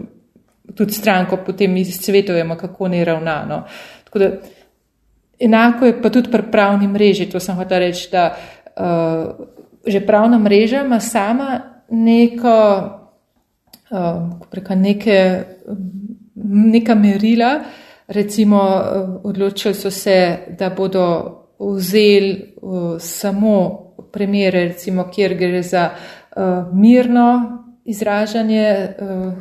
tudi 0.76 0.92
stranko 0.92 1.38
potem 1.46 1.76
izsvetujemo, 1.80 2.58
kako 2.60 2.90
ne 2.92 3.04
ravnano. 3.04 3.62
Tako 4.04 4.18
da 4.18 4.30
enako 5.40 5.88
je 5.88 6.02
pa 6.02 6.10
tudi 6.12 6.30
pri 6.30 6.50
pravni 6.52 6.88
mreži, 6.88 7.30
to 7.32 7.40
sem 7.40 7.56
hotel 7.56 7.80
reči, 7.86 8.10
da 8.12 8.28
uh, 8.76 9.48
že 9.86 10.04
pravna 10.04 10.38
mreža 10.38 10.84
ima 10.84 11.00
sama 11.00 11.75
neko, 11.90 12.82
uh, 13.90 14.48
preka 14.50 14.74
neke, 14.74 15.44
neka 16.44 16.94
merila, 16.94 17.60
recimo 18.08 18.62
uh, 18.62 19.20
odločili 19.24 19.74
so 19.74 19.90
se, 19.90 20.38
da 20.58 20.70
bodo 20.70 21.06
vzeli 21.58 22.54
uh, 22.62 23.00
samo 23.00 23.82
primere, 24.12 24.64
recimo, 24.64 25.08
kjer 25.14 25.34
gre 25.34 25.62
za 25.62 25.90
uh, 25.90 26.42
mirno 26.72 27.62
izražanje 27.84 28.88
uh, 29.00 29.32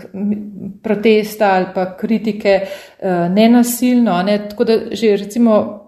protesta 0.83 1.51
ali 1.53 1.65
pa 1.75 1.97
kritike 1.97 2.61
uh, 2.61 3.07
nenasilno, 3.31 4.23
ne? 4.23 4.49
tako 4.49 4.63
da 4.63 4.73
že 4.91 5.17
recimo 5.17 5.84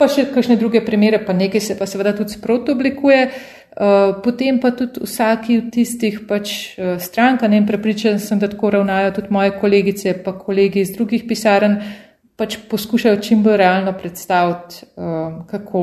pa 0.00 0.08
še 0.08 0.30
kakšne 0.32 0.56
druge 0.56 0.80
primere, 0.84 1.20
pa 1.20 1.36
nekaj 1.36 1.60
se 1.60 1.78
pa 1.78 1.86
seveda 1.86 2.16
tudi 2.16 2.32
sprot 2.40 2.72
oblikuje. 2.72 3.26
Eh, 3.70 4.14
potem 4.24 4.58
pa 4.58 4.72
tudi 4.74 4.98
vsaki 4.98 5.58
od 5.62 5.66
tistih 5.70 6.16
pač 6.26 6.74
uh, 6.74 6.98
stranka, 6.98 7.46
ne 7.48 7.62
prepričan 7.62 8.18
sem, 8.18 8.40
da 8.42 8.48
tako 8.50 8.72
ravnajo 8.74 9.12
tudi 9.14 9.30
moje 9.30 9.52
kolegice, 9.60 10.14
pa 10.24 10.34
kolegi 10.34 10.82
iz 10.82 10.90
drugih 10.96 11.22
pisarn, 11.28 11.76
pač 12.34 12.56
poskušajo 12.70 13.20
čim 13.22 13.44
bolj 13.46 13.56
realno 13.62 13.94
predstaviti, 13.94 14.82
uh, 14.98 15.46
kako, 15.46 15.82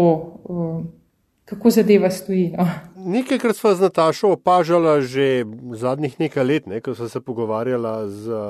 kako 1.47 1.72
zadeva 1.72 2.11
stoji. 2.11 2.51
No. 2.57 2.68
Nekajkrat 3.07 3.55
smo 3.55 3.72
z 3.74 3.88
Natašo 3.88 4.36
opažala 4.36 4.99
že 4.99 5.45
zadnjih 5.80 6.20
nekaj 6.20 6.43
let, 6.43 6.68
ne, 6.68 6.84
ko 6.84 6.91
smo 6.95 7.07
se 7.07 7.24
pogovarjala 7.24 8.03
z 8.11 8.43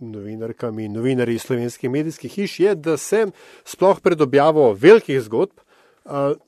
novinarkami 0.00 0.84
in 0.84 0.92
novinarji 0.96 1.38
slovenskih 1.38 1.90
medijskih 1.90 2.32
hiš, 2.32 2.60
je, 2.60 2.74
da 2.74 2.96
se 2.96 3.26
sploh 3.64 4.00
pred 4.00 4.20
objavo 4.20 4.72
velikih 4.72 5.20
zgodb 5.22 5.60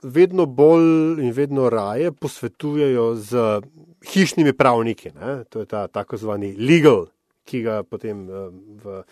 vedno 0.03 0.46
bolj 0.46 1.20
in 1.22 1.32
vedno 1.32 1.68
raje 1.70 2.12
posvetujejo 2.12 3.14
z 3.14 3.61
hišnimi 4.12 4.53
pravniki. 4.53 5.12
Ne? 5.20 5.44
To 5.44 5.61
je 5.61 5.66
ta 5.66 5.86
tako 5.86 6.16
zvani 6.16 6.55
legal, 6.57 7.07
ki 7.44 7.62
ga 7.62 7.82
potem 7.82 8.26
v 8.82 9.03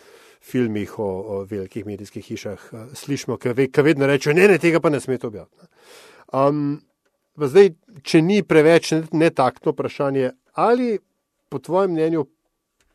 filmih 0.41 0.99
o, 0.99 1.05
o 1.05 1.45
velikih 1.45 1.87
medijskih 1.87 2.25
hišah 2.25 2.71
slišimo, 2.95 3.37
ki 3.37 3.53
ve, 3.53 3.69
vedno 3.83 4.07
rečejo, 4.07 4.35
ne, 4.35 4.49
ne, 4.49 4.59
tega 4.59 4.81
pa 4.81 4.91
ne 4.91 5.01
smete 5.01 5.29
objaviti. 5.29 5.69
Um, 6.33 6.81
zdaj, 7.37 7.75
če 8.03 8.23
ni 8.25 8.41
preveč 8.43 8.95
netaktno 9.13 9.75
vprašanje, 9.75 10.33
ali 10.57 10.99
po 11.51 11.59
tvojem 11.59 11.93
mnenju 11.93 12.25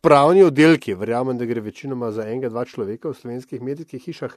pravni 0.05 0.43
oddelki, 0.45 0.93
verjamem, 0.93 1.37
da 1.37 1.47
gre 1.49 1.63
večinoma 1.65 2.11
za 2.13 2.27
enega, 2.29 2.51
dva 2.53 2.65
človeka 2.69 3.09
v 3.09 3.17
slovenskih 3.17 3.61
medijskih 3.61 4.03
hišah, 4.05 4.35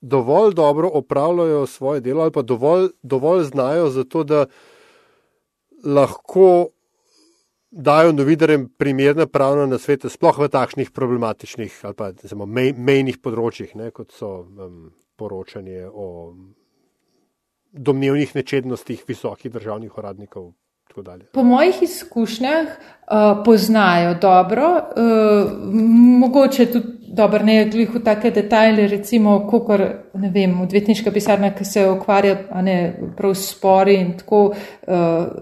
dovolj 0.00 0.54
dobro 0.56 0.88
opravljajo 1.00 1.66
svoje 1.66 2.00
delo 2.00 2.24
ali 2.24 2.32
pa 2.32 2.42
dovolj, 2.42 2.88
dovolj 3.02 3.44
znajo 3.50 3.90
za 3.90 4.04
to, 4.04 4.24
da 4.24 4.46
lahko 5.84 6.68
dajo 7.70 8.12
novinarjem 8.12 8.68
primerne 8.78 9.26
pravne 9.26 9.66
nasvete, 9.66 10.08
sploh 10.08 10.38
v 10.38 10.48
takšnih 10.48 10.90
problematičnih 10.94 11.80
ali 11.82 11.94
pa 11.94 12.12
zelo 12.22 12.46
mej, 12.46 12.72
mejnih 12.72 13.18
področjih, 13.20 13.74
ne, 13.76 13.90
kot 13.90 14.12
so 14.14 14.30
um, 14.44 14.92
poročanje 15.20 15.88
o 15.88 16.08
domnevnih 17.74 18.36
nečednostih 18.36 19.02
visokih 19.08 19.52
državnih 19.52 19.98
uradnikov. 19.98 20.52
Po 21.32 21.42
mojih 21.42 21.82
izkušnjah 21.82 22.66
uh, 22.66 23.44
poznajo 23.44 24.14
dobro, 24.14 24.74
uh, 24.74 25.52
mogoče 26.20 26.66
tudi 26.72 26.93
dobro, 27.14 27.44
ne 27.44 27.64
glih 27.70 27.90
v 27.94 28.00
take 28.02 28.30
detajle, 28.34 28.88
recimo, 28.90 29.36
kakor, 29.50 29.82
ne 30.18 30.30
vem, 30.34 30.54
odvetniška 30.64 31.12
pisarna, 31.14 31.52
ki 31.54 31.64
se 31.64 31.84
ukvarja, 31.90 32.36
ne, 32.66 32.76
prav 33.16 33.34
spori 33.38 33.94
in 34.00 34.12
tako, 34.18 34.40
uh, 34.50 34.94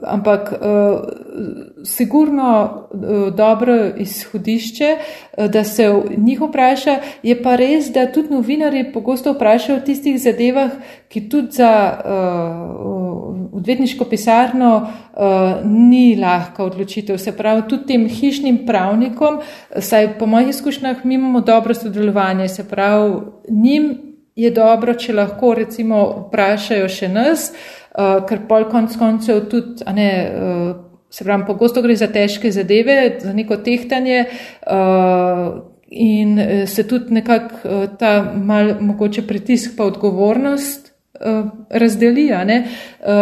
ampak 0.09 0.53
uh, 0.53 1.85
sigurno 1.89 2.49
uh, 2.65 3.29
dobro 3.35 3.77
izhodišče, 3.97 4.91
uh, 4.97 5.47
da 5.53 5.65
se 5.65 5.89
njih 6.17 6.41
vpraša, 6.41 6.99
je 7.23 7.37
pa 7.43 7.57
res, 7.57 7.89
da 7.95 8.07
tudi 8.13 8.35
novinari 8.35 8.85
pogosto 8.93 9.33
vprašajo 9.33 9.79
o 9.81 9.87
tistih 9.87 10.21
zadevah, 10.21 10.77
ki 11.09 11.29
tudi 11.29 11.57
za 11.57 11.73
uh, 12.05 13.33
odvetniško 13.53 14.05
pisarno 14.05 14.75
uh, 14.83 15.65
ni 15.65 16.17
lahka 16.17 16.65
odločitev. 16.65 17.19
Se 17.19 17.33
pravi, 17.37 17.67
tudi 17.69 17.87
tem 17.93 18.07
hišnim 18.09 18.63
pravnikom, 18.67 19.41
saj 19.79 20.15
po 20.19 20.27
mojih 20.27 20.49
izkušnjah 20.49 21.05
mi 21.05 21.15
imamo 21.15 21.41
dobro 21.41 21.62
dobro 21.63 21.75
sodelovanje, 21.75 22.49
se 22.49 22.69
pravi, 22.69 23.21
njim 23.49 23.99
je 24.37 24.51
dobro, 24.51 24.95
če 24.95 25.15
lahko 25.15 25.55
recimo 25.55 26.03
vprašajo 26.29 26.89
še 26.91 27.09
nas, 27.09 27.53
uh, 27.95 28.25
ker 28.27 28.47
pol 28.49 28.67
konc 28.71 28.97
koncev 28.99 29.45
tudi, 29.53 29.85
a 29.87 29.95
ne, 29.95 30.09
uh, 30.27 30.73
se 31.13 31.25
pravi, 31.25 31.47
pogosto 31.47 31.83
gre 31.85 31.95
za 31.97 32.09
težke 32.11 32.51
zadeve, 32.51 33.19
za 33.23 33.33
neko 33.33 33.61
tehtanje. 33.63 34.25
Uh, 34.67 35.69
In 35.93 36.39
se 36.67 36.87
tudi 36.89 37.13
nekako 37.13 37.73
ta 38.01 38.33
mal 38.33 38.71
mogoče 38.81 39.27
pritisk 39.29 39.75
pa 39.77 39.85
odgovornost 39.85 40.89
uh, 41.21 41.51
razdelijo. 41.69 42.39
Uh, 42.41 43.13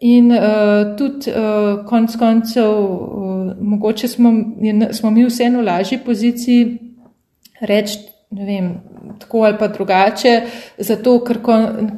in 0.00 0.32
uh, 0.32 0.96
tudi 0.96 1.28
uh, 1.28 1.84
konc 1.84 2.16
koncev, 2.16 2.72
uh, 2.72 3.52
mogoče 3.60 4.08
smo, 4.08 4.32
je, 4.60 4.94
smo 4.96 5.10
mi 5.10 5.26
vseeno 5.28 5.60
v 5.60 5.68
lažji 5.68 5.98
poziciji 6.06 6.85
reči, 7.60 7.98
ne 8.30 8.44
vem, 8.44 8.68
tako 9.20 9.44
ali 9.46 9.58
pa 9.58 9.68
drugače, 9.68 10.34
zato 10.78 11.18
ker, 11.24 11.40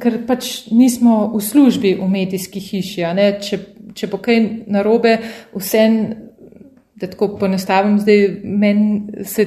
ker 0.01 0.19
pač 0.27 0.69
nismo 0.71 1.31
v 1.33 1.41
službi 1.43 1.95
v 1.99 2.09
medijski 2.09 2.61
hiši. 2.61 3.05
Če, 3.41 3.59
če 3.97 4.09
bo 4.11 4.21
kaj 4.23 4.41
narobe, 4.69 5.17
vseeno 5.55 6.28
da 6.99 7.07
tako 7.07 7.37
ponestavim, 7.39 7.99
zdaj 7.99 8.27
meni 8.43 9.23
se 9.23 9.45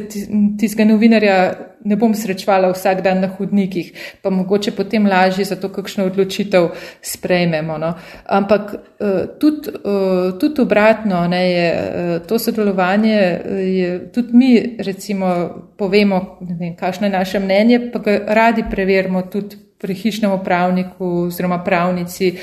tistega 0.59 0.89
novinarja 0.89 1.37
ne 1.85 1.97
bom 1.97 2.15
srečvala 2.15 2.71
vsak 2.73 3.03
dan 3.03 3.21
na 3.21 3.29
hodnikih, 3.29 3.93
pa 4.23 4.31
mogoče 4.31 4.71
potem 4.77 5.07
lažje 5.07 5.45
za 5.45 5.57
to, 5.57 5.69
kakšno 5.73 6.07
odločitev 6.11 6.69
sprejmemo. 7.03 7.79
No. 7.79 7.95
Ampak 8.27 8.75
eh, 8.75 9.27
tudi, 9.41 9.71
eh, 9.71 10.39
tudi 10.41 10.63
obratno 10.63 11.27
ne, 11.29 11.43
je 11.51 11.69
eh, 11.69 12.19
to 12.29 12.39
sodelovanje, 12.39 13.19
je, 13.49 14.13
tudi 14.13 14.37
mi 14.37 14.77
recimo 14.79 15.49
povemo, 15.79 16.39
vem, 16.41 16.77
kakšno 16.77 17.07
je 17.07 17.13
naše 17.13 17.41
mnenje, 17.41 17.81
pa 17.93 17.99
ga 17.99 18.19
radi 18.27 18.65
preverimo 18.71 19.23
tudi 19.23 19.57
pri 19.79 19.95
hišnem 19.95 20.33
upravniku 20.33 21.07
oziroma 21.27 21.59
pravnici, 21.65 22.37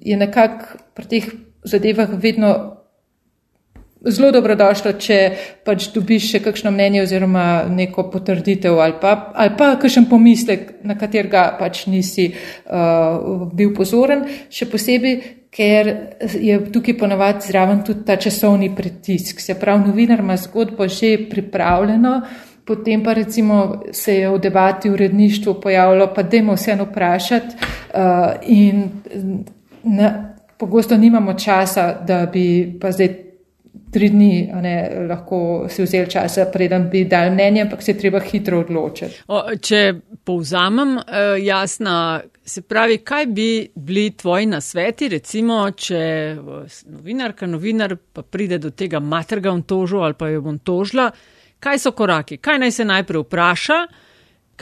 je 0.00 0.16
nekako 0.16 0.78
pri 0.94 1.06
teh 1.06 1.24
zadevah 1.64 2.08
vedno 2.22 2.81
zelo 4.06 4.30
dobrodošlo, 4.34 4.94
če 4.98 5.18
pač 5.66 5.88
dobiš 5.94 6.30
še 6.32 6.40
kakšno 6.44 6.72
mnenje 6.74 7.04
oziroma 7.04 7.46
neko 7.70 8.08
potrditev 8.10 8.80
ali 8.82 8.96
pa, 9.00 9.14
ali 9.34 9.54
pa 9.58 9.74
kakšen 9.80 10.08
pomislek, 10.10 10.68
na 10.86 10.96
katerega 10.98 11.44
pač 11.58 11.86
nisi 11.90 12.30
uh, 12.32 13.46
bil 13.54 13.72
pozoren. 13.76 14.24
Še 14.50 14.68
posebej, 14.70 15.18
ker 15.52 15.92
je 16.40 16.58
tukaj 16.72 16.96
ponovadi 16.98 17.48
zraven 17.48 17.82
tudi 17.86 18.06
ta 18.08 18.16
časovni 18.16 18.72
pritisk. 18.74 19.40
Se 19.40 19.58
pravi, 19.60 19.88
novinar 19.88 20.24
ima 20.24 20.36
zgodbo 20.40 20.88
že 20.88 21.16
pripravljeno. 21.30 22.20
Potem 22.64 23.02
pa 23.02 23.12
recimo 23.12 23.82
se 23.90 24.20
je 24.20 24.28
v 24.30 24.38
debati 24.38 24.88
v 24.88 24.94
uredništvu 24.94 25.56
pojavilo, 25.60 26.06
pa 26.14 26.22
dajmo 26.22 26.54
vseeno 26.54 26.86
vprašati 26.90 27.56
uh, 27.58 28.38
in 28.46 28.84
na, 29.82 30.34
pogosto 30.58 30.96
nimamo 30.96 31.34
časa, 31.34 32.04
da 32.06 32.26
bi 32.26 32.78
pa 32.80 32.92
zdaj 32.94 33.31
tri 33.92 34.08
dni 34.08 34.48
ne, 34.62 34.74
lahko 35.08 35.66
si 35.68 35.84
vzel 35.84 36.06
čas, 36.10 36.38
preden 36.52 36.88
bi 36.90 37.04
dal 37.08 37.30
mnenje, 37.32 37.66
ampak 37.66 37.82
se 37.82 37.92
je 37.92 37.98
treba 37.98 38.20
hitro 38.24 38.62
odločiti. 38.64 39.22
O, 39.28 39.42
če 39.60 39.82
povzamem, 40.24 40.96
uh, 40.96 41.34
jasna, 41.42 41.96
se 42.44 42.62
pravi, 42.62 43.02
kaj 43.04 43.26
bi 43.26 43.48
bili 43.74 44.10
tvoji 44.16 44.48
nasveti, 44.48 45.08
recimo, 45.12 45.60
če 45.70 46.00
novinarka, 46.88 47.46
novinar 47.46 47.96
pa 48.12 48.22
pride 48.22 48.58
do 48.58 48.70
tega 48.70 49.00
materga 49.00 49.52
on 49.52 49.62
tožu 49.62 50.00
ali 50.02 50.16
pa 50.18 50.30
jo 50.32 50.40
bom 50.42 50.58
tožila, 50.58 51.10
kaj 51.62 51.78
so 51.78 51.92
koraki, 51.92 52.40
kaj 52.40 52.58
naj 52.64 52.78
se 52.78 52.88
najprej 52.88 53.26
vpraša. 53.26 53.84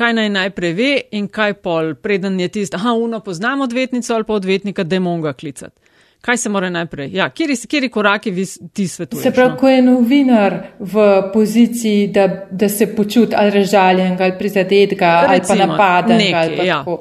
Kaj 0.01 0.13
naj 0.17 0.29
najprej 0.33 0.71
ve 0.79 0.91
in 1.19 1.27
kaj 1.29 1.57
pol, 1.61 1.91
preden 1.99 2.39
je 2.41 2.47
tisto, 2.49 2.79
aha, 2.79 2.93
uno 2.95 3.19
poznamo 3.21 3.67
odvetnico 3.67 4.15
ali 4.15 4.25
pa 4.25 4.37
odvetnika, 4.39 4.85
da 4.87 4.97
je 4.97 5.01
monga 5.01 5.33
klicati. 5.33 5.90
Kaj 6.21 6.37
se 6.37 6.49
mora 6.49 6.71
najprej? 6.71 7.11
Ja, 7.13 7.31
kjeri, 7.31 7.57
kjeri 7.69 7.89
koraki 7.89 8.31
vi 8.31 8.45
ti 8.73 8.89
svetujete? 8.89 9.31
Se 9.31 9.35
pravi, 9.35 9.51
no? 9.51 9.57
ko 9.57 9.69
je 9.69 9.83
novinar 9.83 10.57
v 10.79 11.07
poziciji, 11.33 12.07
da, 12.07 12.47
da 12.51 12.69
se 12.69 12.95
počuti 12.97 13.35
ali 13.37 13.51
razžaljen, 13.51 14.17
ali 14.21 14.33
prizadetega, 14.39 15.25
ali 15.29 15.41
pa 15.49 15.55
napaden. 15.55 16.17
Neki, 16.17 16.35
ali 16.35 16.57
pa 16.57 16.65
ja. 16.65 16.85
uh, 16.87 16.99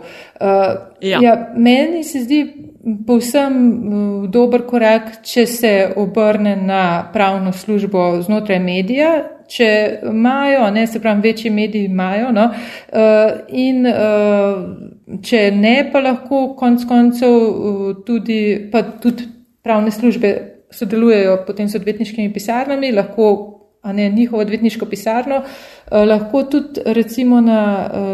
ja. 1.02 1.20
Ja, 1.22 1.54
meni 1.56 2.04
se 2.04 2.20
zdi 2.20 2.54
povsem 3.08 3.54
uh, 3.54 4.30
dober 4.30 4.64
korak, 4.68 5.12
če 5.24 5.46
se 5.46 5.74
obrne 5.96 6.56
na 6.56 7.10
pravno 7.14 7.52
službo 7.52 8.22
znotraj 8.22 8.60
medija, 8.60 9.39
če 9.50 10.00
imajo, 10.10 10.70
ne 10.72 10.86
se 10.88 11.02
pravi, 11.02 11.22
večji 11.30 11.52
mediji 11.52 11.90
imajo, 11.90 12.32
no, 12.32 12.46
uh, 12.50 13.32
in 13.50 13.88
uh, 13.90 15.20
če 15.26 15.50
ne, 15.56 15.76
pa 15.92 16.04
lahko 16.06 16.44
konc 16.60 16.86
koncev 16.90 17.36
uh, 17.36 17.92
tudi, 18.06 18.42
pa 18.72 18.84
tudi 19.02 19.28
pravne 19.66 19.92
službe 19.92 20.34
sodelujejo 20.72 21.44
potem 21.48 21.70
s 21.70 21.78
odvetniškimi 21.80 22.34
pisarnami, 22.34 22.92
lahko, 22.94 23.30
a 23.82 23.94
ne 23.96 24.10
njihovo 24.12 24.42
odvetniško 24.44 24.86
pisarno, 24.92 25.38
lahko 25.90 26.42
tudi 26.52 26.82
recimo 26.86 27.40
na 27.42 27.60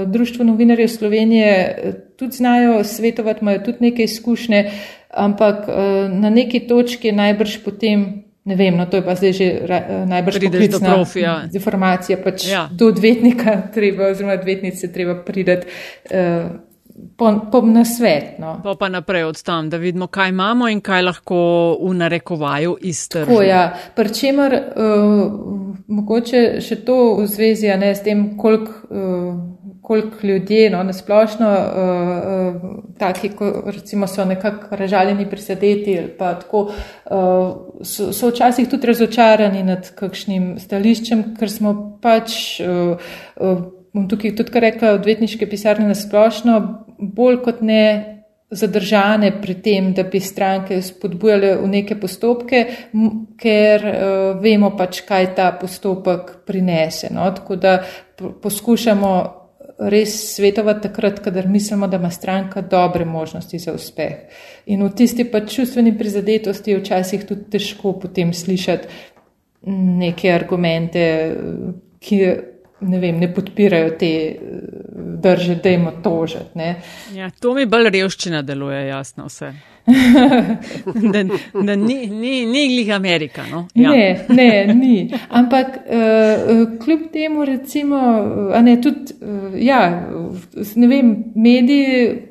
Društvo 0.05 0.45
novinarjev 0.45 0.87
Slovenije 0.87 1.93
tudi 2.19 2.37
znajo 2.37 2.83
svetovati, 2.83 3.39
imajo 3.41 3.63
tudi 3.65 3.77
neke 3.81 4.03
izkušnje, 4.03 4.61
ampak 5.09 5.67
na 6.13 6.29
neki 6.29 6.67
točki 6.67 7.11
najbrž 7.11 7.57
potem 7.65 8.24
ne 8.45 8.55
vem, 8.55 8.77
no 8.77 8.85
to 8.85 9.01
je 9.01 9.05
pa 9.05 9.15
zdaj 9.17 9.33
že 9.33 9.47
uh, 9.61 10.05
najbrž 10.09 10.39
poklicna 10.45 10.93
profija. 10.93 11.33
informacija, 11.53 12.17
pač 12.21 12.47
ja. 12.49 12.69
do 12.71 12.91
odvetnika 12.93 13.57
treba, 13.73 14.11
oziroma 14.13 14.37
odvetnice 14.39 14.91
treba 14.93 15.17
prideti. 15.25 15.67
Uh, 16.11 16.61
Po, 17.17 17.27
po 17.51 17.59
na 17.61 17.83
svet. 17.83 18.39
No. 18.39 18.61
Pa, 18.63 18.75
pa 18.79 18.87
naprej 18.87 19.23
od 19.27 19.43
tam, 19.43 19.69
da 19.69 19.77
vidimo, 19.77 20.07
kaj 20.07 20.29
imamo 20.29 20.69
in 20.71 20.79
kaj 20.79 21.01
lahko 21.01 21.39
v 21.83 21.91
narekovaju 21.93 22.77
iztržijo. 22.81 23.41
Ja. 23.43 23.75
Pričemer, 23.95 24.55
uh, 24.55 25.75
mogoče 25.87 26.61
še 26.63 26.79
to 26.87 27.17
v 27.19 27.27
zvezi 27.27 27.67
ne, 27.75 27.91
s 27.95 28.03
tem, 28.03 28.37
koliko 28.39 28.71
uh, 28.71 29.35
koliko 29.85 30.27
ljudje, 30.27 30.69
no, 30.69 30.83
nasplošno, 30.83 31.49
uh, 31.49 32.55
uh, 32.55 32.71
taki, 32.97 33.29
ko 33.29 33.51
recimo 33.65 34.07
so 34.07 34.25
nekako 34.25 34.75
ražaljeni 34.75 35.29
prisadeti 35.29 35.99
ali 35.99 36.07
pa 36.17 36.33
tako, 36.39 36.61
uh, 36.61 36.71
so, 37.81 38.13
so 38.13 38.29
včasih 38.29 38.69
tudi 38.69 38.87
razočarani 38.87 39.61
nad 39.63 39.91
kakšnim 39.95 40.55
stališčem, 40.59 41.23
ker 41.37 41.53
smo 41.53 41.75
pač, 42.01 42.39
uh, 42.65 42.97
uh, 43.37 43.61
bom 43.93 44.09
tukaj 44.09 44.33
tudi 44.35 44.57
kar 44.57 44.65
rekla, 44.65 44.95
odvetniške 44.97 45.45
pisarne 45.53 45.87
nasplošno, 45.93 46.57
bolj 46.97 47.39
kot 47.45 47.61
ne 47.61 47.85
zadržane 48.49 49.35
pri 49.41 49.59
tem, 49.61 49.93
da 49.93 50.03
bi 50.09 50.19
stranke 50.19 50.81
spodbujale 50.81 51.55
v 51.61 51.69
neke 51.77 52.01
postopke, 52.01 52.65
ker 53.37 53.89
uh, 53.93 54.27
vemo 54.41 54.73
pač, 54.77 55.05
kaj 55.05 55.33
ta 55.37 55.53
postopek 55.61 56.39
prinese. 56.49 57.13
No? 57.13 57.29
Tako 57.37 57.61
da 57.61 57.79
poskušamo 58.41 59.44
res 59.79 60.13
svetovati 60.35 60.87
takrat, 60.87 61.19
kadar 61.23 61.47
mislimo, 61.47 61.87
da 61.87 61.97
ima 61.97 62.09
stranka 62.11 62.61
dobre 62.61 63.05
možnosti 63.05 63.59
za 63.59 63.73
uspeh. 63.73 64.13
In 64.65 64.83
v 64.83 64.91
tisti 64.95 65.25
pa 65.31 65.43
čustveni 65.45 65.97
prizadetosti 65.97 66.71
je 66.71 66.79
včasih 66.79 67.25
tudi 67.27 67.49
težko 67.51 67.93
potem 67.99 68.33
slišati 68.33 68.87
neke 69.99 70.31
argumente, 70.31 71.03
ki 71.99 72.19
ne, 72.85 72.99
vem, 72.99 73.19
ne 73.19 73.31
podpirajo 73.33 73.95
te 73.99 74.11
drže, 75.21 75.55
da 75.63 75.69
jim 75.69 75.87
tožiti. 76.03 76.73
Ja, 77.15 77.29
to 77.41 77.55
mi 77.57 77.65
bolj 77.65 77.89
revščina 77.95 78.43
deluje, 78.45 78.85
jasno 78.87 79.27
vse. 79.29 79.53
da 81.13 81.23
da 81.65 81.75
ni, 81.75 82.07
ni, 82.07 82.45
ni 82.45 82.67
glih 82.67 82.95
Amerika. 82.95 83.43
No? 83.51 83.67
Ja. 83.75 83.91
Ne, 83.91 84.25
ne, 84.29 84.73
ni. 84.73 85.11
Ampak 85.29 85.67
uh, 85.85 86.79
kljub 86.83 87.09
temu, 87.13 87.45
recimo, 87.45 87.97
ne, 88.61 88.81
tudi, 88.81 89.13
uh, 89.21 89.53
ja, 89.61 90.09
ne 90.75 90.87
vem, 90.87 91.15
mediji 91.35 92.21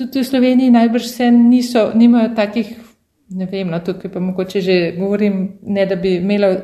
tudi 0.00 0.20
v 0.20 0.24
Sloveniji 0.24 0.70
najbrž 0.70 1.06
se 1.06 1.30
niso, 1.30 1.90
nimajo 1.94 2.34
takih, 2.36 2.72
ne 3.30 3.46
vem, 3.46 3.68
no, 3.68 3.80
tukaj 3.84 4.12
pa 4.12 4.20
mogoče 4.20 4.60
že 4.60 4.76
govorim, 4.98 5.58
ne 5.62 5.86
da 5.86 5.96
bi 5.96 6.16
imela 6.16 6.54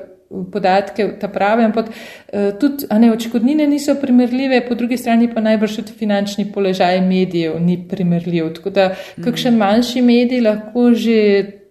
podatke 0.52 1.08
ta 1.20 1.28
prave, 1.28 1.64
ampak 1.64 1.90
uh, 1.90 2.50
tudi 2.60 2.86
ne, 2.98 3.12
očkodnine 3.12 3.66
niso 3.66 3.94
primerljive, 4.00 4.60
po 4.68 4.74
drugi 4.74 4.96
strani 4.96 5.28
pa 5.34 5.40
najbrž 5.40 5.76
tudi 5.76 5.92
finančni 5.98 6.48
položaj 6.52 7.00
medijev 7.00 7.60
ni 7.60 7.78
primerljiv. 7.88 8.52
Tako 8.58 8.70
da 8.70 8.90
kakšen 9.24 9.56
manjši 9.56 10.02
medij 10.02 10.40
lahko 10.40 10.90
že 10.94 11.18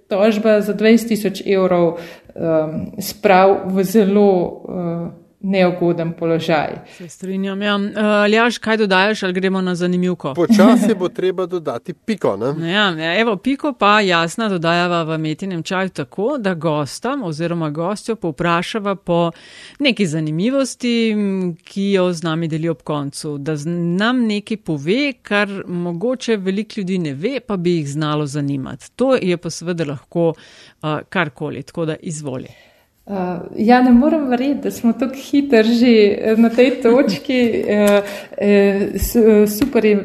tožba 0.07 0.61
za 0.61 0.73
20 0.73 1.07
tisoč 1.07 1.41
evrov 1.45 1.97
um, 2.35 2.91
sprav 3.01 3.57
v 3.73 3.83
zelo 3.83 4.31
uh, 4.45 5.24
neugoden 5.45 6.13
položaj. 6.13 6.69
Se 6.97 7.09
strinjam. 7.09 7.61
Ja. 7.61 7.75
Uh, 7.75 8.31
Ljaš, 8.31 8.57
kaj 8.57 8.77
dodajaš, 8.77 9.23
ali 9.23 9.33
gremo 9.33 9.61
na 9.61 9.75
zanimivko? 9.75 10.33
Počasi 10.33 10.95
bo 10.99 11.09
treba 11.09 11.45
dodati 11.45 11.93
piko. 11.93 12.37
Ja, 12.61 12.89
ja, 12.89 13.19
evo, 13.19 13.35
piko 13.37 13.73
pa 13.73 14.01
jasna 14.01 14.49
dodajava 14.49 15.03
v 15.03 15.17
metinem 15.17 15.63
čaju 15.63 15.89
tako, 15.89 16.37
da 16.37 16.53
gostam 16.53 17.23
oziroma 17.23 17.69
gostjo 17.69 18.15
povprašava 18.15 18.95
po 18.95 19.31
neki 19.79 20.07
zanimivosti, 20.07 21.15
ki 21.63 21.91
jo 21.91 22.11
z 22.13 22.23
nami 22.23 22.47
deli 22.47 22.69
ob 22.69 22.81
koncu. 22.83 23.37
Da 23.37 23.55
nam 23.65 24.25
nekaj 24.25 24.57
pove, 24.57 25.13
kar 25.21 25.49
mogoče 25.67 26.37
veliko 26.37 26.73
ljudi 26.77 26.97
ne 26.97 27.13
ve, 27.13 27.39
pa 27.39 27.57
bi 27.57 27.77
jih 27.77 27.89
znalo 27.89 28.25
zanimati. 28.25 28.91
To 28.95 29.15
je 29.15 29.37
pa 29.37 29.49
seveda 29.49 29.85
lahko 29.85 30.29
uh, 30.29 30.99
karkoli, 31.09 31.63
tako 31.63 31.85
da 31.85 31.95
izvoli. 32.01 32.74
Uh, 33.05 33.17
ja, 33.57 33.81
ne 33.81 33.91
morem 33.93 34.29
verjeti, 34.29 34.61
da 34.61 34.71
smo 34.71 34.93
tako 34.93 35.13
hitri 35.13 35.73
že 35.77 35.89
eh, 35.91 36.37
na 36.41 36.49
tej 36.49 36.81
točki. 36.81 37.63
Uh, 37.69 37.99
uh, 38.41 39.49
super 39.49 39.85
je, 39.85 39.97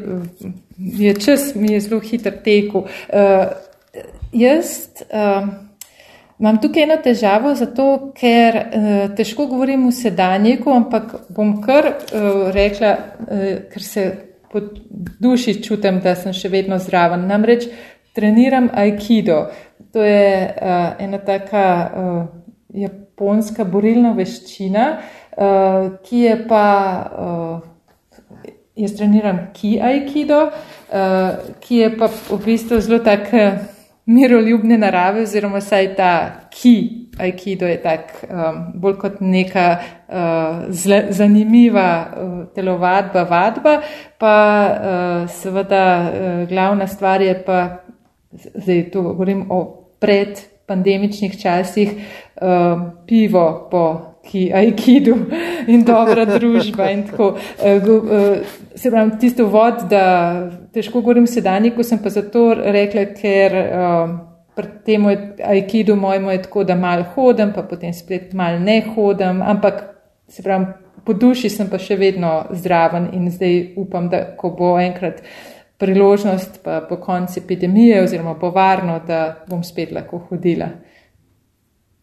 je 0.77 1.13
čas, 1.13 1.55
mi 1.55 1.71
je 1.73 1.79
zelo 1.81 1.99
hiter 1.99 2.35
tekel. 2.43 2.81
Uh, 2.81 3.49
jaz 4.31 4.89
uh, 5.09 5.47
imam 6.39 6.59
tukaj 6.61 6.83
eno 6.83 6.99
težavo, 7.01 7.55
zato 7.55 8.11
ker 8.13 8.57
uh, 8.57 9.15
težko 9.17 9.47
govorim 9.49 9.87
v 9.87 9.95
sedanjiku, 9.97 10.69
ampak 10.69 11.15
bom 11.33 11.55
kar 11.65 11.87
uh, 11.89 12.51
rekla, 12.53 12.91
uh, 13.25 13.47
ker 13.73 13.81
se 13.81 14.05
po 14.51 14.61
duši 14.93 15.57
čutim, 15.63 16.03
da 16.05 16.13
sem 16.13 16.37
še 16.37 16.53
vedno 16.53 16.77
zraven. 16.77 17.25
Namreč 17.25 17.65
treniram 18.13 18.69
aikido. 18.77 19.47
To 19.89 20.05
je 20.05 20.53
uh, 20.53 21.01
ena 21.01 21.17
taka. 21.17 21.65
Japonska 22.73 23.65
borilna 23.67 24.13
veščina, 24.15 24.85
uh, 24.97 25.89
ki 26.05 26.23
je 26.25 26.37
pa, 26.47 26.65
uh, 27.11 28.45
jaz 28.79 28.95
treniram 28.97 29.49
ki 29.53 29.75
aikido, 29.83 30.45
uh, 30.47 31.53
ki 31.59 31.83
je 31.83 31.91
pa 31.97 32.07
v 32.07 32.39
bistvu 32.45 32.79
zelo 32.79 33.01
tak 33.03 33.29
miroljubne 34.05 34.77
narave, 34.77 35.25
oziroma 35.27 35.61
saj 35.61 35.93
ta 35.95 36.13
ki 36.51 36.75
aikido 37.19 37.67
je 37.67 37.77
tak 37.81 38.25
um, 38.29 38.63
bolj 38.81 38.97
kot 39.01 39.19
neka 39.21 39.65
uh, 39.77 40.63
zle, 40.69 41.03
zanimiva 41.13 41.87
uh, 42.01 42.31
telovadba, 42.55 43.23
vadba, 43.29 43.75
pa 44.19 44.35
uh, 44.71 45.29
seveda 45.29 45.83
uh, 45.99 46.49
glavna 46.49 46.87
stvar 46.87 47.21
je 47.21 47.35
pa, 47.45 47.59
zdaj 48.33 48.89
tu 48.91 49.03
govorim 49.03 49.45
o 49.51 49.61
pred 49.99 50.39
pandemičnih 50.67 51.41
časih 51.41 51.91
uh, 51.91 52.81
pivo 53.07 53.67
po 53.71 53.83
ki, 54.25 54.51
aikidu 54.53 55.15
in 55.67 55.85
dobra 55.85 56.25
družba. 56.25 56.89
In 56.91 57.05
tako, 57.09 57.33
uh, 57.35 57.87
uh, 57.87 58.57
se 58.75 58.91
pravi, 58.91 59.17
tisto 59.19 59.47
vod, 59.51 59.85
da 59.89 60.03
težko 60.73 61.01
govorim 61.01 61.27
sedajni, 61.27 61.73
ko 61.75 61.83
sem 61.83 62.01
pa 62.01 62.13
zato 62.13 62.51
rekla, 62.55 63.07
ker 63.17 63.57
uh, 63.61 64.19
pri 64.55 64.67
tem 64.85 65.07
aikidu 65.07 65.95
mojemu 65.95 66.31
je 66.31 66.43
tako, 66.45 66.63
da 66.67 66.75
mal 66.75 67.03
hodem, 67.15 67.53
pa 67.55 67.63
potem 67.63 67.93
spet 67.93 68.33
mal 68.33 68.59
ne 68.61 68.81
hodem, 68.93 69.41
ampak 69.41 69.83
se 70.29 70.43
pravi, 70.43 70.73
po 71.05 71.13
duši 71.17 71.49
sem 71.49 71.69
pa 71.69 71.79
še 71.81 71.97
vedno 71.97 72.43
zdraven 72.53 73.09
in 73.17 73.29
zdaj 73.33 73.73
upam, 73.81 74.09
da 74.11 74.23
ko 74.37 74.51
bo 74.57 74.75
enkrat 74.79 75.23
priložnost, 75.81 76.61
pa 76.63 76.79
po 76.89 77.01
koncu 77.01 77.41
epidemije, 77.41 78.03
oziroma 78.03 78.37
bo 78.37 78.53
varno, 78.53 78.99
da 79.07 79.43
bom 79.49 79.63
spet 79.65 79.91
lahko 79.91 80.21
hodila. 80.29 80.69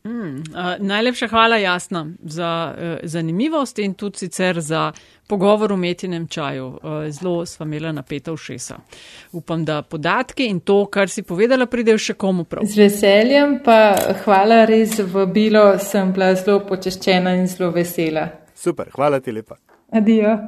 Mm, 0.08 0.36
uh, 0.36 0.42
najlepša 0.78 1.28
hvala, 1.28 1.56
jasno, 1.56 2.06
za 2.22 2.74
uh, 2.74 2.98
zanimivost 3.02 3.78
in 3.78 3.94
tudi 3.94 4.18
sicer 4.18 4.60
za 4.60 4.92
pogovor 5.26 5.72
o 5.72 5.76
metinem 5.76 6.26
čaju. 6.26 6.66
Uh, 6.66 7.10
zelo 7.10 7.46
sva 7.46 7.66
imela 7.66 7.92
napeta 7.92 8.32
všesa. 8.36 8.78
Upam, 9.32 9.64
da 9.64 9.82
podatki 9.82 10.46
in 10.46 10.60
to, 10.60 10.86
kar 10.86 11.08
si 11.08 11.22
povedala, 11.22 11.66
pridejo 11.66 11.98
še 11.98 12.14
komu 12.14 12.44
prav. 12.44 12.64
Z 12.64 12.78
veseljem, 12.78 13.58
pa 13.64 13.96
hvala 14.24 14.64
res 14.64 14.98
v 14.98 15.26
bilo, 15.26 15.66
sem 15.78 16.12
bila 16.12 16.34
zelo 16.34 16.62
počeščena 16.68 17.34
in 17.36 17.46
zelo 17.46 17.70
vesela. 17.74 18.28
Super, 18.54 18.88
hvala 18.94 19.20
ti 19.20 19.32
lepa. 19.32 19.58
Adijo. 19.92 20.38